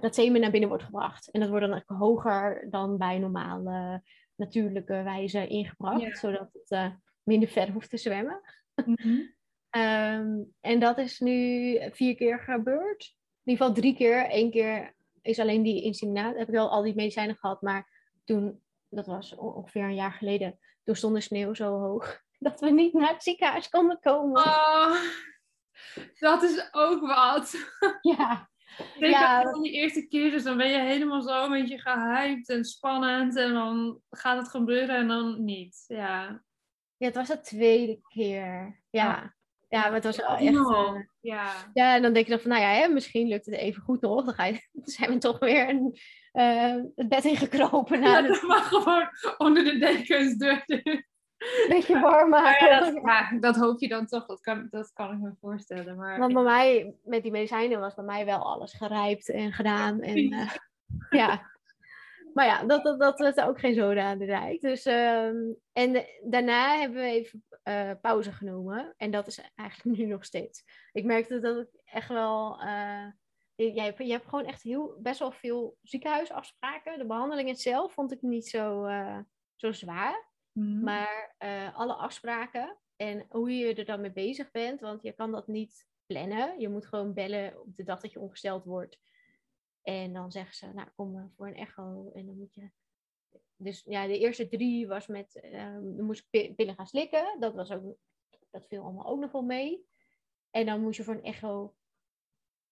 dat 0.00 0.14
semen 0.14 0.40
naar 0.40 0.50
binnen 0.50 0.68
wordt 0.68 0.84
gebracht. 0.84 1.30
En 1.30 1.40
dat 1.40 1.48
wordt 1.48 1.66
dan 1.66 1.82
hoger 1.98 2.66
dan 2.70 2.98
bij 2.98 3.18
normale 3.18 4.02
natuurlijke 4.34 5.02
wijze 5.02 5.46
ingebracht. 5.46 6.00
Ja. 6.00 6.14
Zodat 6.14 6.48
het 6.52 6.96
minder 7.22 7.48
ver 7.48 7.70
hoeft 7.72 7.90
te 7.90 7.96
zwemmen. 7.96 8.40
Mm 8.84 8.96
-hmm. 9.00 9.34
um, 9.82 10.54
en 10.60 10.80
dat 10.80 10.98
is 10.98 11.20
nu 11.20 11.78
vier 11.92 12.14
keer 12.14 12.40
gebeurd. 12.40 13.16
In 13.44 13.52
ieder 13.52 13.66
geval 13.66 13.80
drie 13.82 13.94
keer. 13.94 14.26
Eén 14.34 14.50
keer 14.50 14.94
is 15.22 15.38
alleen 15.38 15.62
die 15.62 15.82
inseminatie. 15.82 16.38
Heb 16.38 16.48
ik 16.48 16.54
wel 16.54 16.70
al 16.70 16.82
die 16.82 16.94
medicijnen 16.94 17.36
gehad. 17.36 17.62
Maar 17.62 17.90
toen, 18.24 18.62
dat 18.88 19.06
was 19.06 19.34
ongeveer 19.34 19.82
een 19.82 19.94
jaar 19.94 20.12
geleden, 20.12 20.58
toen 20.84 20.94
stond 20.94 21.14
de 21.14 21.20
sneeuw 21.20 21.54
zo 21.54 21.78
hoog. 21.78 22.20
Dat 22.38 22.60
we 22.60 22.70
niet 22.70 22.92
naar 22.92 23.12
het 23.12 23.22
ziekenhuis 23.22 23.68
konden 23.68 23.98
komen. 24.00 24.42
Oh, 24.42 25.00
dat 26.18 26.42
is 26.42 26.68
ook 26.72 27.00
wat. 27.00 27.54
Ja. 28.16 28.48
Zeker 28.76 29.08
ja, 29.08 29.42
dat... 29.42 29.62
die 29.62 29.72
eerste 29.72 30.06
keer, 30.06 30.30
dus 30.30 30.42
dan 30.42 30.56
ben 30.56 30.68
je 30.68 30.78
helemaal 30.78 31.22
zo 31.22 31.44
een 31.44 31.50
beetje 31.50 31.78
gehyped 31.78 32.48
en 32.48 32.64
spannend. 32.64 33.36
En 33.36 33.52
dan 33.52 34.00
gaat 34.10 34.38
het 34.38 34.48
gebeuren 34.48 34.96
en 34.96 35.08
dan 35.08 35.44
niet. 35.44 35.84
Ja. 35.86 36.42
Ja, 36.96 37.06
het 37.06 37.14
was 37.14 37.28
de 37.28 37.40
tweede 37.40 38.00
keer. 38.08 38.80
Ja. 38.90 39.36
Ja, 39.68 39.82
maar 39.82 39.92
het 39.92 40.04
was 40.04 40.16
wel 40.16 40.36
echt... 40.36 40.52
No. 40.52 40.94
Uh, 40.94 41.00
ja. 41.20 41.52
ja, 41.72 41.94
en 41.94 42.02
dan 42.02 42.12
denk 42.12 42.24
je 42.24 42.30
dan 42.30 42.40
van, 42.40 42.50
nou 42.50 42.62
ja, 42.62 42.68
hè, 42.68 42.88
misschien 42.88 43.28
lukt 43.28 43.46
het 43.46 43.54
even 43.54 43.82
goed 43.82 44.00
nog. 44.00 44.24
Dan, 44.24 44.34
ga 44.34 44.44
je, 44.44 44.52
dan 44.72 44.86
zijn 44.88 45.10
we 45.10 45.18
toch 45.18 45.38
weer 45.38 45.68
een, 45.68 45.98
uh, 46.32 46.84
het 46.94 47.08
bed 47.08 47.24
ingekropen. 47.24 48.00
Ja, 48.00 48.22
dat 48.22 48.42
mag 48.42 48.68
gewoon 48.68 49.08
onder 49.38 49.64
de 49.64 49.78
dekens 49.78 50.36
door. 50.36 50.64
Een 51.38 51.66
beetje 51.68 52.00
warm 52.00 52.30
maken. 52.30 52.68
Ja, 52.68 52.80
dat, 52.80 53.00
ja, 53.04 53.38
dat 53.40 53.56
hoop 53.56 53.80
je 53.80 53.88
dan 53.88 54.06
toch. 54.06 54.26
Dat 54.26 54.40
kan, 54.40 54.66
dat 54.70 54.92
kan 54.92 55.12
ik 55.12 55.18
me 55.18 55.32
voorstellen. 55.40 55.96
Maar... 55.96 56.18
Want 56.18 56.32
bij 56.34 56.42
mij, 56.42 56.94
met 57.04 57.22
die 57.22 57.32
medicijnen, 57.32 57.80
was 57.80 57.94
bij 57.94 58.04
mij 58.04 58.24
wel 58.24 58.52
alles 58.52 58.72
gerijpt 58.72 59.30
en 59.30 59.52
gedaan. 59.52 60.00
En, 60.00 60.18
uh, 60.18 60.50
ja. 61.10 61.50
Maar 62.34 62.46
ja, 62.46 62.64
dat, 62.64 62.84
dat, 62.84 62.98
dat 62.98 63.18
was 63.18 63.36
ook 63.36 63.60
geen 63.60 63.74
zoden 63.74 64.02
aan 64.02 64.18
de 64.18 64.26
dijk. 64.26 64.60
Dus, 64.60 64.86
um, 64.86 65.56
en 65.72 66.04
daarna 66.22 66.76
hebben 66.76 67.02
we 67.02 67.08
even 67.08 67.44
uh, 67.64 67.90
pauze 68.00 68.32
genomen. 68.32 68.94
En 68.96 69.10
dat 69.10 69.26
is 69.26 69.40
eigenlijk 69.54 69.98
nu 69.98 70.06
nog 70.06 70.24
steeds. 70.24 70.64
Ik 70.92 71.04
merkte 71.04 71.40
dat 71.40 71.56
ik 71.56 71.68
echt 71.84 72.08
wel... 72.08 72.62
Uh, 72.64 73.06
je, 73.54 73.80
hebt, 73.80 73.98
je 73.98 74.10
hebt 74.10 74.28
gewoon 74.28 74.44
echt 74.44 74.62
heel, 74.62 74.96
best 74.98 75.18
wel 75.18 75.32
veel 75.32 75.76
ziekenhuisafspraken. 75.82 76.98
De 76.98 77.06
behandeling 77.06 77.58
zelf 77.58 77.92
vond 77.92 78.12
ik 78.12 78.22
niet 78.22 78.48
zo, 78.48 78.88
zo 79.56 79.72
zwaar. 79.72 80.27
Mm. 80.58 80.82
Maar 80.82 81.34
alle 81.74 81.94
afspraken 81.94 82.76
en 82.96 83.26
hoe 83.28 83.52
je 83.52 83.74
er 83.74 83.84
dan 83.84 84.00
mee 84.00 84.12
bezig 84.12 84.50
bent. 84.50 84.80
Want 84.80 85.02
je 85.02 85.12
kan 85.12 85.32
dat 85.32 85.46
niet 85.46 85.86
plannen. 86.06 86.60
Je 86.60 86.68
moet 86.68 86.86
gewoon 86.86 87.14
bellen 87.14 87.60
op 87.60 87.76
de 87.76 87.82
dag 87.82 88.00
dat 88.00 88.12
je 88.12 88.20
ongesteld 88.20 88.64
wordt. 88.64 88.98
En 89.82 90.12
dan 90.12 90.32
zeggen 90.32 90.54
ze, 90.54 90.72
nou 90.74 90.88
kom 90.96 91.32
voor 91.36 91.46
een 91.46 91.56
echo. 91.56 92.10
En 92.14 92.26
dan 92.26 92.38
moet 92.38 92.54
je... 92.54 92.70
Dus 93.56 93.82
ja, 93.84 94.06
de 94.06 94.18
eerste 94.18 94.48
drie 94.48 94.88
was 94.88 95.06
met... 95.06 95.40
Um, 95.44 95.96
dan 95.96 96.06
moest 96.06 96.26
ik 96.30 96.56
pillen 96.56 96.74
gaan 96.74 96.86
slikken. 96.86 97.36
Dat, 97.40 97.54
was 97.54 97.70
ook, 97.70 97.96
dat 98.50 98.66
viel 98.66 98.82
allemaal 98.82 99.06
ook 99.06 99.20
nog 99.20 99.32
wel 99.32 99.42
mee. 99.42 99.86
En 100.50 100.66
dan 100.66 100.80
moest 100.80 100.96
je 100.96 101.04
voor 101.04 101.14
een 101.14 101.22
echo... 101.22 101.74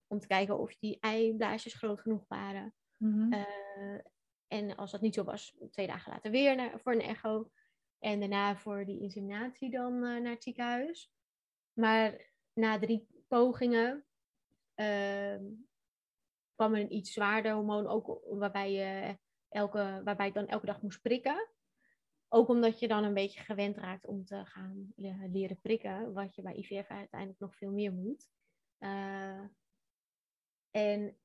Om 0.09 0.19
te 0.19 0.27
kijken 0.27 0.59
of 0.59 0.77
die 0.77 0.99
eiblaasjes 1.01 1.75
groot 1.75 2.01
genoeg 2.01 2.25
waren. 2.29 2.75
Mm 2.99 3.13
-hmm. 3.13 3.33
uh, 3.33 4.01
en 4.47 4.77
als 4.77 4.91
dat 4.91 5.01
niet 5.01 5.15
zo 5.15 5.25
was, 5.25 5.57
twee 5.71 5.87
dagen 5.87 6.13
later 6.13 6.31
weer 6.31 6.57
naar, 6.57 6.81
voor 6.81 6.93
een 6.93 7.01
echo. 7.01 7.51
En 7.99 8.21
daarna 8.21 8.57
voor 8.57 8.85
die 8.85 9.01
inseminatie 9.01 9.71
dan 9.71 9.93
uh, 9.93 10.01
naar 10.01 10.33
het 10.33 10.43
ziekenhuis. 10.43 11.13
Maar 11.73 12.31
na 12.53 12.79
drie 12.79 13.25
pogingen... 13.29 14.07
Uh, 14.81 15.37
kwam 16.57 16.75
er 16.75 16.81
een 16.81 16.95
iets 16.95 17.13
zwaarder 17.13 17.53
hormoon, 17.53 17.87
ook 17.87 18.21
waarbij, 18.29 18.73
je 18.73 19.19
elke, 19.49 20.01
waarbij 20.05 20.27
ik 20.27 20.35
dan 20.35 20.47
elke 20.47 20.67
dag 20.67 20.83
moest 20.83 21.03
prikken. 21.03 21.49
Ook 22.29 22.49
omdat 22.49 22.79
je 22.79 22.89
dan 22.89 23.05
een 23.05 23.15
beetje 23.15 23.41
gewend 23.41 23.77
raakt 23.77 24.07
om 24.07 24.25
te 24.25 24.45
gaan 24.45 24.93
leren 24.97 25.61
prikken, 25.61 26.13
wat 26.13 26.35
je 26.35 26.43
bij 26.43 26.55
IVF 26.55 26.89
uiteindelijk 26.89 27.41
nog 27.41 27.57
veel 27.57 27.71
meer 27.71 27.93
moet. 27.93 28.29
Uh, 28.79 29.45
en 30.71 31.17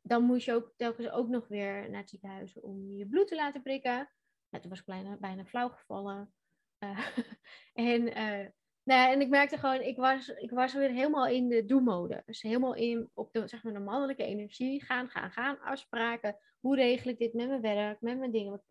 dan 0.00 0.22
moest 0.22 0.44
je 0.44 0.52
ook 0.52 0.72
telkens 0.76 1.08
ook 1.08 1.28
nog 1.28 1.48
weer 1.48 1.90
naar 1.90 2.00
het 2.00 2.10
ziekenhuis 2.10 2.60
om 2.60 2.92
je 2.92 3.06
bloed 3.06 3.28
te 3.28 3.34
laten 3.34 3.62
prikken. 3.62 4.10
Toen 4.60 4.70
was 4.70 4.78
ik 4.78 4.86
bijna, 4.86 5.16
bijna 5.16 5.44
flauw 5.44 5.68
gevallen. 5.68 6.32
Uh, 6.78 7.06
en 7.74 8.06
uh, 8.06 8.48
nou 8.84 9.00
ja, 9.00 9.10
en 9.10 9.20
ik 9.20 9.28
merkte 9.28 9.58
gewoon, 9.58 9.80
ik 9.80 9.96
was, 9.96 10.28
ik 10.28 10.50
was 10.50 10.74
weer 10.74 10.90
helemaal 10.90 11.26
in 11.26 11.48
de 11.48 11.64
do-mode. 11.64 12.22
Dus 12.26 12.42
helemaal 12.42 12.74
in, 12.74 13.10
op 13.14 13.32
de, 13.32 13.48
zeg 13.48 13.62
maar, 13.62 13.72
de 13.72 13.78
mannelijke 13.78 14.24
energie. 14.24 14.84
Gaan, 14.84 15.08
gaan, 15.08 15.30
gaan. 15.30 15.60
Afspraken. 15.60 16.36
Hoe 16.60 16.76
regel 16.76 17.10
ik 17.10 17.18
dit 17.18 17.32
met 17.32 17.48
mijn 17.48 17.60
werk, 17.60 18.00
met 18.00 18.18
mijn 18.18 18.30
dingen. 18.30 18.50
Want 18.50 18.62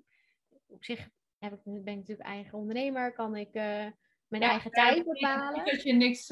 op 0.68 0.84
zich 0.84 1.10
heb 1.38 1.54
ik, 1.54 1.60
ben 1.64 1.94
ik 1.94 2.00
natuurlijk 2.00 2.28
eigen 2.28 2.58
ondernemer. 2.58 3.14
Kan 3.14 3.36
ik 3.36 3.48
uh, 3.48 3.86
mijn 4.28 4.42
ja, 4.44 4.50
eigen 4.50 4.72
tijd 4.72 5.06
bepalen. 5.06 5.54
Niet 5.54 5.72
dat 5.72 5.84
je 5.84 5.94
niks 5.94 6.28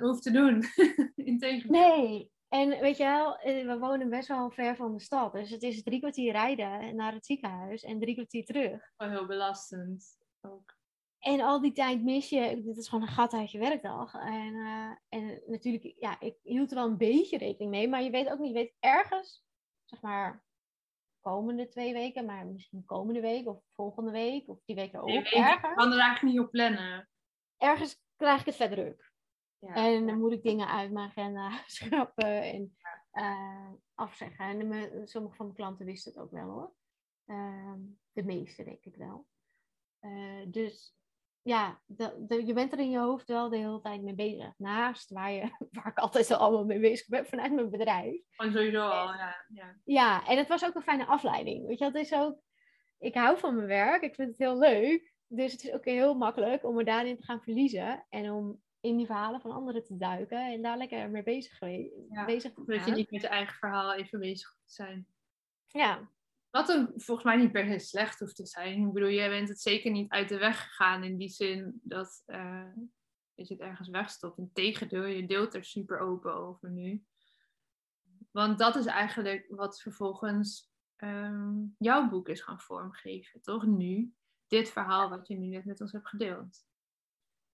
hoeft 0.00 0.22
te 0.22 0.30
doen. 0.30 0.62
Integendeel. 1.32 1.96
Nee. 1.96 2.30
En 2.52 2.68
weet 2.80 2.96
je 2.96 3.04
wel, 3.04 3.38
we 3.42 3.76
wonen 3.78 4.08
best 4.08 4.28
wel 4.28 4.50
ver 4.50 4.76
van 4.76 4.92
de 4.92 5.00
stad. 5.00 5.32
Dus 5.32 5.50
het 5.50 5.62
is 5.62 5.82
drie 5.82 5.98
kwartier 5.98 6.32
rijden 6.32 6.96
naar 6.96 7.12
het 7.12 7.26
ziekenhuis 7.26 7.82
en 7.82 8.00
drie 8.00 8.14
kwartier 8.14 8.44
terug. 8.44 8.92
Heel 8.96 9.26
belastend 9.26 10.18
ook. 10.40 10.76
En 11.18 11.40
al 11.40 11.60
die 11.60 11.72
tijd 11.72 12.02
mis 12.02 12.28
je, 12.28 12.62
dit 12.62 12.76
is 12.76 12.88
gewoon 12.88 13.04
een 13.04 13.14
gat 13.14 13.32
uit 13.32 13.50
je 13.50 13.58
werkdag. 13.58 14.14
En, 14.14 14.54
uh, 14.54 14.90
en 15.08 15.42
natuurlijk, 15.46 15.94
ja, 15.98 16.20
ik 16.20 16.36
hield 16.42 16.70
er 16.70 16.76
wel 16.76 16.86
een 16.86 16.96
beetje 16.96 17.38
rekening 17.38 17.70
mee, 17.70 17.88
maar 17.88 18.02
je 18.02 18.10
weet 18.10 18.30
ook 18.30 18.38
niet, 18.38 18.48
je 18.48 18.54
weet 18.54 18.74
ergens, 18.80 19.44
zeg 19.84 20.00
maar, 20.00 20.44
komende 21.20 21.68
twee 21.68 21.92
weken, 21.92 22.24
maar 22.24 22.46
misschien 22.46 22.84
komende 22.84 23.20
week 23.20 23.46
of 23.46 23.62
volgende 23.74 24.10
week 24.10 24.48
of 24.48 24.58
die 24.64 24.76
week 24.76 24.92
ergens, 24.92 25.30
je 25.30 25.74
kan 25.74 25.92
er 25.92 25.98
eigenlijk 25.98 26.22
niet 26.22 26.40
op 26.40 26.50
plannen. 26.50 27.08
ergens 27.56 28.00
krijg 28.16 28.40
ik 28.40 28.46
het 28.46 28.56
vet 28.56 28.70
druk. 28.70 29.11
Ja. 29.66 29.74
En 29.74 30.06
dan 30.06 30.18
moet 30.18 30.32
ik 30.32 30.42
dingen 30.42 30.68
uit 30.68 30.92
mijn 30.92 31.08
agenda 31.08 31.50
schrappen 31.66 32.42
en 32.42 32.76
uh, 33.12 33.70
afzeggen. 33.94 34.44
En 34.44 34.70
de, 34.70 35.02
sommige 35.04 35.36
van 35.36 35.46
mijn 35.46 35.58
klanten 35.58 35.86
wisten 35.86 36.12
het 36.12 36.22
ook 36.22 36.30
wel 36.30 36.48
hoor. 36.48 36.72
Uh, 37.26 37.74
de 38.12 38.24
meeste 38.24 38.64
denk 38.64 38.84
ik 38.84 38.96
wel. 38.96 39.26
Uh, 40.00 40.46
dus 40.46 40.96
ja, 41.42 41.80
de, 41.86 42.24
de, 42.28 42.46
je 42.46 42.52
bent 42.52 42.72
er 42.72 42.78
in 42.78 42.90
je 42.90 42.98
hoofd 42.98 43.28
wel 43.28 43.48
de 43.48 43.56
hele 43.56 43.80
tijd 43.80 44.02
mee 44.02 44.14
bezig. 44.14 44.52
Naast 44.58 45.10
waar, 45.10 45.32
je, 45.32 45.40
waar 45.70 45.86
ik 45.86 45.98
altijd 45.98 46.30
al 46.30 46.38
allemaal 46.38 46.64
mee 46.64 46.80
bezig 46.80 47.08
ben 47.08 47.26
vanuit 47.26 47.52
mijn 47.52 47.70
bedrijf. 47.70 48.22
Gewoon 48.30 48.52
sowieso 48.52 48.80
al, 48.80 49.06
ja, 49.06 49.44
ja. 49.48 49.76
Ja, 49.84 50.26
en 50.26 50.36
het 50.36 50.48
was 50.48 50.64
ook 50.64 50.74
een 50.74 50.82
fijne 50.82 51.06
afleiding. 51.06 51.66
Weet 51.66 51.78
je, 51.78 51.84
het 51.84 51.94
is 51.94 52.12
ook... 52.12 52.38
Ik 52.98 53.14
hou 53.14 53.38
van 53.38 53.54
mijn 53.54 53.66
werk, 53.66 54.02
ik 54.02 54.14
vind 54.14 54.28
het 54.28 54.38
heel 54.38 54.58
leuk. 54.58 55.14
Dus 55.26 55.52
het 55.52 55.62
is 55.62 55.72
ook 55.72 55.84
heel 55.84 56.14
makkelijk 56.14 56.64
om 56.64 56.74
me 56.74 56.84
daarin 56.84 57.16
te 57.16 57.24
gaan 57.24 57.42
verliezen. 57.42 58.06
En 58.08 58.30
om 58.30 58.62
in 58.82 58.96
die 58.96 59.06
verhalen 59.06 59.40
van 59.40 59.50
anderen 59.50 59.84
te 59.84 59.96
duiken. 59.96 60.52
En 60.52 60.62
daar 60.62 60.76
lekker 60.76 61.10
mee 61.10 61.22
bezig, 61.22 61.60
ja, 62.08 62.24
bezig 62.24 62.52
te 62.52 62.64
Dat 62.66 62.84
je 62.84 62.92
niet 62.92 63.10
met 63.10 63.20
je 63.20 63.28
eigen 63.28 63.54
verhaal 63.54 63.94
even 63.94 64.20
bezig 64.20 64.54
moet 64.58 64.72
zijn. 64.72 65.06
Ja, 65.66 66.10
Wat 66.50 66.66
dan 66.66 66.92
volgens 66.94 67.26
mij 67.26 67.36
niet 67.36 67.52
per 67.52 67.66
se 67.66 67.78
slecht 67.78 68.18
hoeft 68.18 68.36
te 68.36 68.46
zijn. 68.46 68.86
Ik 68.86 68.92
bedoel, 68.92 69.10
jij 69.10 69.28
bent 69.28 69.48
het 69.48 69.60
zeker 69.60 69.90
niet 69.90 70.10
uit 70.10 70.28
de 70.28 70.38
weg 70.38 70.62
gegaan 70.62 71.04
in 71.04 71.16
die 71.16 71.28
zin 71.28 71.80
dat 71.82 72.22
uh, 72.26 72.74
je 73.34 73.44
het 73.52 73.60
ergens 73.60 73.88
wegstopt. 73.88 74.38
Integendeel, 74.38 75.04
je 75.04 75.26
deelt 75.26 75.54
er 75.54 75.64
super 75.64 75.98
open 75.98 76.34
over 76.34 76.70
nu. 76.70 77.04
Want 78.30 78.58
dat 78.58 78.76
is 78.76 78.86
eigenlijk 78.86 79.46
wat 79.48 79.80
vervolgens 79.80 80.72
um, 80.96 81.74
jouw 81.78 82.08
boek 82.08 82.28
is 82.28 82.40
gaan 82.40 82.60
vormgeven, 82.60 83.40
toch? 83.40 83.66
Nu, 83.66 84.14
dit 84.46 84.70
verhaal 84.70 85.08
wat 85.08 85.28
je 85.28 85.36
nu 85.36 85.46
net 85.46 85.64
met 85.64 85.80
ons 85.80 85.92
hebt 85.92 86.08
gedeeld. 86.08 86.64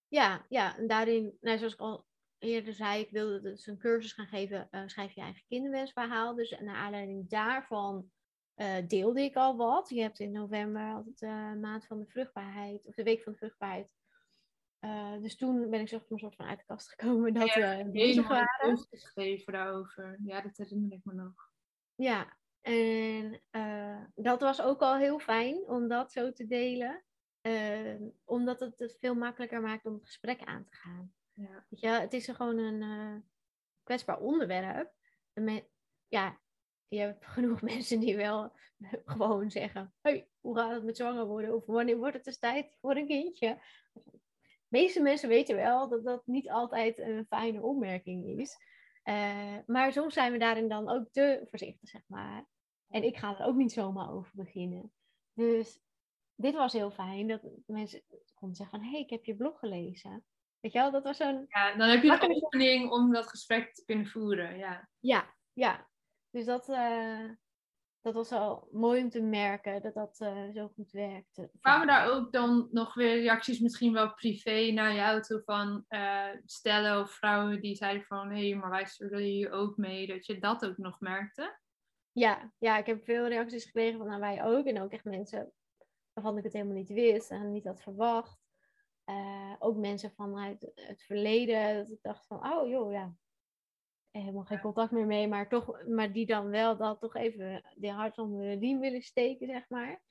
Ja, 0.08 0.46
ja, 0.48 0.76
en 0.76 0.86
daarin, 0.86 1.36
nou, 1.40 1.58
zoals 1.58 1.72
ik 1.72 1.80
al 1.80 2.06
eerder 2.38 2.74
zei, 2.74 3.00
ik 3.02 3.10
wilde 3.10 3.40
dus 3.40 3.66
een 3.66 3.78
cursus 3.78 4.12
gaan 4.12 4.26
geven, 4.26 4.68
uh, 4.70 4.82
schrijf 4.86 5.12
je 5.12 5.20
eigen 5.20 5.44
kinderwensverhaal. 5.48 6.34
Dus 6.34 6.58
naar 6.60 6.76
aanleiding 6.76 7.28
daarvan 7.28 8.10
uh, 8.56 8.76
deelde 8.86 9.22
ik 9.22 9.36
al 9.36 9.56
wat. 9.56 9.88
Je 9.88 10.00
hebt 10.00 10.18
in 10.18 10.32
november 10.32 10.92
altijd 10.92 11.18
de 11.18 11.58
maand 11.60 11.86
van 11.86 11.98
de 11.98 12.06
vruchtbaarheid, 12.06 12.86
of 12.86 12.94
de 12.94 13.02
week 13.02 13.22
van 13.22 13.32
de 13.32 13.38
vruchtbaarheid. 13.38 13.88
dus 15.22 15.36
toen 15.36 15.70
ben 15.70 15.80
ik 15.80 15.88
zo 15.88 16.00
een 16.08 16.18
soort 16.18 16.36
van 16.36 16.46
uit 16.46 16.58
de 16.58 16.64
kast 16.64 16.88
gekomen 16.88 17.34
dat 17.34 17.54
we 17.54 17.88
bezig 17.92 18.28
waren. 18.28 18.78
geschreven 18.78 19.52
daarover. 19.52 20.18
Ja, 20.24 20.40
dat 20.40 20.56
herinner 20.56 20.92
ik 20.92 21.04
me 21.04 21.14
nog. 21.14 21.50
Ja, 21.94 22.36
en 22.60 23.40
dat 24.14 24.40
was 24.40 24.62
ook 24.62 24.80
al 24.80 24.96
heel 24.96 25.18
fijn 25.18 25.56
om 25.66 25.88
dat 25.88 26.12
zo 26.12 26.32
te 26.32 26.46
delen. 26.46 27.04
Ehm, 27.40 28.02
omdat 28.24 28.60
het 28.60 28.78
het 28.78 28.96
veel 29.00 29.14
makkelijker 29.14 29.60
maakt 29.60 29.86
om 29.86 29.94
het 29.94 30.04
gesprek 30.04 30.40
aan 30.44 30.64
te 30.64 30.74
gaan. 30.74 31.12
Ja. 31.32 31.66
Weet 31.68 31.80
je, 31.80 31.88
het 31.88 32.12
is 32.12 32.28
er 32.28 32.34
gewoon 32.34 32.58
een 32.58 32.82
uh, 32.82 33.16
kwetsbaar 33.82 34.20
onderwerp. 34.20 34.92
ja, 36.08 36.38
je 36.88 36.98
hebt 36.98 37.26
genoeg 37.34 37.62
mensen 37.62 38.00
die 38.00 38.16
wel 38.16 38.52
gewoon 39.04 39.50
zeggen: 39.50 39.94
hey, 40.00 40.28
hoe 40.40 40.56
gaat 40.56 40.70
het 40.70 40.84
met 40.84 40.96
zwanger 40.96 41.26
worden? 41.26 41.54
Of 41.54 41.66
wanneer 41.66 41.96
wordt 41.96 42.14
het 42.14 42.24
dus 42.24 42.38
tijd 42.38 42.76
voor 42.80 42.96
een 42.96 43.06
kindje? 43.06 43.62
De 43.92 44.76
meeste 44.76 45.02
mensen 45.02 45.28
weten 45.28 45.56
wel 45.56 45.88
dat 45.88 46.04
dat 46.04 46.26
niet 46.26 46.50
altijd 46.50 46.98
een 46.98 47.26
fijne 47.28 47.62
opmerking 47.62 48.38
is. 48.40 48.56
Uh, 49.04 49.58
maar 49.66 49.92
soms 49.92 50.14
zijn 50.14 50.32
we 50.32 50.38
daarin 50.38 50.68
dan 50.68 50.88
ook 50.88 51.08
te 51.12 51.46
voorzichtig, 51.48 51.88
zeg 51.88 52.02
maar. 52.06 52.46
En 52.88 53.02
ik 53.02 53.16
ga 53.16 53.38
er 53.38 53.46
ook 53.46 53.56
niet 53.56 53.72
zomaar 53.72 54.10
over 54.12 54.30
beginnen. 54.34 54.92
Dus 55.32 55.80
dit 56.40 56.54
was 56.54 56.72
heel 56.72 56.90
fijn. 56.90 57.26
Dat 57.26 57.40
mensen 57.66 58.02
konden 58.34 58.56
zeggen 58.56 58.78
van, 58.78 58.88
hé, 58.88 58.92
hey, 58.92 59.00
ik 59.00 59.10
heb 59.10 59.24
je 59.24 59.36
blog 59.36 59.58
gelezen. 59.58 60.24
Weet 60.60 60.72
je 60.72 60.78
wel, 60.78 60.90
dat 60.90 61.02
was 61.02 61.16
zo'n... 61.16 61.44
Ja, 61.48 61.76
dan 61.76 61.88
heb 61.88 62.02
je 62.02 62.18
de 62.18 62.40
oefening 62.42 62.90
om 62.90 63.12
dat 63.12 63.28
gesprek 63.28 63.74
te 63.74 63.84
kunnen 63.84 64.06
voeren, 64.06 64.58
ja. 64.58 64.88
Ja, 64.98 65.34
ja. 65.52 65.88
Dus 66.30 66.44
dat, 66.44 66.68
uh, 66.68 67.30
dat 68.00 68.14
was 68.14 68.30
wel 68.30 68.68
mooi 68.72 69.02
om 69.02 69.10
te 69.10 69.22
merken, 69.22 69.82
dat 69.82 69.94
dat 69.94 70.20
uh, 70.20 70.48
zo 70.54 70.68
goed 70.74 70.90
werkte. 70.90 71.50
Kwamen 71.60 71.86
daar 71.86 72.10
ook 72.10 72.32
dan 72.32 72.68
nog 72.70 72.94
weer 72.94 73.20
reacties, 73.20 73.60
misschien 73.60 73.92
wel 73.92 74.14
privé, 74.14 74.70
naar 74.70 74.94
jou 74.94 75.22
toe 75.22 75.42
van 75.44 75.84
uh, 75.88 76.28
stellen 76.44 77.00
of 77.00 77.10
vrouwen 77.10 77.60
die 77.60 77.76
zeiden 77.76 78.04
van, 78.04 78.30
hé, 78.30 78.48
hey, 78.48 78.58
maar 78.58 78.70
wij 78.70 78.86
zullen 78.86 79.22
hier 79.22 79.50
ook 79.50 79.76
mee, 79.76 80.06
dat 80.06 80.26
je 80.26 80.38
dat 80.38 80.66
ook 80.66 80.76
nog 80.76 81.00
merkte? 81.00 81.58
Ja, 82.12 82.52
ja, 82.58 82.78
ik 82.78 82.86
heb 82.86 83.04
veel 83.04 83.28
reacties 83.28 83.64
gekregen 83.64 83.98
van 83.98 84.06
nou, 84.06 84.20
wij 84.20 84.44
ook. 84.44 84.66
En 84.66 84.80
ook 84.80 84.92
echt 84.92 85.04
mensen 85.04 85.52
waarvan 86.22 86.38
ik 86.38 86.44
het 86.44 86.52
helemaal 86.52 86.76
niet 86.76 86.88
wist 86.88 87.30
en 87.30 87.52
niet 87.52 87.64
had 87.64 87.82
verwacht. 87.82 88.38
Uh, 89.06 89.54
ook 89.58 89.76
mensen 89.76 90.12
vanuit 90.12 90.72
het 90.74 91.02
verleden, 91.02 91.76
dat 91.76 91.90
ik 91.90 92.02
dacht 92.02 92.26
van, 92.26 92.52
oh 92.52 92.68
joh, 92.68 92.92
ja, 92.92 93.14
helemaal 94.10 94.44
geen 94.44 94.60
contact 94.60 94.90
meer 94.90 95.06
mee, 95.06 95.28
maar, 95.28 95.48
toch, 95.48 95.86
maar 95.86 96.12
die 96.12 96.26
dan 96.26 96.48
wel 96.48 96.76
dat 96.76 97.00
toch 97.00 97.14
even 97.14 97.62
de 97.74 97.90
hart 97.90 98.18
onder 98.18 98.40
de 98.40 98.58
riem 98.58 98.80
willen 98.80 99.02
steken, 99.02 99.46
zeg 99.46 99.68
maar. 99.68 100.02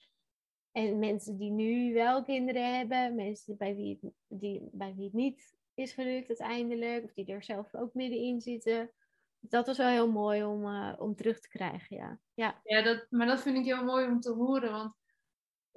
En 0.71 0.99
mensen 0.99 1.37
die 1.37 1.51
nu 1.51 1.93
wel 1.93 2.23
kinderen 2.23 2.77
hebben, 2.77 3.15
mensen 3.15 3.57
bij 3.57 3.75
wie 3.75 3.99
het, 4.01 4.13
die, 4.27 4.69
bij 4.71 4.93
wie 4.95 5.03
het 5.03 5.13
niet 5.13 5.57
is 5.73 5.93
gelukt 5.93 6.27
uiteindelijk, 6.27 7.03
of 7.03 7.13
die 7.13 7.25
er 7.25 7.43
zelf 7.43 7.75
ook 7.75 7.93
middenin 7.93 8.41
zitten. 8.41 8.91
Dat 9.39 9.67
was 9.67 9.77
wel 9.77 9.87
heel 9.87 10.11
mooi 10.11 10.43
om, 10.43 10.65
uh, 10.65 10.93
om 10.97 11.15
terug 11.15 11.39
te 11.39 11.49
krijgen, 11.49 11.95
ja. 11.95 12.19
Ja, 12.33 12.61
ja 12.63 12.81
dat, 12.81 13.07
maar 13.09 13.27
dat 13.27 13.41
vind 13.41 13.57
ik 13.57 13.65
heel 13.65 13.83
mooi 13.83 14.07
om 14.07 14.19
te 14.19 14.31
horen, 14.31 14.71
want 14.71 14.95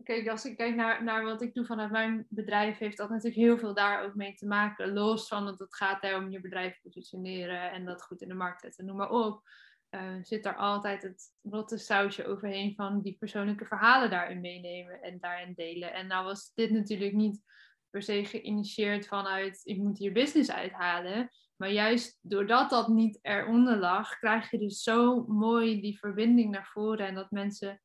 kijk, 0.02 0.28
als 0.28 0.44
ik 0.44 0.56
kijk 0.56 0.74
naar, 0.74 1.04
naar 1.04 1.24
wat 1.24 1.42
ik 1.42 1.54
doe 1.54 1.64
vanuit 1.64 1.90
mijn 1.90 2.26
bedrijf, 2.28 2.78
heeft 2.78 2.96
dat 2.96 3.08
natuurlijk 3.08 3.36
heel 3.36 3.58
veel 3.58 3.74
daar 3.74 4.04
ook 4.04 4.14
mee 4.14 4.34
te 4.34 4.46
maken. 4.46 4.92
Los 4.92 5.28
van 5.28 5.44
dat 5.44 5.58
het 5.58 5.74
gaat 5.74 6.14
om 6.14 6.30
je 6.30 6.40
bedrijf 6.40 6.80
positioneren 6.82 7.72
en 7.72 7.84
dat 7.84 8.02
goed 8.02 8.22
in 8.22 8.28
de 8.28 8.34
markt 8.34 8.60
zetten, 8.60 8.84
noem 8.84 8.96
maar 8.96 9.10
op. 9.10 9.42
Uh, 9.90 10.16
zit 10.22 10.46
er 10.46 10.56
altijd 10.56 11.02
het 11.02 11.22
rotte 11.42 11.78
sausje 11.78 12.26
overheen 12.26 12.74
van 12.74 13.00
die 13.00 13.16
persoonlijke 13.18 13.64
verhalen 13.64 14.10
daarin 14.10 14.40
meenemen 14.40 15.02
en 15.02 15.18
daarin 15.20 15.52
delen. 15.54 15.92
En 15.92 16.06
nou 16.06 16.24
was 16.24 16.52
dit 16.54 16.70
natuurlijk 16.70 17.12
niet 17.12 17.42
per 17.90 18.02
se 18.02 18.24
geïnitieerd 18.24 19.06
vanuit 19.06 19.60
ik 19.64 19.78
moet 19.78 19.98
hier 19.98 20.12
business 20.12 20.50
uithalen. 20.50 21.30
Maar 21.56 21.70
juist 21.70 22.18
doordat 22.22 22.70
dat 22.70 22.88
niet 22.88 23.18
eronder 23.22 23.76
lag, 23.76 24.18
krijg 24.18 24.50
je 24.50 24.58
dus 24.58 24.82
zo 24.82 25.24
mooi 25.26 25.80
die 25.80 25.98
verbinding 25.98 26.50
naar 26.50 26.66
voren 26.66 27.06
en 27.06 27.14
dat 27.14 27.30
mensen 27.30 27.80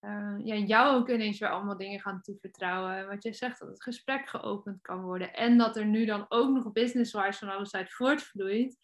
uh, 0.00 0.36
ja, 0.44 0.54
jou 0.54 0.96
ook 0.96 1.08
ineens 1.08 1.38
weer 1.38 1.50
allemaal 1.50 1.76
dingen 1.76 2.00
gaan 2.00 2.20
toevertrouwen. 2.20 3.08
Wat 3.08 3.22
je 3.22 3.32
zegt, 3.32 3.58
dat 3.58 3.68
het 3.68 3.82
gesprek 3.82 4.28
geopend 4.28 4.80
kan 4.80 5.02
worden. 5.02 5.34
En 5.34 5.58
dat 5.58 5.76
er 5.76 5.86
nu 5.86 6.04
dan 6.04 6.26
ook 6.28 6.50
nog 6.50 6.72
business-wise 6.72 7.38
van 7.38 7.48
alles 7.48 7.74
uit 7.74 7.92
voortvloeit. 7.92 8.78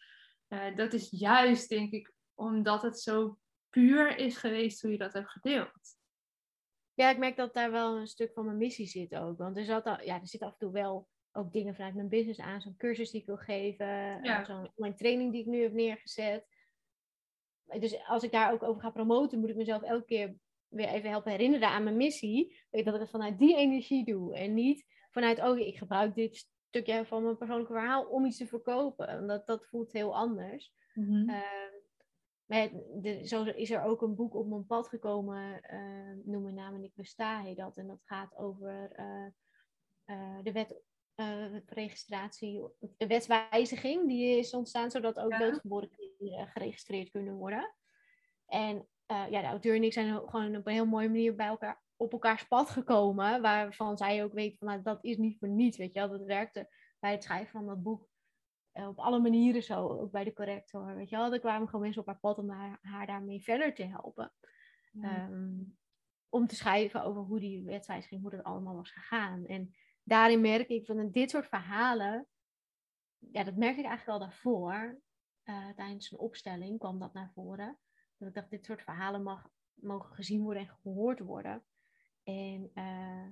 Uh, 0.49 0.77
dat 0.77 0.93
is 0.93 1.11
juist, 1.11 1.69
denk 1.69 1.93
ik, 1.93 2.13
omdat 2.35 2.83
het 2.83 3.01
zo 3.01 3.39
puur 3.71 4.17
is 4.19 4.37
geweest 4.37 4.83
hoe 4.83 4.91
je 4.91 4.99
dat 4.99 5.13
hebt 5.13 5.31
gedeeld. 5.31 5.97
Ja, 6.95 7.11
ik 7.11 7.19
merk 7.19 7.37
dat 7.37 7.55
daar 7.55 7.71
wel 7.71 7.97
een 7.97 8.07
stuk 8.07 8.33
van 8.33 8.45
mijn 8.45 8.57
missie 8.57 8.87
zit 8.87 9.15
ook. 9.15 9.39
Want 9.39 9.57
er, 9.57 9.65
zat 9.65 9.85
al, 9.85 10.03
ja, 10.03 10.21
er 10.21 10.29
zit 10.29 10.43
af 10.43 10.53
en 10.53 10.59
toe 10.59 10.73
wel 10.73 11.09
ook 11.33 11.53
dingen 11.53 11.75
vanuit 11.75 11.95
mijn 11.95 12.09
business 12.09 12.41
aan. 12.41 12.61
Zo'n 12.61 12.77
cursus 12.77 13.11
die 13.11 13.21
ik 13.21 13.27
wil 13.27 13.37
geven. 13.37 13.87
Ja. 14.23 14.41
Uh, 14.41 14.47
zo'n 14.47 14.71
online 14.75 14.97
training 14.97 15.33
die 15.33 15.41
ik 15.41 15.47
nu 15.47 15.63
heb 15.63 15.73
neergezet. 15.73 16.47
Dus 17.79 18.07
als 18.07 18.23
ik 18.23 18.33
daar 18.33 18.53
ook 18.53 18.63
over 18.63 18.83
ga 18.83 18.91
promoten, 18.91 19.41
moet 19.41 19.49
ik 19.49 19.57
mezelf 19.57 19.83
elke 19.83 20.05
keer 20.05 20.35
weer 20.75 20.89
even 20.89 21.11
helpen 21.11 21.31
herinneren 21.31 21.69
aan 21.69 21.85
mijn 21.85 21.97
missie. 21.97 22.57
Dat 22.71 22.95
ik 22.95 23.01
het 23.01 23.11
vanuit 23.11 23.39
die 23.39 23.57
energie 23.57 24.05
doe. 24.05 24.37
En 24.37 24.55
niet 24.55 24.85
vanuit, 25.11 25.43
oh, 25.43 25.59
ik 25.59 25.79
gebruik 25.79 26.15
dit 26.15 26.49
stukje 26.69 27.05
van 27.07 27.23
mijn 27.23 27.37
persoonlijke 27.37 27.73
verhaal 27.73 28.05
om 28.05 28.25
iets 28.25 28.37
te 28.37 28.47
verkopen. 28.47 29.19
omdat 29.19 29.47
dat 29.47 29.67
voelt 29.67 29.93
heel 29.93 30.17
anders. 30.17 30.73
Mm 30.95 31.05
-hmm. 31.05 31.31
uh, 31.31 32.73
de, 33.03 33.21
zo 33.27 33.45
is 33.45 33.71
er 33.71 33.83
ook 33.83 34.03
een 34.03 34.15
boek 34.15 34.35
op 34.35 34.47
mijn 34.47 34.67
pad 34.67 34.89
gekomen, 34.89 35.61
uh, 35.73 36.25
noem 36.25 36.43
mijn 36.43 36.55
naam 36.55 36.75
en 36.75 36.85
ik 36.85 36.95
besta 36.95 37.41
heet 37.41 37.57
dat. 37.57 37.77
En 37.77 37.87
dat 37.87 38.03
gaat 38.05 38.37
over 38.37 38.93
uh, 38.97 40.39
de 40.43 40.53
wet 40.53 40.83
registratie, 41.67 42.63
de 42.97 43.07
wetswijziging 43.07 44.09
die 44.09 44.39
is 44.39 44.55
ontstaan 44.55 44.91
zodat 44.91 45.19
ook 45.19 45.31
ja. 45.31 45.39
doodgeboren 45.39 45.91
kinderen 45.91 46.49
geregistreerd 46.49 47.11
kunnen 47.11 47.35
worden. 47.35 47.75
En 48.47 48.89
uh, 49.11 49.31
ja, 49.31 49.41
de 49.41 49.47
auteur 49.47 49.75
en 49.75 49.83
ik 49.83 49.93
zijn 49.93 50.29
gewoon 50.29 50.57
op 50.57 50.67
een 50.67 50.73
heel 50.73 50.87
mooie 50.87 51.09
manier 51.09 51.35
bij 51.35 51.47
elkaar 51.47 51.83
op 51.97 52.13
elkaars 52.13 52.47
pad 52.47 52.71
gekomen. 52.71 53.43
Waarvan 53.43 53.97
zij 53.97 54.25
ook 54.25 54.33
weet 54.33 54.59
van 54.59 54.69
nou, 54.69 54.83
dat 54.83 55.05
is 55.05 55.17
niet 55.17 55.39
voor 55.39 55.49
niets. 55.49 55.77
Weet 55.77 55.95
je 55.95 56.01
wel, 56.01 56.09
dat 56.09 56.25
werkte 56.25 56.69
bij 56.99 57.13
het 57.13 57.23
schrijven 57.23 57.51
van 57.51 57.67
dat 57.67 57.83
boek 57.83 58.09
uh, 58.75 58.89
op 58.89 58.99
alle 58.99 59.19
manieren 59.19 59.63
zo. 59.63 59.89
Ook 59.89 60.11
bij 60.11 60.25
de 60.25 60.33
corrector. 60.33 60.95
Weet 60.95 61.11
je 61.11 61.17
wel, 61.17 61.33
er 61.33 61.41
kwamen 61.41 61.67
gewoon 61.67 61.81
mensen 61.81 62.01
op 62.01 62.07
haar 62.07 62.19
pad 62.19 62.39
om 62.39 62.51
haar, 62.51 62.79
haar 62.83 63.07
daarmee 63.07 63.43
verder 63.43 63.75
te 63.75 63.85
helpen. 63.85 64.33
Um, 65.03 65.77
om 66.29 66.47
te 66.47 66.55
schrijven 66.55 67.05
over 67.05 67.23
hoe 67.23 67.41
die 67.41 67.65
wetswijziging, 67.65 68.21
hoe 68.21 68.31
dat 68.31 68.45
allemaal 68.45 68.75
was 68.75 68.91
gegaan. 68.91 69.47
En 69.47 69.75
daarin 70.03 70.41
merk 70.41 70.69
ik 70.69 70.87
van 70.87 71.11
dit 71.11 71.31
soort 71.31 71.47
verhalen. 71.47 72.27
Ja, 73.19 73.45
dat 73.45 73.57
merk 73.57 73.77
ik 73.77 73.85
eigenlijk 73.85 74.21
al 74.21 74.27
daarvoor. 74.27 75.01
Uh, 75.45 75.69
tijdens 75.77 76.11
een 76.11 76.19
opstelling 76.19 76.79
kwam 76.79 76.99
dat 76.99 77.13
naar 77.13 77.31
voren. 77.35 77.79
Dat 78.25 78.35
dacht, 78.35 78.51
dit 78.51 78.65
soort 78.65 78.83
verhalen 78.83 79.23
mag, 79.23 79.51
mogen 79.75 80.15
gezien 80.15 80.43
worden 80.43 80.63
en 80.63 80.77
gehoord 80.83 81.19
worden. 81.19 81.65
En 82.23 82.71
uh, 82.75 83.27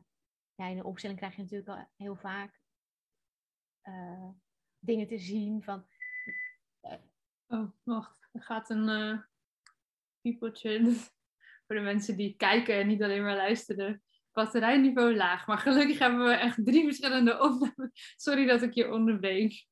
ja, 0.54 0.66
in 0.66 0.78
een 0.78 0.84
opstelling 0.84 1.18
krijg 1.18 1.36
je 1.36 1.42
natuurlijk 1.42 1.68
al 1.68 1.88
heel 1.96 2.16
vaak 2.16 2.60
uh, 3.84 4.28
dingen 4.78 5.06
te 5.06 5.18
zien 5.18 5.62
van... 5.62 5.86
Uh, 6.82 6.94
oh, 7.46 7.70
wacht. 7.82 8.28
Er 8.32 8.42
gaat 8.42 8.70
een 8.70 8.88
uh, 8.88 9.22
piepeltje 10.20 10.94
voor 11.66 11.76
de 11.76 11.80
mensen 11.80 12.16
die 12.16 12.36
kijken 12.36 12.74
en 12.74 12.86
niet 12.86 13.02
alleen 13.02 13.22
maar 13.22 13.36
luisteren. 13.36 14.02
Batterijniveau 14.32 15.16
laag. 15.16 15.46
Maar 15.46 15.58
gelukkig 15.58 15.98
hebben 15.98 16.24
we 16.24 16.32
echt 16.32 16.64
drie 16.64 16.84
verschillende 16.84 17.40
opnames. 17.40 18.14
Sorry 18.16 18.46
dat 18.46 18.62
ik 18.62 18.72
je 18.72 18.92
onderbreek. 18.92 19.66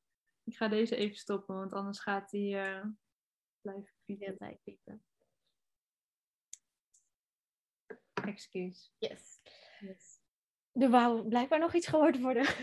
Ik 0.44 0.56
ga 0.56 0.68
deze 0.68 0.96
even 0.96 1.16
stoppen, 1.16 1.54
want 1.54 1.72
anders 1.72 2.00
gaat 2.00 2.30
die 2.30 2.56
blijven 3.60 4.60
piepen. 4.62 5.04
Excuus. 8.26 8.92
Yes. 8.98 9.40
yes. 9.80 10.20
Er 10.72 10.90
wou 10.90 11.28
blijkbaar 11.28 11.58
nog 11.58 11.74
iets 11.74 11.86
gehoord 11.86 12.20
worden. 12.20 12.42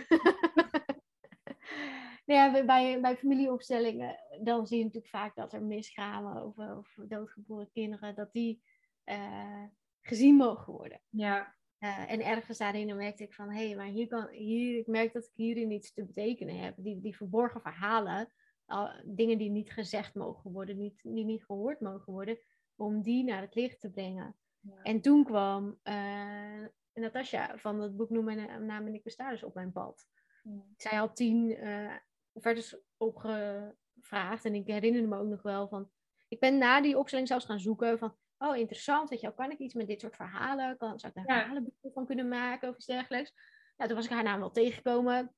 nou 2.26 2.40
ja, 2.40 2.66
bij, 2.66 3.02
bij 3.02 3.18
familieopstellingen, 3.18 4.18
dan 4.44 4.68
zie 4.68 4.78
je 4.78 4.84
natuurlijk 4.84 5.14
vaak 5.14 5.36
dat 5.36 5.54
er 5.54 5.64
miskramen 5.64 6.46
of, 6.46 6.58
of 6.58 6.94
doodgeboren 7.08 7.72
kinderen, 7.72 8.16
dat 8.16 8.32
die 8.32 8.62
uh, 9.06 9.64
gezien 10.02 10.36
mogen 10.36 10.74
worden. 10.74 11.02
Ja. 11.10 11.56
Uh, 11.80 12.12
en 12.12 12.26
ergens 12.26 12.58
daarin 12.58 12.96
merkte 12.96 13.24
ik 13.24 13.34
van, 13.34 13.50
hé, 13.50 13.68
hey, 13.68 13.76
maar 13.76 13.86
hier 13.86 14.08
kan, 14.08 14.28
hier, 14.30 14.78
ik 14.78 14.88
merk 14.88 15.14
dat 15.14 15.24
ik 15.24 15.32
hierin 15.36 15.72
iets 15.72 15.94
te 15.94 16.06
betekenen 16.06 16.60
heb. 16.60 16.76
Die, 16.78 17.02
die 17.02 17.16
verborgen 17.16 17.62
verhalen, 17.62 18.32
uh, 18.68 18.94
dingen 19.06 19.38
die 19.38 19.50
niet 19.50 19.72
gezegd 19.72 20.16
mogen 20.16 20.52
worden, 20.52 20.78
niet, 20.78 21.00
die 21.04 21.26
niet 21.26 21.46
gehoord 21.46 21.80
mogen 21.80 22.14
worden, 22.14 22.38
om 22.76 23.02
die 23.02 23.24
naar 23.24 23.42
het 23.42 23.56
licht 23.56 23.80
te 23.80 23.90
brengen. 23.90 24.36
En 24.84 25.02
toen 25.02 25.24
kwam 25.24 25.80
uh, 25.84 26.66
Natasja 26.94 27.58
van 27.58 27.82
het 27.82 27.96
boek 27.96 28.10
Noem 28.10 28.26
mijn 28.26 28.66
naam 28.66 28.88
en 28.88 28.94
ik 28.94 29.04
besta 29.04 29.30
dus 29.30 29.44
op 29.44 29.54
mijn 29.54 29.72
pad. 29.72 30.08
Ja. 30.44 30.62
Zij 30.78 30.98
had 30.98 31.16
tien 31.16 31.50
uh, 31.50 31.96
offertes 32.32 32.78
opgevraagd. 32.98 34.46
En 34.46 34.56
ik 34.56 34.68
herinner 34.68 35.08
me 35.08 35.18
ook 35.18 35.28
nog 35.28 35.42
wel 35.42 35.68
van... 35.68 35.90
Ik 36.28 36.40
ben 36.40 36.58
na 36.58 36.82
die 36.82 36.98
opstelling 36.98 37.28
zelfs 37.28 37.46
gaan 37.46 37.60
zoeken 37.60 37.98
van... 37.98 38.18
Oh, 38.38 38.58
interessant. 38.58 39.10
Weet 39.10 39.22
je, 39.22 39.34
kan 39.34 39.52
ik 39.52 39.60
iets 39.60 39.74
met 39.74 39.88
dit 39.88 40.02
soort 40.02 40.16
verhalen? 40.16 40.78
Kan, 40.78 41.00
zou 41.00 41.14
ik 41.16 41.24
daar 41.24 41.36
Ja. 41.36 41.42
verhalenboeken 41.42 41.92
van 41.92 42.06
kunnen 42.06 42.28
maken 42.28 42.70
of 42.70 42.76
iets 42.76 42.86
dergelijks? 42.86 43.34
Ja, 43.78 43.86
toen 43.86 43.96
was 43.96 44.06
ik 44.06 44.12
haar 44.12 44.24
naam 44.24 44.40
wel 44.40 44.52
tegengekomen. 44.52 45.36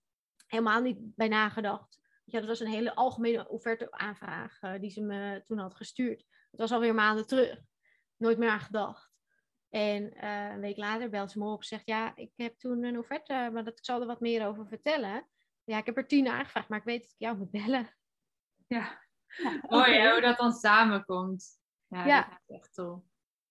Helemaal 0.47 0.81
niet 0.81 1.15
bij 1.15 1.27
nagedacht. 1.27 1.99
Ja, 2.25 2.39
dat 2.39 2.47
was 2.47 2.59
een 2.59 2.67
hele 2.67 2.95
algemene 2.95 3.49
offerte-aanvraag 3.49 4.61
eh, 4.61 4.79
die 4.79 4.89
ze 4.89 5.01
me 5.01 5.43
toen 5.47 5.57
had 5.57 5.75
gestuurd. 5.75 6.25
Het 6.51 6.59
was 6.59 6.71
alweer 6.71 6.93
maanden 6.93 7.27
terug. 7.27 7.61
Nooit 8.17 8.37
meer 8.37 8.49
aan 8.49 8.59
gedacht. 8.59 9.11
En 9.69 10.13
eh, 10.13 10.49
een 10.51 10.59
week 10.59 10.77
later 10.77 11.09
belt 11.09 11.31
ze 11.31 11.39
me 11.39 11.45
op 11.45 11.59
en 11.59 11.65
zegt: 11.67 11.85
Ja, 11.87 12.15
ik 12.15 12.31
heb 12.35 12.57
toen 12.57 12.83
een 12.83 12.97
offerte, 12.97 13.49
maar 13.53 13.63
dat, 13.63 13.77
ik 13.77 13.85
zal 13.85 14.01
er 14.01 14.07
wat 14.07 14.19
meer 14.19 14.47
over 14.47 14.67
vertellen. 14.67 15.27
Ja, 15.63 15.77
ik 15.77 15.85
heb 15.85 15.97
er 15.97 16.07
tien 16.07 16.27
aangevraagd, 16.27 16.69
maar 16.69 16.79
ik 16.79 16.85
weet 16.85 17.01
dat 17.01 17.11
ik 17.11 17.19
jou 17.19 17.37
moet 17.37 17.51
bellen. 17.51 17.95
Ja. 18.67 19.07
Ja, 19.27 19.59
Mooi 19.69 20.09
hoe 20.11 20.21
dat 20.21 20.37
dan 20.37 20.51
samenkomt. 20.51 21.59
Ja, 21.87 22.05
Ja. 22.05 22.29
dat 22.29 22.39
is 22.47 22.55
echt 22.55 22.73
tof. 22.73 23.03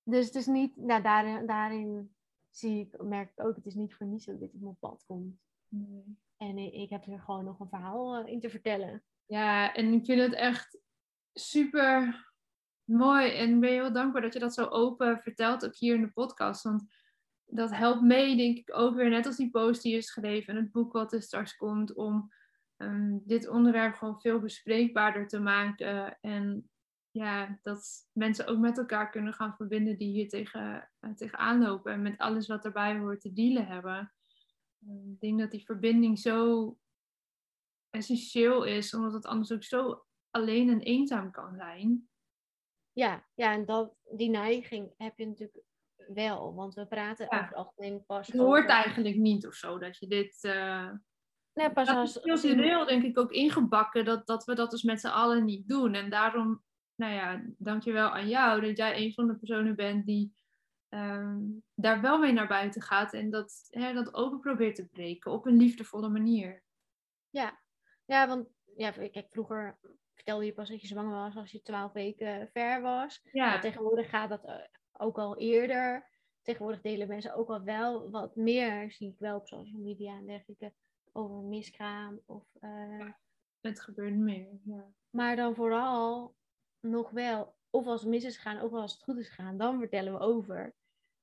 Dus 0.03 0.27
het 0.27 0.35
is 0.35 0.47
niet, 0.47 0.77
nou, 0.77 1.03
daarin, 1.03 1.47
daarin 1.47 2.17
zie 2.51 2.81
ik, 2.81 3.03
merk 3.03 3.31
ik 3.31 3.45
ook, 3.47 3.57
het 3.57 3.67
is 3.67 3.75
niet 3.75 3.95
voor 3.95 4.07
niets 4.07 4.25
dat 4.25 4.41
dit 4.41 4.55
op 4.55 4.61
mijn 4.61 4.79
pad 4.79 5.05
komt. 5.07 5.41
En 6.37 6.59
ik, 6.59 6.73
ik 6.73 6.91
heb 6.91 7.07
er 7.07 7.21
gewoon 7.21 7.45
nog 7.45 7.61
een 7.61 7.69
verhaal 7.69 8.17
eh, 8.17 8.33
in 8.33 8.41
te 8.41 8.51
vertellen. 8.51 9.05
Ja, 9.27 9.75
en 9.75 9.93
ik 9.93 10.05
vind 10.05 10.21
het 10.21 10.33
echt 10.35 10.79
super 11.33 12.27
mooi. 12.89 13.31
En 13.31 13.55
ik 13.55 13.61
ben 13.61 13.71
heel 13.71 13.93
dankbaar 13.93 14.23
dat 14.23 14.33
je 14.33 14.39
dat 14.39 14.55
zo 14.55 14.65
open 14.65 15.21
vertelt, 15.21 15.65
ook 15.65 15.77
hier 15.77 15.95
in 15.95 16.01
de 16.01 16.11
podcast. 16.11 16.63
Want 16.63 16.85
dat 17.45 17.71
helpt 17.75 18.03
mee, 18.03 18.37
denk 18.37 18.57
ik, 18.57 18.77
ook 18.77 18.95
weer, 18.95 19.09
net 19.09 19.27
als 19.27 19.37
die 19.37 19.51
post 19.51 19.83
die 19.83 19.97
is 19.97 20.11
geschreven 20.11 20.55
en 20.55 20.63
het 20.63 20.73
boek 20.73 20.93
wat 20.93 21.13
er 21.13 21.23
straks 21.23 21.57
komt, 21.57 21.95
om 21.95 22.33
ehm, 22.77 23.19
dit 23.23 23.49
onderwerp 23.49 23.95
gewoon 23.95 24.21
veel 24.21 24.41
bespreekbaarder 24.41 25.29
te 25.29 25.41
maken. 25.41 26.19
En 26.21 26.71
ja, 27.11 27.59
dat 27.63 28.09
mensen 28.13 28.47
ook 28.47 28.59
met 28.59 28.79
elkaar 28.79 29.11
kunnen 29.11 29.33
gaan 29.33 29.57
verbinden 29.57 29.99
die 29.99 30.13
hier 30.13 30.29
tegen, 30.29 30.89
uh, 31.01 31.11
tegenaan 31.15 31.63
lopen 31.63 31.93
en 31.93 32.03
met 32.03 32.19
alles 32.19 32.47
wat 32.47 32.65
erbij 32.65 32.99
hoort 32.99 33.21
te 33.21 33.33
dealen 33.33 33.67
hebben. 33.67 34.13
Ik 34.81 35.21
denk 35.21 35.39
dat 35.39 35.51
die 35.51 35.65
verbinding 35.65 36.19
zo 36.19 36.77
essentieel 37.91 38.65
is, 38.65 38.95
omdat 38.95 39.13
het 39.13 39.27
anders 39.27 39.53
ook 39.53 39.65
zo 39.65 40.05
alleen 40.31 40.69
en 40.69 40.81
eenzaam 40.81 41.31
kan 41.31 41.55
zijn. 41.57 42.09
Ja, 42.99 43.27
ja 43.35 43.53
en 43.53 43.65
dat, 43.65 43.95
die 44.17 44.31
neiging 44.31 44.93
heb 44.97 45.19
je 45.19 45.27
natuurlijk 45.27 45.65
wel. 46.09 46.55
Want 46.55 46.75
we 46.75 46.87
praten 46.87 47.27
Ja. 47.31 47.37
over 47.37 47.49
het 47.49 47.57
algemeen 47.57 48.05
pas 48.07 48.27
Het 48.27 48.37
hoort 48.37 48.63
over- 48.63 48.75
eigenlijk 48.75 49.17
niet 49.17 49.47
of 49.47 49.55
zo 49.55 49.79
dat 49.79 49.99
je 49.99 50.07
dit. 50.07 50.45
eh, 50.45 50.91
Nee, 51.53 51.73
pas 51.73 51.87
dat 51.87 51.97
als... 51.97 52.17
is 52.17 52.23
cultureel 52.23 52.85
denk 52.87 53.03
ik 53.03 53.19
ook 53.19 53.31
ingebakken 53.33 54.05
dat, 54.05 54.27
dat 54.27 54.45
we 54.45 54.55
dat 54.55 54.71
dus 54.71 54.83
met 54.83 55.01
z'n 55.01 55.07
allen 55.07 55.45
niet 55.45 55.69
doen. 55.69 55.95
En 55.95 56.11
daarom, 56.11 56.65
nou 56.95 57.13
ja, 57.13 57.43
dankjewel 57.59 58.09
aan 58.11 58.29
jou 58.29 58.61
dat 58.61 58.77
jij 58.77 58.97
een 58.97 59.13
van 59.15 59.27
de 59.27 59.37
personen 59.37 59.77
bent 59.77 60.07
die 60.07 60.35
ehm, 60.89 61.41
daar 61.75 62.01
wel 62.01 62.19
mee 62.19 62.33
naar 62.33 62.49
buiten 62.49 62.83
gaat 62.83 63.13
en 63.13 63.31
dat, 63.31 63.67
hè, 63.71 63.93
dat 63.93 64.15
open 64.15 64.41
probeert 64.41 64.75
te 64.75 64.87
breken 64.87 65.33
op 65.33 65.47
een 65.47 65.57
liefdevolle 65.57 66.09
manier. 66.09 66.63
Ja, 67.31 67.61
ja 68.05 68.27
want 68.29 68.49
ja, 68.77 68.91
kijk, 68.91 69.27
vroeger 69.31 69.79
vertelde 70.19 70.45
je 70.45 70.53
pas 70.53 70.69
dat 70.69 70.81
je 70.81 70.87
zwanger 70.87 71.15
was 71.15 71.37
als 71.37 71.51
je 71.51 71.63
twaalf 71.63 71.93
weken 71.93 72.49
ver 72.53 72.81
was. 72.83 73.21
Ja, 73.33 73.47
Maar 73.47 73.61
tegenwoordig 73.61 74.09
gaat 74.09 74.29
dat 74.29 74.45
eh, 74.45 74.55
ook 74.93 75.19
al 75.19 75.37
eerder. 75.37 76.09
Tegenwoordig 76.43 76.81
delen 76.81 77.09
mensen 77.09 77.35
ook 77.35 77.49
al 77.49 77.63
wel 77.63 78.11
wat 78.11 78.37
meer, 78.37 78.93
zie 78.93 79.09
ik 79.11 79.19
wel 79.19 79.37
op 79.37 79.47
social 79.47 79.81
media 79.81 80.17
en 80.17 80.27
dergelijke, 80.27 80.73
over 81.13 81.43
miskraam. 81.43 82.21
Of, 82.27 82.45
eh, 82.61 83.07
het 83.61 83.81
gebeurt 83.81 84.17
meer. 84.17 84.49
Ja. 84.65 84.93
maar 85.11 85.37
dan 85.37 85.55
vooral 85.55 86.35
nog 86.81 87.11
wel, 87.11 87.55
of 87.71 87.87
als 87.87 88.01
het 88.01 88.11
mis 88.11 88.25
is 88.25 88.37
gegaan, 88.37 88.63
of 88.63 88.73
als 88.73 88.93
het 88.93 89.03
goed 89.03 89.19
is 89.19 89.29
gegaan, 89.29 89.57
dan 89.57 89.79
vertellen 89.79 90.13
we 90.13 90.19
over. 90.19 90.75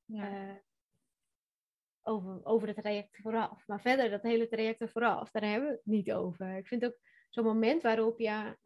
Ja. 0.05 0.29
eh, 0.29 0.55
over, 2.07 2.39
over 2.45 2.67
het 2.67 2.77
traject 2.77 3.17
vooraf. 3.21 3.67
Maar 3.67 3.81
verder, 3.81 4.09
dat 4.09 4.21
hele 4.21 4.47
traject 4.47 4.81
er 4.81 4.89
vooraf, 4.89 5.31
daar 5.31 5.43
hebben 5.43 5.69
we 5.69 5.75
het 5.75 5.85
niet 5.85 6.11
over. 6.11 6.57
Ik 6.57 6.67
vind 6.67 6.85
ook 6.85 6.97
zo'n 7.29 7.43
moment 7.43 7.81
waarop 7.81 8.19
je 8.19 8.57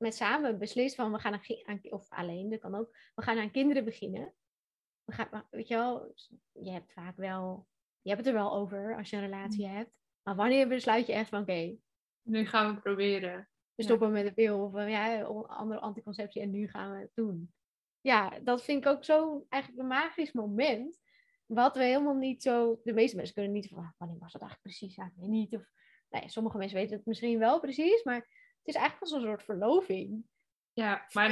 met 0.00 0.14
samen 0.14 0.58
beslist 0.58 0.94
van 0.94 1.12
we 1.12 1.18
gaan 1.18 1.32
aan, 1.32 1.40
ki- 1.40 1.62
aan- 1.66 1.80
of 1.90 2.08
alleen, 2.08 2.50
dat 2.50 2.60
kan 2.60 2.74
ook, 2.74 2.96
we 3.14 3.22
gaan 3.22 3.38
aan 3.38 3.50
kinderen 3.50 3.84
beginnen. 3.84 4.34
We 5.04 5.12
gaan, 5.12 5.46
weet 5.50 5.68
je 5.68 5.74
wel, 5.74 6.14
je 6.52 6.70
hebt 6.70 6.92
vaak 6.92 7.16
wel, 7.16 7.66
je 8.02 8.08
hebt 8.10 8.24
het 8.24 8.34
er 8.34 8.40
wel 8.40 8.52
over 8.54 8.96
als 8.96 9.10
je 9.10 9.16
een 9.16 9.22
relatie 9.22 9.66
hebt. 9.66 9.90
Maar 10.22 10.36
wanneer 10.36 10.68
besluit 10.68 11.06
je 11.06 11.12
echt 11.12 11.28
van 11.28 11.40
oké, 11.42 11.76
Nu 12.22 12.46
gaan 12.46 12.74
we 12.74 12.80
proberen. 12.80 13.36
we 13.74 13.82
Ja. 13.82 13.84
stoppen 13.84 14.12
met 14.12 14.24
de 14.24 14.32
pil 14.32 14.64
of 14.64 14.74
eh, 14.74 14.88
ja, 14.90 15.22
andere 15.46 15.80
anticonceptie 15.80 16.42
en 16.42 16.50
nu 16.50 16.68
gaan 16.68 16.92
we 16.92 17.00
het 17.00 17.10
doen. 17.14 17.52
Ja, 18.00 18.38
dat 18.42 18.64
vind 18.64 18.84
ik 18.84 18.90
ook 18.90 19.04
zo 19.04 19.46
eigenlijk 19.48 19.82
een 19.82 19.88
magisch 19.88 20.32
moment. 20.32 20.98
Wat 21.46 21.76
we 21.76 21.82
helemaal 21.84 22.14
niet 22.14 22.42
zo. 22.42 22.80
De 22.84 22.92
meeste 22.92 23.16
mensen 23.16 23.34
kunnen 23.34 23.52
niet 23.52 23.68
van 23.68 23.78
"Ah, 23.78 23.90
wanneer 23.96 24.18
was 24.18 24.32
dat 24.32 24.40
eigenlijk 24.42 24.76
precies? 24.76 24.96
Ja, 24.96 25.04
ik 25.06 25.12
weet 25.16 25.28
niet. 25.28 25.54
Of, 25.54 25.62
nou 26.08 26.24
ja, 26.24 26.30
sommige 26.30 26.58
mensen 26.58 26.76
weten 26.76 26.96
het 26.96 27.06
misschien 27.06 27.38
wel 27.38 27.60
precies, 27.60 28.02
maar 28.02 28.28
het 28.62 28.74
is 28.74 28.74
eigenlijk 28.74 29.02
als 29.02 29.12
een 29.12 29.28
soort 29.28 29.42
verloving. 29.42 30.24
Ja, 30.72 31.06
maar. 31.12 31.30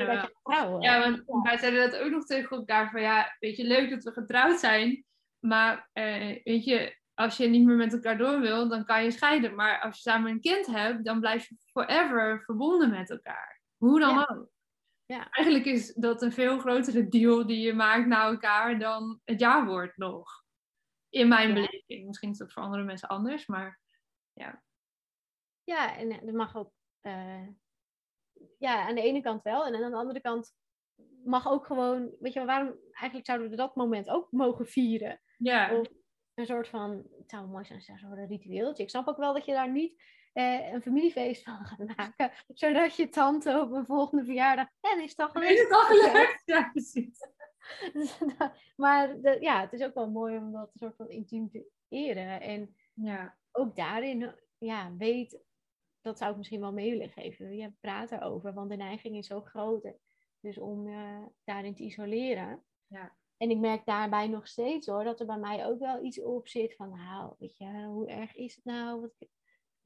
Ja, 0.80 1.00
want 1.00 1.42
wij 1.42 1.58
zeiden 1.58 1.90
dat 1.90 2.00
ook 2.00 2.10
nog 2.10 2.24
tegen 2.24 2.56
elkaar 2.56 2.90
van 2.90 3.00
ja, 3.00 3.36
weet 3.38 3.56
je, 3.56 3.64
leuk 3.64 3.90
dat 3.90 4.02
we 4.02 4.12
getrouwd 4.12 4.58
zijn, 4.58 5.04
maar 5.38 5.88
eh, 5.92 6.42
weet 6.44 6.64
je, 6.64 6.96
als 7.14 7.36
je 7.36 7.46
niet 7.48 7.66
meer 7.66 7.76
met 7.76 7.92
elkaar 7.92 8.18
door 8.18 8.40
wil, 8.40 8.68
dan 8.68 8.84
kan 8.84 9.04
je 9.04 9.10
scheiden. 9.10 9.54
Maar 9.54 9.80
als 9.80 9.94
je 9.94 10.00
samen 10.10 10.30
een 10.30 10.40
kind 10.40 10.66
hebt, 10.66 11.04
dan 11.04 11.20
blijf 11.20 11.48
je 11.48 11.56
forever 11.58 12.42
verbonden 12.44 12.90
met 12.90 13.10
elkaar. 13.10 13.60
Hoe 13.76 14.00
dan 14.00 14.14
Ja. 14.14 14.28
ook. 14.32 14.50
Ja. 15.06 15.30
Eigenlijk 15.30 15.66
is 15.66 15.94
dat 15.94 16.22
een 16.22 16.32
veel 16.32 16.58
grotere 16.58 17.08
deal 17.08 17.46
die 17.46 17.60
je 17.60 17.72
maakt 17.72 18.06
naar 18.06 18.26
elkaar 18.26 18.78
dan 18.78 19.20
het 19.24 19.40
jaarwoord 19.40 19.96
nog. 19.96 20.44
In 21.08 21.28
mijn 21.28 21.48
Ja. 21.48 21.54
beleving. 21.54 22.06
Misschien 22.06 22.30
is 22.30 22.38
dat 22.38 22.52
voor 22.52 22.62
andere 22.62 22.82
mensen 22.82 23.08
anders, 23.08 23.46
maar 23.46 23.80
Ja, 25.64 25.96
en 25.96 26.10
eh, 26.10 26.18
dat 26.24 26.34
mag 26.34 26.56
ook. 26.56 26.72
Eh, 27.00 27.46
ja, 28.58 28.86
aan 28.88 28.94
de 28.94 29.02
ene 29.02 29.20
kant 29.22 29.42
wel. 29.42 29.66
En 29.66 29.74
aan 29.84 29.90
de 29.90 29.96
andere 29.96 30.20
kant 30.20 30.54
mag 31.24 31.48
ook 31.48 31.66
gewoon. 31.66 32.10
Weet 32.20 32.32
je 32.32 32.38
wel, 32.38 32.48
waarom 32.48 32.74
eigenlijk 32.92 33.26
zouden 33.26 33.50
we 33.50 33.56
dat 33.56 33.76
moment 33.76 34.08
ook 34.08 34.32
mogen 34.32 34.66
vieren? 34.66 35.20
ja. 35.38 35.78
Of 35.78 35.88
een 36.34 36.46
soort 36.46 36.68
van, 36.68 36.90
het 37.18 37.30
zou 37.30 37.46
mooi 37.46 37.64
zijn 37.64 37.80
soort 37.82 38.28
ritueeltje. 38.28 38.82
Ik 38.82 38.90
snap 38.90 39.08
ook 39.08 39.16
wel 39.16 39.32
dat 39.34 39.44
je 39.44 39.52
daar 39.52 39.70
niet 39.70 40.02
eh, 40.32 40.72
een 40.72 40.82
familiefeest 40.82 41.42
van 41.42 41.64
gaat 41.66 41.96
maken. 41.96 42.32
Zodat 42.48 42.96
je 42.96 43.08
tante 43.08 43.60
op 43.60 43.72
een 43.72 43.86
volgende 43.86 44.24
verjaardag, 44.24 44.68
en 44.80 45.02
is 45.02 45.14
het 45.16 45.34
al 45.34 45.42
Is 45.42 45.60
het 45.60 45.72
al 45.72 45.80
gelukt? 45.84 46.42
Ja, 46.54 46.70
precies. 46.70 47.18
maar 48.76 49.20
de- 49.20 49.36
ja, 49.40 49.60
het 49.60 49.72
is 49.72 49.82
ook 49.82 49.94
wel 49.94 50.10
mooi 50.10 50.36
om 50.36 50.52
dat 50.52 50.66
een 50.72 50.78
soort 50.78 50.96
van 50.96 51.08
intiem 51.08 51.50
te 51.50 51.66
eren. 51.88 52.40
En 52.40 52.76
Ja. 52.94 53.36
ook 53.52 53.76
daarin, 53.76 54.34
ja, 54.58 54.94
weet, 54.96 55.40
dat 56.08 56.18
zou 56.18 56.30
ik 56.30 56.36
misschien 56.36 56.60
wel 56.60 56.72
mee 56.72 56.90
willen 56.90 57.10
geven. 57.10 57.56
Je 57.56 57.72
praat 57.80 58.10
erover, 58.10 58.54
want 58.54 58.70
de 58.70 58.76
neiging 58.76 59.16
is 59.16 59.26
zo 59.26 59.40
groot. 59.40 59.92
Dus 60.40 60.58
om 60.58 60.88
eh, 60.88 61.22
daarin 61.44 61.74
te 61.74 61.82
isoleren. 61.82 62.64
Ja. 62.86 63.16
En 63.36 63.50
ik 63.50 63.58
merk 63.58 63.86
daarbij 63.86 64.28
nog 64.28 64.48
steeds 64.48 64.86
hoor, 64.86 65.04
dat 65.04 65.20
er 65.20 65.26
bij 65.26 65.38
mij 65.38 65.66
ook 65.66 65.78
wel 65.78 66.04
iets 66.04 66.22
op 66.22 66.48
zit 66.48 66.76
van, 66.76 66.90
nou, 66.90 67.34
weet 67.38 67.56
je, 67.56 67.84
hoe 67.84 68.06
erg 68.06 68.34
is 68.34 68.54
het 68.54 68.64
nou? 68.64 69.00
Wat, 69.00 69.28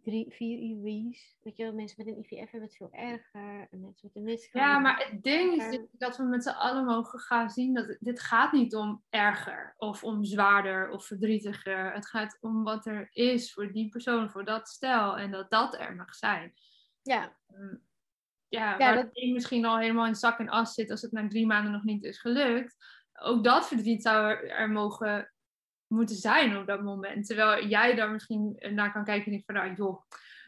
drie, 0.03 0.33
vier 0.33 0.59
IW's. 0.59 1.37
Weet 1.43 1.57
je, 1.57 1.63
wel, 1.63 1.75
mensen 1.75 2.05
met 2.05 2.15
een 2.15 2.21
IVF 2.23 2.51
hebben 2.51 2.63
het 2.69 2.77
veel 2.77 2.93
erger. 2.93 3.67
En 3.71 3.81
mensen 3.81 4.01
met 4.03 4.17
een 4.17 4.23
miskraam. 4.23 4.69
Ja, 4.69 4.79
maar 4.79 5.09
het 5.11 5.23
ding 5.23 5.53
is 5.63 5.71
dit- 5.71 5.87
dat 5.93 6.17
we 6.17 6.23
met 6.23 6.43
z'n 6.43 6.49
allen 6.49 6.85
mogen 6.85 7.19
gaan 7.19 7.51
zien 7.51 7.75
dat 7.75 7.97
dit 8.01 8.21
gaat 8.21 8.53
niet 8.53 8.75
om 8.75 9.03
erger 9.11 9.75
of 9.79 10.05
om 10.05 10.25
zwaarder 10.25 10.91
of 10.91 11.07
verdrietiger. 11.07 11.93
Het 11.93 12.07
gaat 12.09 12.39
om 12.41 12.63
wat 12.65 12.87
er 12.87 13.09
is 13.13 13.53
voor 13.53 13.73
die 13.73 13.89
persoon, 13.89 14.31
voor 14.31 14.45
dat 14.45 14.69
stel 14.69 15.19
en 15.19 15.31
dat 15.31 15.51
dat 15.51 15.79
er 15.81 15.95
mag 15.95 16.15
zijn. 16.15 16.55
Ja, 17.03 17.37
Ehm, 17.55 17.75
Ja, 18.49 18.79
Ja, 18.79 18.95
dat- 18.95 19.11
misschien 19.15 19.65
al 19.65 19.79
helemaal 19.79 20.07
in 20.07 20.15
zak 20.15 20.39
en 20.39 20.49
as 20.49 20.75
zit 20.75 20.91
als 20.91 21.03
het 21.03 21.13
na 21.13 21.29
drie 21.29 21.47
maanden 21.47 21.73
nog 21.73 21.83
niet 21.85 22.05
is 22.05 22.19
gelukt. 22.19 22.77
Ook 23.13 23.45
dat 23.45 23.69
verdriet 23.69 24.03
zou 24.03 24.27
er, 24.31 24.49
er 24.51 24.71
mogen 24.71 25.32
moeten 25.93 26.17
zijn 26.17 26.57
op 26.57 26.67
dat 26.67 26.83
moment. 26.83 27.27
Terwijl 27.27 27.67
jij 27.67 27.95
daar 27.95 28.11
misschien 28.11 28.57
naar 28.71 28.93
kan 28.93 29.05
kijken 29.05 29.25
en 29.25 29.31
denkt 29.31 29.47
van, 29.47 29.55
nou 29.55 29.75
joh, 29.75 30.03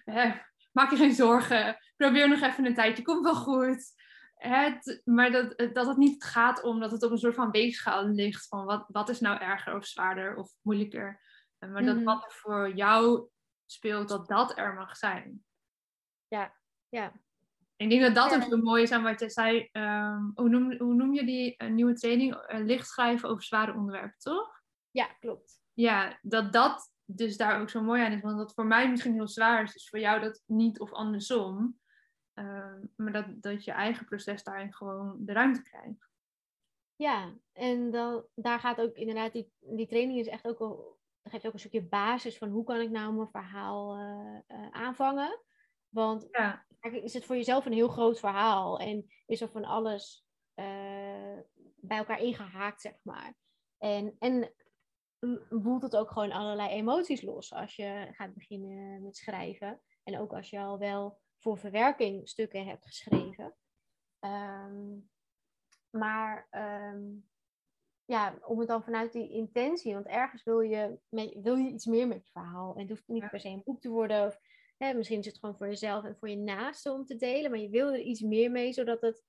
hè, 0.04 0.32
maak 0.72 0.90
je 0.90 0.96
geen 0.96 1.14
zorgen. 1.14 1.78
Probeer 1.96 2.28
nog 2.28 2.40
even 2.40 2.66
een 2.66 2.74
tijdje, 2.74 3.02
komt 3.02 3.24
wel 3.24 3.34
goed. 3.34 4.02
Het, 4.34 5.00
maar 5.04 5.30
dat, 5.30 5.58
dat 5.72 5.86
het 5.86 5.96
niet 5.96 6.24
gaat 6.24 6.62
om 6.62 6.80
dat 6.80 6.90
het 6.90 7.02
op 7.02 7.10
een 7.10 7.18
soort 7.18 7.34
van 7.34 7.50
weegschaal 7.50 8.04
ligt 8.08 8.48
van 8.48 8.64
wat, 8.64 8.84
wat 8.88 9.08
is 9.08 9.20
nou 9.20 9.40
erger 9.40 9.74
of 9.74 9.86
zwaarder 9.86 10.36
of 10.36 10.50
moeilijker. 10.62 11.20
Eh, 11.58 11.68
Maar 11.70 11.84
dat 11.84 11.94
Mhm. 11.96 12.04
wat 12.04 12.24
er 12.24 12.30
voor 12.32 12.74
jou 12.74 13.28
speelt, 13.66 14.08
dat 14.08 14.28
dat 14.28 14.58
er 14.58 14.74
mag 14.74 14.96
zijn. 14.96 15.44
ja. 16.28 17.12
Ik 17.76 17.90
denk 17.90 18.02
dat 18.02 18.14
dat 18.14 18.30
Ja. 18.30 18.36
ook 18.36 18.42
zo 18.50 18.56
mooi 18.56 18.82
is 18.82 18.90
aan 18.92 19.02
wat 19.02 19.20
je 19.20 19.30
zei. 19.30 19.68
ehm, 19.72 20.22
hoe, 20.34 20.48
noem, 20.48 20.78
hoe 20.78 20.94
noem 20.94 21.14
je 21.14 21.24
die 21.24 21.56
eh, 21.56 21.68
nieuwe 21.70 21.94
training? 21.94 22.34
Eh, 22.34 22.64
licht 22.64 22.86
schrijven 22.88 23.28
over 23.28 23.42
zware 23.42 23.72
onderwerpen, 23.74 24.18
toch? 24.18 24.62
Ja, 24.94 25.06
klopt. 25.06 25.62
Ja, 25.72 26.18
dat 26.22 26.52
dat 26.52 26.92
dus 27.04 27.36
daar 27.36 27.60
ook 27.60 27.70
zo 27.70 27.82
mooi 27.82 28.02
aan 28.02 28.12
is. 28.12 28.20
Want 28.20 28.38
dat 28.38 28.54
voor 28.54 28.66
mij 28.66 28.90
misschien 28.90 29.12
heel 29.12 29.28
zwaar 29.28 29.62
is, 29.62 29.74
is 29.74 29.88
voor 29.88 29.98
jou 29.98 30.20
dat 30.20 30.42
niet 30.46 30.80
of 30.80 30.92
andersom. 30.92 31.78
Ehm, 32.34 32.80
maar 32.96 33.12
dat, 33.12 33.42
dat 33.42 33.64
je 33.64 33.72
eigen 33.72 34.04
proces 34.04 34.42
daarin 34.42 34.74
gewoon 34.74 35.16
de 35.18 35.32
ruimte 35.32 35.62
krijgt. 35.62 36.08
Ja, 36.96 37.34
en 37.52 37.90
dan, 37.90 38.26
daar 38.34 38.60
gaat 38.60 38.80
ook 38.80 38.94
inderdaad, 38.94 39.32
die, 39.32 39.52
die 39.60 39.86
training 39.86 40.18
is 40.18 40.26
echt 40.26 40.46
ook 40.46 40.58
al, 40.58 40.98
geeft 41.22 41.46
ook 41.46 41.52
een 41.52 41.58
stukje 41.58 41.82
basis 41.82 42.38
van 42.38 42.48
hoe 42.48 42.64
kan 42.64 42.80
ik 42.80 42.90
nou 42.90 43.14
mijn 43.14 43.28
verhaal 43.28 43.98
uh, 43.98 44.38
uh, 44.48 44.70
aanvangen. 44.70 45.40
Want 45.88 46.28
ja. 46.30 46.66
is 46.80 47.14
het 47.14 47.24
voor 47.24 47.36
jezelf 47.36 47.66
een 47.66 47.72
heel 47.72 47.88
groot 47.88 48.18
verhaal 48.18 48.78
en 48.78 49.06
is 49.26 49.40
er 49.40 49.50
van 49.50 49.64
alles 49.64 50.26
uh, 50.54 51.38
bij 51.76 51.98
elkaar 51.98 52.20
ingehaakt, 52.20 52.80
zeg 52.80 52.94
maar. 53.02 53.34
En, 53.78 54.16
en 54.18 54.52
woelt 55.48 55.82
het 55.82 55.96
ook 55.96 56.10
gewoon 56.10 56.32
allerlei 56.32 56.68
emoties 56.68 57.22
los 57.22 57.52
als 57.52 57.76
je 57.76 58.08
gaat 58.12 58.34
beginnen 58.34 59.02
met 59.02 59.16
schrijven. 59.16 59.80
En 60.02 60.18
ook 60.18 60.32
als 60.32 60.50
je 60.50 60.58
al 60.58 60.78
wel 60.78 61.18
voor 61.38 61.58
verwerking 61.58 62.28
stukken 62.28 62.66
hebt 62.66 62.86
geschreven. 62.86 63.54
Um, 64.20 65.10
maar 65.90 66.48
um, 66.50 67.28
ja, 68.04 68.38
om 68.40 68.58
het 68.58 68.68
dan 68.68 68.84
vanuit 68.84 69.12
die 69.12 69.30
intentie, 69.30 69.94
want 69.94 70.06
ergens 70.06 70.42
wil 70.42 70.60
je, 70.60 70.98
wil 71.42 71.56
je 71.56 71.70
iets 71.70 71.86
meer 71.86 72.08
met 72.08 72.24
je 72.24 72.30
verhaal. 72.30 72.74
En 72.74 72.80
het 72.80 72.88
hoeft 72.88 73.08
niet 73.08 73.30
per 73.30 73.40
se 73.40 73.48
een 73.48 73.62
boek 73.64 73.80
te 73.80 73.88
worden. 73.88 74.26
Of, 74.26 74.40
hè, 74.76 74.94
misschien 74.94 75.18
is 75.18 75.26
het 75.26 75.38
gewoon 75.38 75.56
voor 75.56 75.66
jezelf 75.66 76.04
en 76.04 76.16
voor 76.16 76.28
je 76.28 76.36
naasten 76.36 76.92
om 76.92 77.04
te 77.04 77.16
delen. 77.16 77.50
Maar 77.50 77.60
je 77.60 77.68
wil 77.68 77.92
er 77.92 78.00
iets 78.00 78.20
meer 78.20 78.50
mee, 78.50 78.72
zodat 78.72 79.00
het 79.00 79.24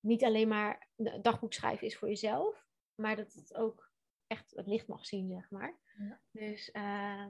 niet 0.00 0.24
alleen 0.24 0.48
maar 0.48 0.88
dagboek 1.22 1.52
schrijven 1.52 1.86
is 1.86 1.96
voor 1.96 2.08
jezelf. 2.08 2.66
Maar 2.94 3.16
dat 3.16 3.32
het 3.32 3.54
ook 3.54 3.92
echt 4.26 4.52
het 4.56 4.66
licht 4.66 4.86
mag 4.86 5.06
zien, 5.06 5.30
zeg 5.30 5.50
maar. 5.50 5.78
Ja. 5.98 6.20
Dus 6.30 6.70
uh, 6.72 7.26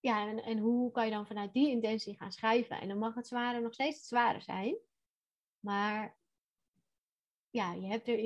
ja, 0.00 0.28
en, 0.28 0.42
en 0.42 0.58
hoe 0.58 0.90
kan 0.90 1.04
je 1.04 1.10
dan 1.10 1.26
vanuit 1.26 1.52
die 1.52 1.70
intentie 1.70 2.16
gaan 2.16 2.32
schrijven? 2.32 2.80
En 2.80 2.88
dan 2.88 2.98
mag 2.98 3.14
het 3.14 3.26
zware 3.26 3.60
nog 3.60 3.74
steeds 3.74 3.96
het 3.96 4.06
zware 4.06 4.40
zijn. 4.40 4.76
Maar 5.60 6.16
ja, 7.50 7.72
je 7.72 7.86
hebt 7.86 8.08
er 8.08 8.18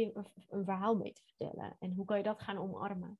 een 0.48 0.64
verhaal 0.64 0.96
mee 0.96 1.12
te 1.12 1.22
vertellen. 1.24 1.76
En 1.78 1.92
hoe 1.92 2.04
kan 2.04 2.16
je 2.16 2.22
dat 2.22 2.42
gaan 2.42 2.58
omarmen? 2.58 3.18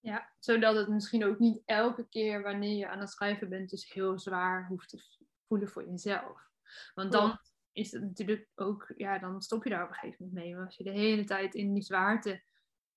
Ja, 0.00 0.32
zodat 0.38 0.76
het 0.76 0.88
misschien 0.88 1.24
ook 1.24 1.38
niet 1.38 1.62
elke 1.64 2.08
keer 2.08 2.42
wanneer 2.42 2.76
je 2.76 2.88
aan 2.88 3.00
het 3.00 3.10
schrijven 3.10 3.48
bent, 3.48 3.70
dus 3.70 3.92
heel 3.92 4.18
zwaar 4.18 4.66
hoeft 4.66 4.88
te 4.88 5.02
voelen 5.46 5.68
voor 5.68 5.88
jezelf. 5.88 6.50
Want 6.94 7.12
dan 7.12 7.38
is 7.72 7.92
het 7.92 8.02
natuurlijk 8.02 8.48
ook, 8.54 8.92
ja, 8.96 9.18
dan 9.18 9.42
stop 9.42 9.64
je 9.64 9.70
daar 9.70 9.82
op 9.82 9.88
een 9.88 9.94
gegeven 9.94 10.24
moment 10.24 10.44
mee. 10.44 10.54
Maar 10.54 10.64
als 10.64 10.76
je 10.76 10.84
de 10.84 10.90
hele 10.90 11.24
tijd 11.24 11.54
in 11.54 11.72
die 11.72 11.82
zwaarte 11.82 12.42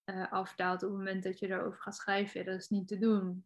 uh, 0.10 0.32
afdaalt 0.32 0.84
op 0.84 0.90
het 0.90 0.98
moment 0.98 1.24
dat 1.24 1.40
je 1.40 1.48
erover 1.48 1.82
gaat 1.82 1.96
schrijven, 1.96 2.46
dat 2.46 2.60
is 2.60 2.70
niet 2.70 2.88
te 2.88 2.98
doen. 2.98 3.46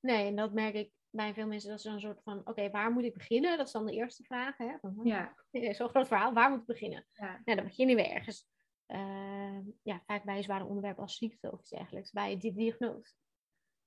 Nee, 0.00 0.26
en 0.26 0.36
dat 0.36 0.52
merk 0.52 0.74
ik 0.74 0.92
bij 1.10 1.34
veel 1.34 1.46
mensen. 1.46 1.70
Dat 1.70 1.78
is 1.78 1.84
een 1.84 2.00
soort 2.00 2.22
van, 2.22 2.40
oké, 2.44 2.70
waar 2.70 2.92
moet 2.92 3.04
ik 3.04 3.14
beginnen? 3.14 3.56
Dat 3.56 3.66
is 3.66 3.72
dan 3.72 3.86
de 3.86 3.92
eerste 3.92 4.22
vraag. 4.22 4.56
Hè? 4.56 4.76
Van, 4.80 5.00
ja. 5.04 5.34
Zo'n 5.50 5.88
groot 5.88 6.08
verhaal, 6.08 6.32
waar 6.32 6.50
moet 6.50 6.60
ik 6.60 6.66
beginnen? 6.66 7.06
Ja. 7.12 7.40
Nou, 7.44 7.56
dan 7.56 7.66
beginnen 7.66 7.96
we 7.96 8.08
ergens. 8.08 8.48
Uh, 8.88 9.58
ja, 9.82 10.02
vaak 10.06 10.24
bij 10.24 10.36
een 10.36 10.42
zware 10.42 10.64
onderwerp 10.64 10.98
als 10.98 11.16
ziekte 11.16 11.52
of 11.52 11.60
iets 11.60 11.70
dergelijks. 11.70 12.10
Bij 12.10 12.38
de 12.38 12.52
diagnose. 12.52 13.14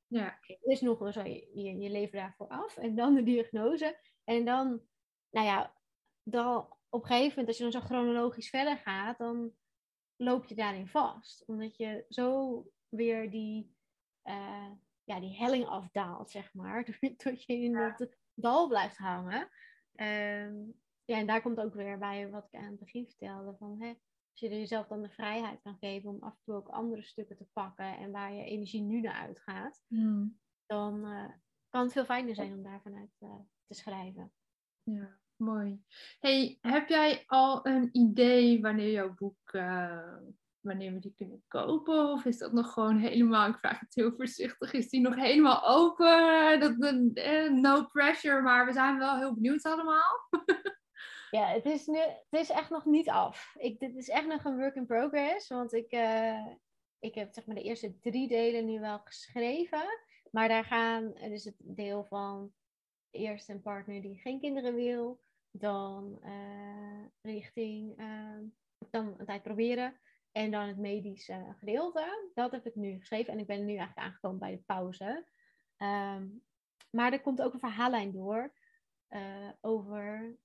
Ja. 0.07 0.39
Er 0.41 0.57
is 0.71 0.81
nog 0.81 0.99
wel 0.99 1.11
zo 1.11 1.23
je, 1.23 1.49
je, 1.53 1.77
je 1.77 1.89
leven 1.89 2.17
daarvoor 2.17 2.47
af. 2.47 2.77
En 2.77 2.95
dan 2.95 3.13
de 3.13 3.23
diagnose. 3.23 3.99
En 4.23 4.45
dan, 4.45 4.81
nou 5.29 5.45
ja, 5.45 5.73
dan 6.23 6.67
op 6.89 7.01
een 7.01 7.07
gegeven 7.07 7.29
moment, 7.29 7.47
als 7.47 7.57
je 7.57 7.63
dan 7.63 7.71
zo 7.71 7.79
chronologisch 7.79 8.49
verder 8.49 8.77
gaat, 8.77 9.17
dan 9.17 9.53
loop 10.24 10.45
je 10.45 10.55
daarin 10.55 10.88
vast. 10.88 11.43
Omdat 11.45 11.78
je 11.78 12.05
zo 12.09 12.65
weer 12.89 13.30
die, 13.30 13.76
uh, 14.24 14.71
ja, 15.03 15.19
die 15.19 15.38
helling 15.38 15.65
afdaalt, 15.65 16.32
zeg 16.32 16.53
maar. 16.53 16.86
Tot 17.17 17.43
je 17.43 17.53
in 17.53 17.74
dat 17.74 18.17
dal 18.34 18.67
blijft 18.67 18.97
hangen. 18.97 19.49
Um, 19.95 20.82
ja, 21.05 21.17
en 21.17 21.28
daar 21.28 21.41
komt 21.41 21.59
ook 21.59 21.74
weer 21.74 21.97
bij 21.97 22.30
wat 22.30 22.47
ik 22.51 22.59
aan 22.59 22.65
het 22.65 22.80
begin 22.80 23.07
vertelde. 23.07 23.55
Van, 23.57 23.82
hè, 23.82 23.88
als 24.32 24.39
je 24.39 24.49
jezelf 24.49 24.88
dan 24.88 25.01
de 25.01 25.09
vrijheid 25.09 25.61
kan 25.61 25.78
geven 25.80 26.09
om 26.09 26.24
af 26.24 26.34
en 26.34 26.41
toe 26.43 26.55
ook 26.55 26.69
andere 26.69 27.03
stukken 27.03 27.38
te 27.38 27.47
pakken. 27.53 27.97
En 27.97 28.11
waar 28.11 28.34
je 28.34 28.43
energie 28.43 28.82
nu 28.82 29.01
naar 29.01 29.21
uitgaat. 29.21 29.84
Hmm. 29.88 30.39
Dan 30.65 31.05
uh, 31.05 31.30
kan 31.69 31.84
het 31.84 31.91
veel 31.91 32.05
fijner 32.05 32.36
zijn 32.36 32.53
om 32.53 32.63
daar 32.63 32.82
vanuit 32.82 33.15
uh, 33.19 33.36
te 33.67 33.74
schrijven. 33.74 34.34
Ja. 34.84 35.21
Mooi. 35.44 35.82
Hey, 36.20 36.58
heb 36.62 36.89
jij 36.89 37.24
al 37.28 37.68
een 37.68 37.89
idee 37.91 38.62
wanneer 38.62 38.91
jouw 38.91 39.14
boek, 39.14 39.52
uh, 39.52 40.18
wanneer 40.60 40.94
we 40.94 41.00
die 41.00 41.14
kunnen 41.18 41.44
kopen? 41.48 42.12
Of 42.12 42.26
is 42.26 42.38
dat 42.38 42.54
nog 42.54 42.74
gewoon 42.74 42.98
helemaal, 42.98 43.50
ik 43.50 43.58
vraag 43.58 43.80
het 43.80 43.96
heel 43.96 44.12
voorzichtig, 44.16 44.74
is 44.74 44.89
die 44.89 45.02
nog 45.02 45.16
helemaal 45.16 45.68
open? 45.68 46.60
Dat, 46.60 46.76
uh, 47.14 47.52
no 47.52 47.86
pressure, 47.86 48.41
maar 48.41 48.66
we 48.66 48.74
zijn 48.74 48.98
wel 48.98 49.18
heel 49.18 49.34
benieuwd 49.34 49.64
allemaal. 49.64 50.30
ja, 51.38 51.48
het 51.48 51.66
is, 51.66 51.86
nu, 51.86 52.00
het 52.00 52.39
is 52.41 52.50
echt 52.50 52.70
nog 52.70 52.86
niet 52.86 53.10
af. 53.10 53.56
Ik, 53.58 53.80
dit 53.80 53.96
is 53.96 54.10
echt 54.10 54.28
nog 54.28 54.44
een 54.44 54.58
work 54.58 54.76
in 54.76 54.86
progress, 54.86 55.50
want 55.50 55.74
ik, 55.74 55.91
uh, 55.91 56.48
ik 57.00 57.16
heb 57.16 57.34
zeg 57.34 57.46
maar 57.46 57.56
de 57.56 57.64
eerste 57.64 58.00
drie 58.00 58.28
delen 58.28 58.66
nu 58.66 58.80
wel 58.80 59.00
geschreven. 59.04 59.84
Maar 60.32 60.48
daar 60.48 60.66
gaan, 60.66 61.14
dus 61.14 61.44
het 61.44 61.56
deel 61.58 62.06
van 62.06 62.54
eerst 63.14 63.50
een 63.50 63.62
partner 63.62 64.02
die 64.02 64.20
geen 64.20 64.39
kinderen 64.39 64.76
wil. 64.76 65.22
Dan 65.56 66.20
uh, 66.24 67.06
richting, 67.22 67.99
uh, 67.99 68.39
dan 68.89 69.16
een 69.18 69.26
tijd 69.26 69.43
proberen. 69.43 69.99
En 70.32 70.51
dan 70.51 70.68
het 70.68 70.78
medische 70.78 71.56
gedeelte. 71.58 72.32
Dat 72.34 72.51
heb 72.51 72.66
ik 72.66 72.76
nu 72.76 72.99
geschreven. 72.99 73.34
En 73.34 73.39
ik 73.39 73.47
ben 73.47 73.66
nu 73.66 73.76
eigenlijk 73.76 74.08
aangekomen 74.08 74.39
bij 74.39 74.51
de 74.51 74.64
pauze. 74.66 75.28
Um, 75.78 76.43
maar 76.89 77.12
er 77.12 77.22
komt 77.22 77.41
ook 77.41 77.54
een 77.54 77.60
verhaallijn 77.60 78.12
door. 78.12 78.54
Uh, 79.10 79.49
over 79.62 80.38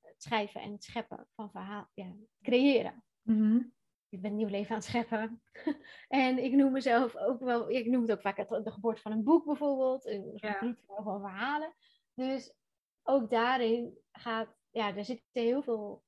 het 0.00 0.22
schrijven 0.22 0.60
en 0.60 0.72
het 0.72 0.84
scheppen 0.84 1.28
van 1.34 1.50
verhaal. 1.50 1.90
Ja, 1.94 2.14
creëren. 2.42 3.04
Mm-hmm. 3.22 3.72
Ik 4.08 4.22
ben 4.22 4.30
een 4.30 4.36
nieuw 4.36 4.48
leven 4.48 4.70
aan 4.70 4.76
het 4.76 4.84
scheppen. 4.84 5.42
en 6.08 6.44
ik 6.44 6.52
noem 6.52 6.72
mezelf 6.72 7.16
ook 7.16 7.40
wel, 7.40 7.70
ik 7.70 7.86
noem 7.86 8.02
het 8.02 8.12
ook 8.12 8.20
vaak 8.20 8.36
de 8.36 8.70
geboorte 8.70 9.00
van 9.00 9.12
een 9.12 9.24
boek 9.24 9.44
bijvoorbeeld. 9.44 10.06
Een 10.06 10.32
ja. 10.34 10.76
van 10.86 11.20
verhalen. 11.20 11.74
Dus 12.14 12.54
ook 13.02 13.30
daarin 13.30 13.98
gaat, 14.12 14.48
ja, 14.70 14.96
er 14.96 15.04
zitten 15.04 15.26
heel 15.32 15.62
veel 15.62 16.02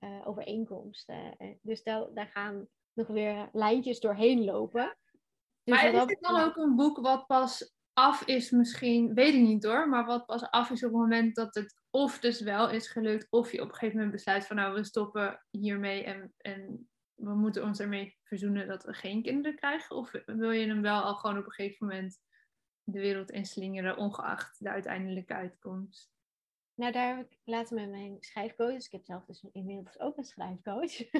uh, 0.00 0.28
overeenkomsten. 0.28 1.36
Eh, 1.36 1.54
dus 1.62 1.82
daar, 1.82 2.14
daar 2.14 2.26
gaan 2.26 2.68
nog 2.92 3.06
weer 3.06 3.48
lijntjes 3.52 4.00
doorheen 4.00 4.44
lopen. 4.44 4.96
Dus 5.62 5.74
maar 5.74 5.92
is 5.92 6.06
dit 6.06 6.20
dan 6.20 6.40
ook 6.40 6.56
een 6.56 6.76
boek 6.76 7.00
wat 7.00 7.26
pas 7.26 7.74
af 7.92 8.26
is 8.26 8.50
misschien, 8.50 9.14
weet 9.14 9.34
ik 9.34 9.40
niet 9.40 9.64
hoor, 9.64 9.88
maar 9.88 10.04
wat 10.04 10.26
pas 10.26 10.50
af 10.50 10.70
is 10.70 10.84
op 10.84 10.90
het 10.90 11.00
moment 11.00 11.34
dat 11.34 11.54
het 11.54 11.80
of 11.90 12.18
dus 12.18 12.40
wel 12.40 12.70
is 12.70 12.88
gelukt, 12.88 13.26
of 13.30 13.52
je 13.52 13.60
op 13.60 13.68
een 13.68 13.74
gegeven 13.74 13.96
moment 13.96 14.14
besluit 14.14 14.46
van 14.46 14.56
nou 14.56 14.74
we 14.74 14.84
stoppen 14.84 15.46
hiermee 15.50 16.04
en, 16.04 16.34
en 16.36 16.90
we 17.14 17.34
moeten 17.34 17.64
ons 17.64 17.80
ermee 17.80 18.16
verzoenen 18.22 18.68
dat 18.68 18.84
we 18.84 18.92
geen 18.92 19.22
kinderen 19.22 19.58
krijgen? 19.58 19.96
Of 19.96 20.10
wil 20.26 20.50
je 20.50 20.66
hem 20.66 20.82
wel 20.82 21.02
al 21.02 21.14
gewoon 21.14 21.38
op 21.38 21.44
een 21.44 21.52
gegeven 21.52 21.86
moment 21.86 22.18
de 22.90 23.00
wereld 23.00 23.30
inslingeren, 23.30 23.96
ongeacht 23.96 24.56
de 24.64 24.70
uiteindelijke 24.70 25.34
uitkomst? 25.34 26.10
Nou, 26.80 26.92
daar 26.92 27.16
heb 27.16 27.30
ik 27.30 27.38
later 27.44 27.74
met 27.74 27.90
mijn 27.90 28.16
schrijfcoach, 28.20 28.72
dus 28.72 28.86
ik 28.86 28.92
heb 28.92 29.04
zelf 29.04 29.24
dus 29.24 29.46
inmiddels 29.52 29.98
ook 29.98 30.16
een 30.16 30.24
schrijfcoach, 30.24 31.00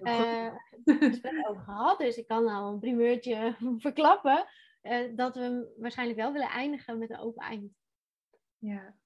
uh, 0.00 0.54
gesprek 0.84 1.48
over 1.48 1.62
gehad. 1.62 1.98
Dus 1.98 2.16
ik 2.16 2.26
kan 2.26 2.48
al 2.48 2.72
een 2.72 2.78
primeurtje 2.78 3.56
verklappen 3.78 4.46
uh, 4.82 5.16
dat 5.16 5.36
we 5.36 5.74
waarschijnlijk 5.78 6.18
wel 6.18 6.32
willen 6.32 6.48
eindigen 6.48 6.98
met 6.98 7.10
een 7.10 7.18
open 7.18 7.46
eind. 7.46 7.72
Ja. 8.58 8.96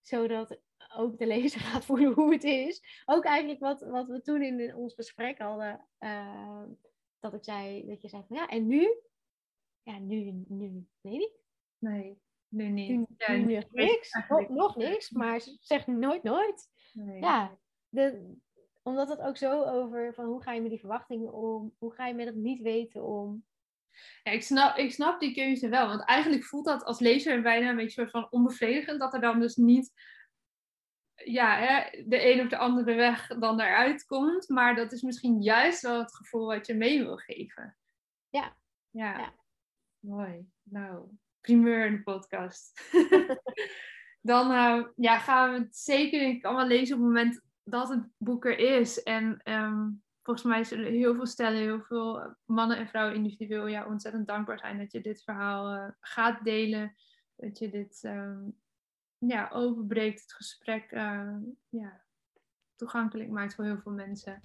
Zodat 0.00 0.60
ook 0.96 1.18
de 1.18 1.26
lezer 1.26 1.60
gaat 1.70 1.84
voelen 1.84 2.12
hoe 2.12 2.32
het 2.32 2.44
is. 2.44 3.02
Ook 3.04 3.24
eigenlijk 3.24 3.60
wat, 3.60 3.80
wat 3.80 4.08
we 4.08 4.20
toen 4.20 4.42
in 4.42 4.74
ons 4.74 4.94
gesprek 4.94 5.38
hadden, 5.38 5.86
uh, 6.00 6.62
dat 7.18 7.34
ik 7.34 7.44
zei, 7.44 7.86
dat 7.86 8.02
je 8.02 8.08
zei 8.08 8.24
van 8.28 8.36
ja, 8.36 8.48
en 8.48 8.66
nu? 8.66 8.94
Ja, 9.82 9.98
nu, 9.98 10.44
nu, 10.48 10.86
weet 11.00 11.20
ik 11.20 11.43
Nee, 11.84 12.20
nu 12.48 12.68
niet. 12.68 13.08
Ja, 13.16 13.32
nu 13.32 13.54
nog 13.54 13.70
niks. 13.70 14.12
Nog, 14.28 14.48
nog, 14.48 14.76
niks, 14.76 15.10
maar 15.10 15.40
zeg 15.60 15.86
nooit 15.86 16.22
nooit. 16.22 16.70
Nee. 16.92 17.20
Ja, 17.20 17.58
de, 17.88 18.36
omdat 18.82 19.08
het 19.08 19.20
ook 19.20 19.36
zo 19.36 19.62
over 19.62 20.14
van 20.14 20.24
hoe 20.24 20.42
ga 20.42 20.52
je 20.52 20.60
met 20.60 20.70
die 20.70 20.80
verwachtingen 20.80 21.32
om? 21.32 21.74
Hoe 21.78 21.94
ga 21.94 22.06
je 22.06 22.14
met 22.14 22.26
het 22.26 22.34
niet 22.34 22.62
weten 22.62 23.04
om? 23.04 23.44
Ja, 24.22 24.32
ik 24.32 24.42
snap, 24.42 24.76
ik 24.76 24.92
snap 24.92 25.20
die 25.20 25.34
keuze 25.34 25.68
wel. 25.68 25.86
Want 25.86 26.04
eigenlijk 26.04 26.44
voelt 26.44 26.64
dat 26.64 26.84
als 26.84 27.00
lezer 27.00 27.42
bijna 27.42 27.70
een 27.70 27.76
beetje 27.76 28.08
van 28.08 28.30
onbevredigend. 28.30 29.00
Dat 29.00 29.14
er 29.14 29.20
dan 29.20 29.40
dus 29.40 29.56
niet 29.56 29.92
ja, 31.14 31.58
hè, 31.58 32.02
de 32.06 32.32
een 32.32 32.40
of 32.40 32.48
de 32.48 32.56
andere 32.56 32.94
weg 32.94 33.26
dan 33.26 33.60
eruit 33.60 34.04
komt. 34.04 34.48
Maar 34.48 34.74
dat 34.74 34.92
is 34.92 35.02
misschien 35.02 35.42
juist 35.42 35.82
wel 35.82 35.98
het 35.98 36.16
gevoel 36.16 36.46
wat 36.46 36.66
je 36.66 36.74
mee 36.74 36.98
wil 36.98 37.16
geven. 37.16 37.76
Ja. 38.28 38.56
Ja. 38.90 39.18
ja. 39.18 39.34
Mooi. 39.98 40.46
Nou, 40.62 41.08
primeur 41.44 41.86
in 41.86 41.92
de 41.92 42.02
podcast. 42.02 42.80
dan 44.30 44.50
uh, 44.50 44.86
ja, 44.96 45.18
gaan 45.18 45.52
we 45.52 45.58
het 45.58 45.76
zeker 45.76 46.38
allemaal 46.42 46.66
lezen 46.66 46.96
op 46.96 47.02
het 47.02 47.12
moment 47.12 47.40
dat 47.62 47.88
het 47.88 48.08
boek 48.16 48.44
er 48.44 48.58
is. 48.58 49.02
En 49.02 49.40
um, 49.44 50.02
volgens 50.22 50.46
mij 50.46 50.64
zullen 50.64 50.92
heel 50.92 51.14
veel 51.14 51.26
stellen, 51.26 51.60
heel 51.60 51.82
veel 51.82 52.36
mannen 52.44 52.76
en 52.76 52.88
vrouwen 52.88 53.14
individueel 53.14 53.66
ja, 53.66 53.86
ontzettend 53.86 54.26
dankbaar 54.26 54.58
zijn 54.58 54.78
dat 54.78 54.92
je 54.92 55.00
dit 55.00 55.22
verhaal 55.22 55.74
eh, 55.74 55.88
gaat 56.00 56.44
delen. 56.44 56.94
Dat 57.36 57.58
je 57.58 57.70
dit 57.70 58.00
ehm, 58.02 58.40
ja, 59.18 59.48
overbreekt, 59.52 60.20
het 60.20 60.32
gesprek 60.32 60.92
uh, 60.92 61.36
ja, 61.68 62.00
toegankelijk 62.76 63.30
maakt 63.30 63.54
voor 63.54 63.64
heel 63.64 63.80
veel 63.82 63.92
mensen. 63.92 64.42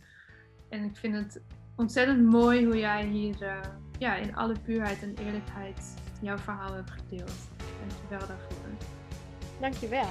En 0.70 0.84
ik 0.84 0.98
vind 0.98 1.16
het 1.16 1.44
ontzettend 1.76 2.24
mooi 2.24 2.66
hoe 2.66 2.78
jij 2.78 3.06
hier 3.06 3.62
ja, 4.00 4.16
in 4.16 4.36
alle 4.36 4.60
puurheid 4.60 5.02
en 5.02 5.16
eerlijkheid 5.16 6.09
jouw 6.20 6.38
verhaal 6.38 6.74
hebt 6.74 6.92
gedeeld. 6.92 7.32
Dankjewel 7.58 8.28
daarvoor. 8.28 8.60
Dankjewel. 9.60 10.10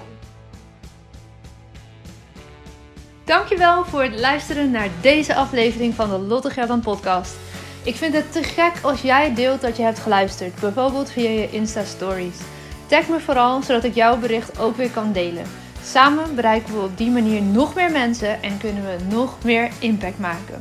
Dankjewel 3.25 3.85
voor 3.85 4.03
het 4.03 4.21
luisteren 4.21 4.71
naar 4.71 4.89
deze 5.01 5.35
aflevering 5.35 5.95
van 5.95 6.09
de 6.09 6.19
Lotte 6.19 6.51
Gerdan 6.51 6.81
podcast. 6.81 7.37
Ik 7.85 7.97
vind 7.97 8.15
het 8.15 8.33
te 8.33 8.43
gek 8.43 8.73
als 8.83 9.03
jij 9.03 9.35
deelt 9.35 9.61
dat 9.61 9.77
je 9.77 9.83
hebt 9.83 9.99
geluisterd, 9.99 10.61
bijvoorbeeld 10.61 11.11
via 11.11 11.29
je 11.29 11.51
Insta 11.51 11.85
Stories. 11.85 12.39
Tag 12.87 13.09
me 13.09 13.21
vooral, 13.21 13.63
zodat 13.63 13.85
ik 13.85 13.95
jouw 13.95 14.19
bericht 14.19 14.59
ook 14.59 14.77
weer 14.77 14.91
kan 14.91 15.13
delen. 15.13 15.45
Samen 15.83 16.35
bereiken 16.35 16.75
we 16.75 16.81
op 16.81 16.97
die 16.97 17.11
manier 17.11 17.43
nog 17.43 17.75
meer 17.75 17.91
mensen 17.91 18.43
en 18.43 18.59
kunnen 18.59 18.85
we 18.85 19.15
nog 19.15 19.45
meer 19.45 19.71
impact 19.79 20.19
maken. 20.19 20.61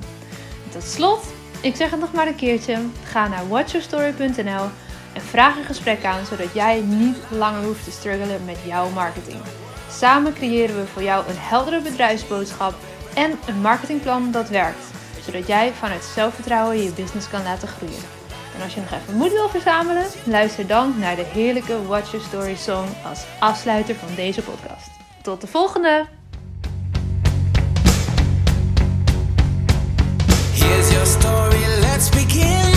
tot 0.71 0.83
slot, 0.83 1.25
ik 1.61 1.75
zeg 1.75 1.91
het 1.91 1.99
nog 1.99 2.13
maar 2.13 2.27
een 2.27 2.35
keertje, 2.35 2.77
ga 3.03 3.27
naar 3.27 3.47
watchyourstory.nl 3.47 4.65
en 5.17 5.23
vraag 5.23 5.57
een 5.57 5.63
gesprek 5.63 6.03
aan, 6.05 6.25
zodat 6.25 6.53
jij 6.53 6.81
niet 6.81 7.17
langer 7.29 7.63
hoeft 7.63 7.83
te 7.83 7.91
struggelen 7.91 8.45
met 8.45 8.57
jouw 8.65 8.89
marketing. 8.89 9.37
Samen 9.91 10.33
creëren 10.33 10.75
we 10.75 10.87
voor 10.87 11.03
jou 11.03 11.27
een 11.27 11.37
heldere 11.37 11.81
bedrijfsboodschap 11.81 12.73
en 13.13 13.31
een 13.47 13.61
marketingplan 13.61 14.31
dat 14.31 14.49
werkt, 14.49 14.85
zodat 15.25 15.47
jij 15.47 15.73
vanuit 15.73 16.03
zelfvertrouwen 16.03 16.83
je 16.83 16.91
business 16.91 17.29
kan 17.29 17.43
laten 17.43 17.67
groeien. 17.67 17.99
En 18.55 18.63
als 18.63 18.73
je 18.73 18.79
nog 18.79 18.91
even 18.91 19.15
moed 19.15 19.31
wil 19.31 19.49
verzamelen, 19.49 20.05
luister 20.23 20.67
dan 20.67 20.93
naar 20.99 21.15
de 21.15 21.25
heerlijke 21.25 21.85
Watch 21.87 22.11
Your 22.11 22.25
Story 22.25 22.55
song 22.55 22.87
als 23.09 23.25
afsluiter 23.39 23.95
van 23.95 24.15
deze 24.15 24.41
podcast. 24.41 24.89
Tot 25.21 25.41
de 25.41 25.47
volgende! 25.47 26.05
Here's 30.53 30.91
your 30.91 31.05
story, 31.05 31.65
let's 31.81 32.09
begin. 32.09 32.76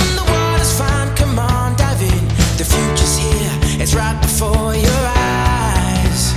It's 3.81 3.95
right 3.95 4.21
before 4.21 4.75
your 4.75 5.03
eyes. 5.17 6.35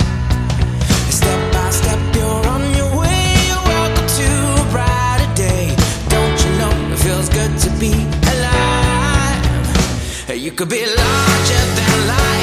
Step 1.10 1.52
by 1.52 1.70
step, 1.70 2.00
you're 2.16 2.46
on 2.54 2.62
your 2.74 2.90
way. 2.98 3.34
Welcome 3.72 4.08
to 4.20 4.28
a 4.62 4.66
brighter 4.72 5.30
day. 5.34 5.76
Don't 6.08 6.38
you 6.44 6.50
know 6.58 6.72
it 6.92 6.98
feels 6.98 7.28
good 7.28 7.52
to 7.64 7.70
be 7.78 7.92
alive? 8.32 9.42
You 10.44 10.52
could 10.52 10.70
be 10.70 10.84
larger 10.84 11.64
than 11.78 12.06
life, 12.08 12.33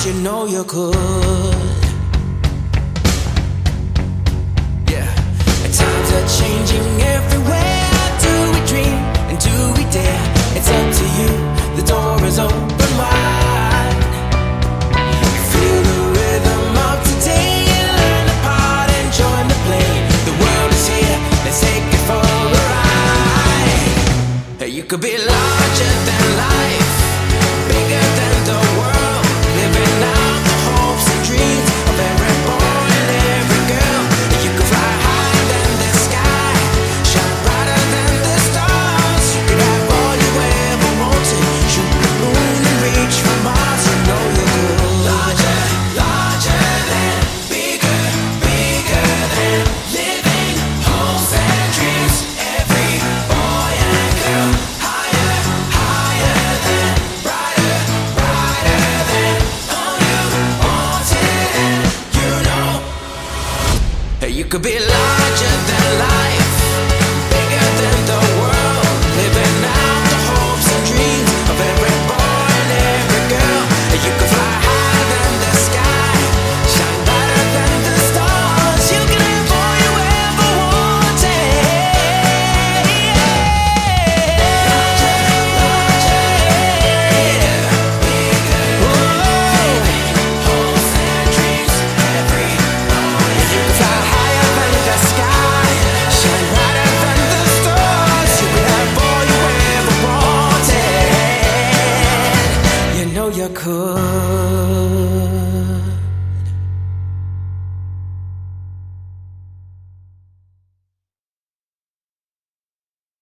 Mars. 0.00 0.06
You 0.06 0.22
know 0.22 0.46
you 0.46 0.64
could. 0.64 0.94
Yeah, 4.88 5.14
times 5.72 6.12
are 6.16 6.28
changing 6.38 7.02
everywhere. 7.02 7.90
Do 8.20 8.32
we 8.52 8.60
dream 8.66 8.98
and 9.28 9.38
do 9.38 9.72
we 9.76 9.84
dare? 9.90 10.22
It's 10.56 10.68
up 10.68 10.92
to 10.98 11.04
you. 11.18 11.30
The 11.76 11.82
door 11.86 12.24
is 12.26 12.38
open 12.38 12.96
wide. 12.98 14.04
Feel 15.52 15.82
the 15.90 15.98
rhythm 16.16 16.76
of 16.88 16.98
today. 17.08 17.66
Learn 17.98 18.24
the 18.26 18.36
part 18.42 18.90
and 18.90 19.08
join 19.12 19.44
the 19.48 19.58
play. 19.66 19.90
The 20.28 20.34
world 20.42 20.72
is 20.72 20.86
here. 20.88 21.18
Let's 21.44 21.60
take 21.60 21.94
it 21.96 22.02
for 22.08 22.20
a 22.20 22.42
ride. 22.56 23.78
You 24.68 24.84
could 24.84 25.00
be 25.00 25.16
larger 25.16 25.92
than 26.08 26.22
life, 26.36 26.79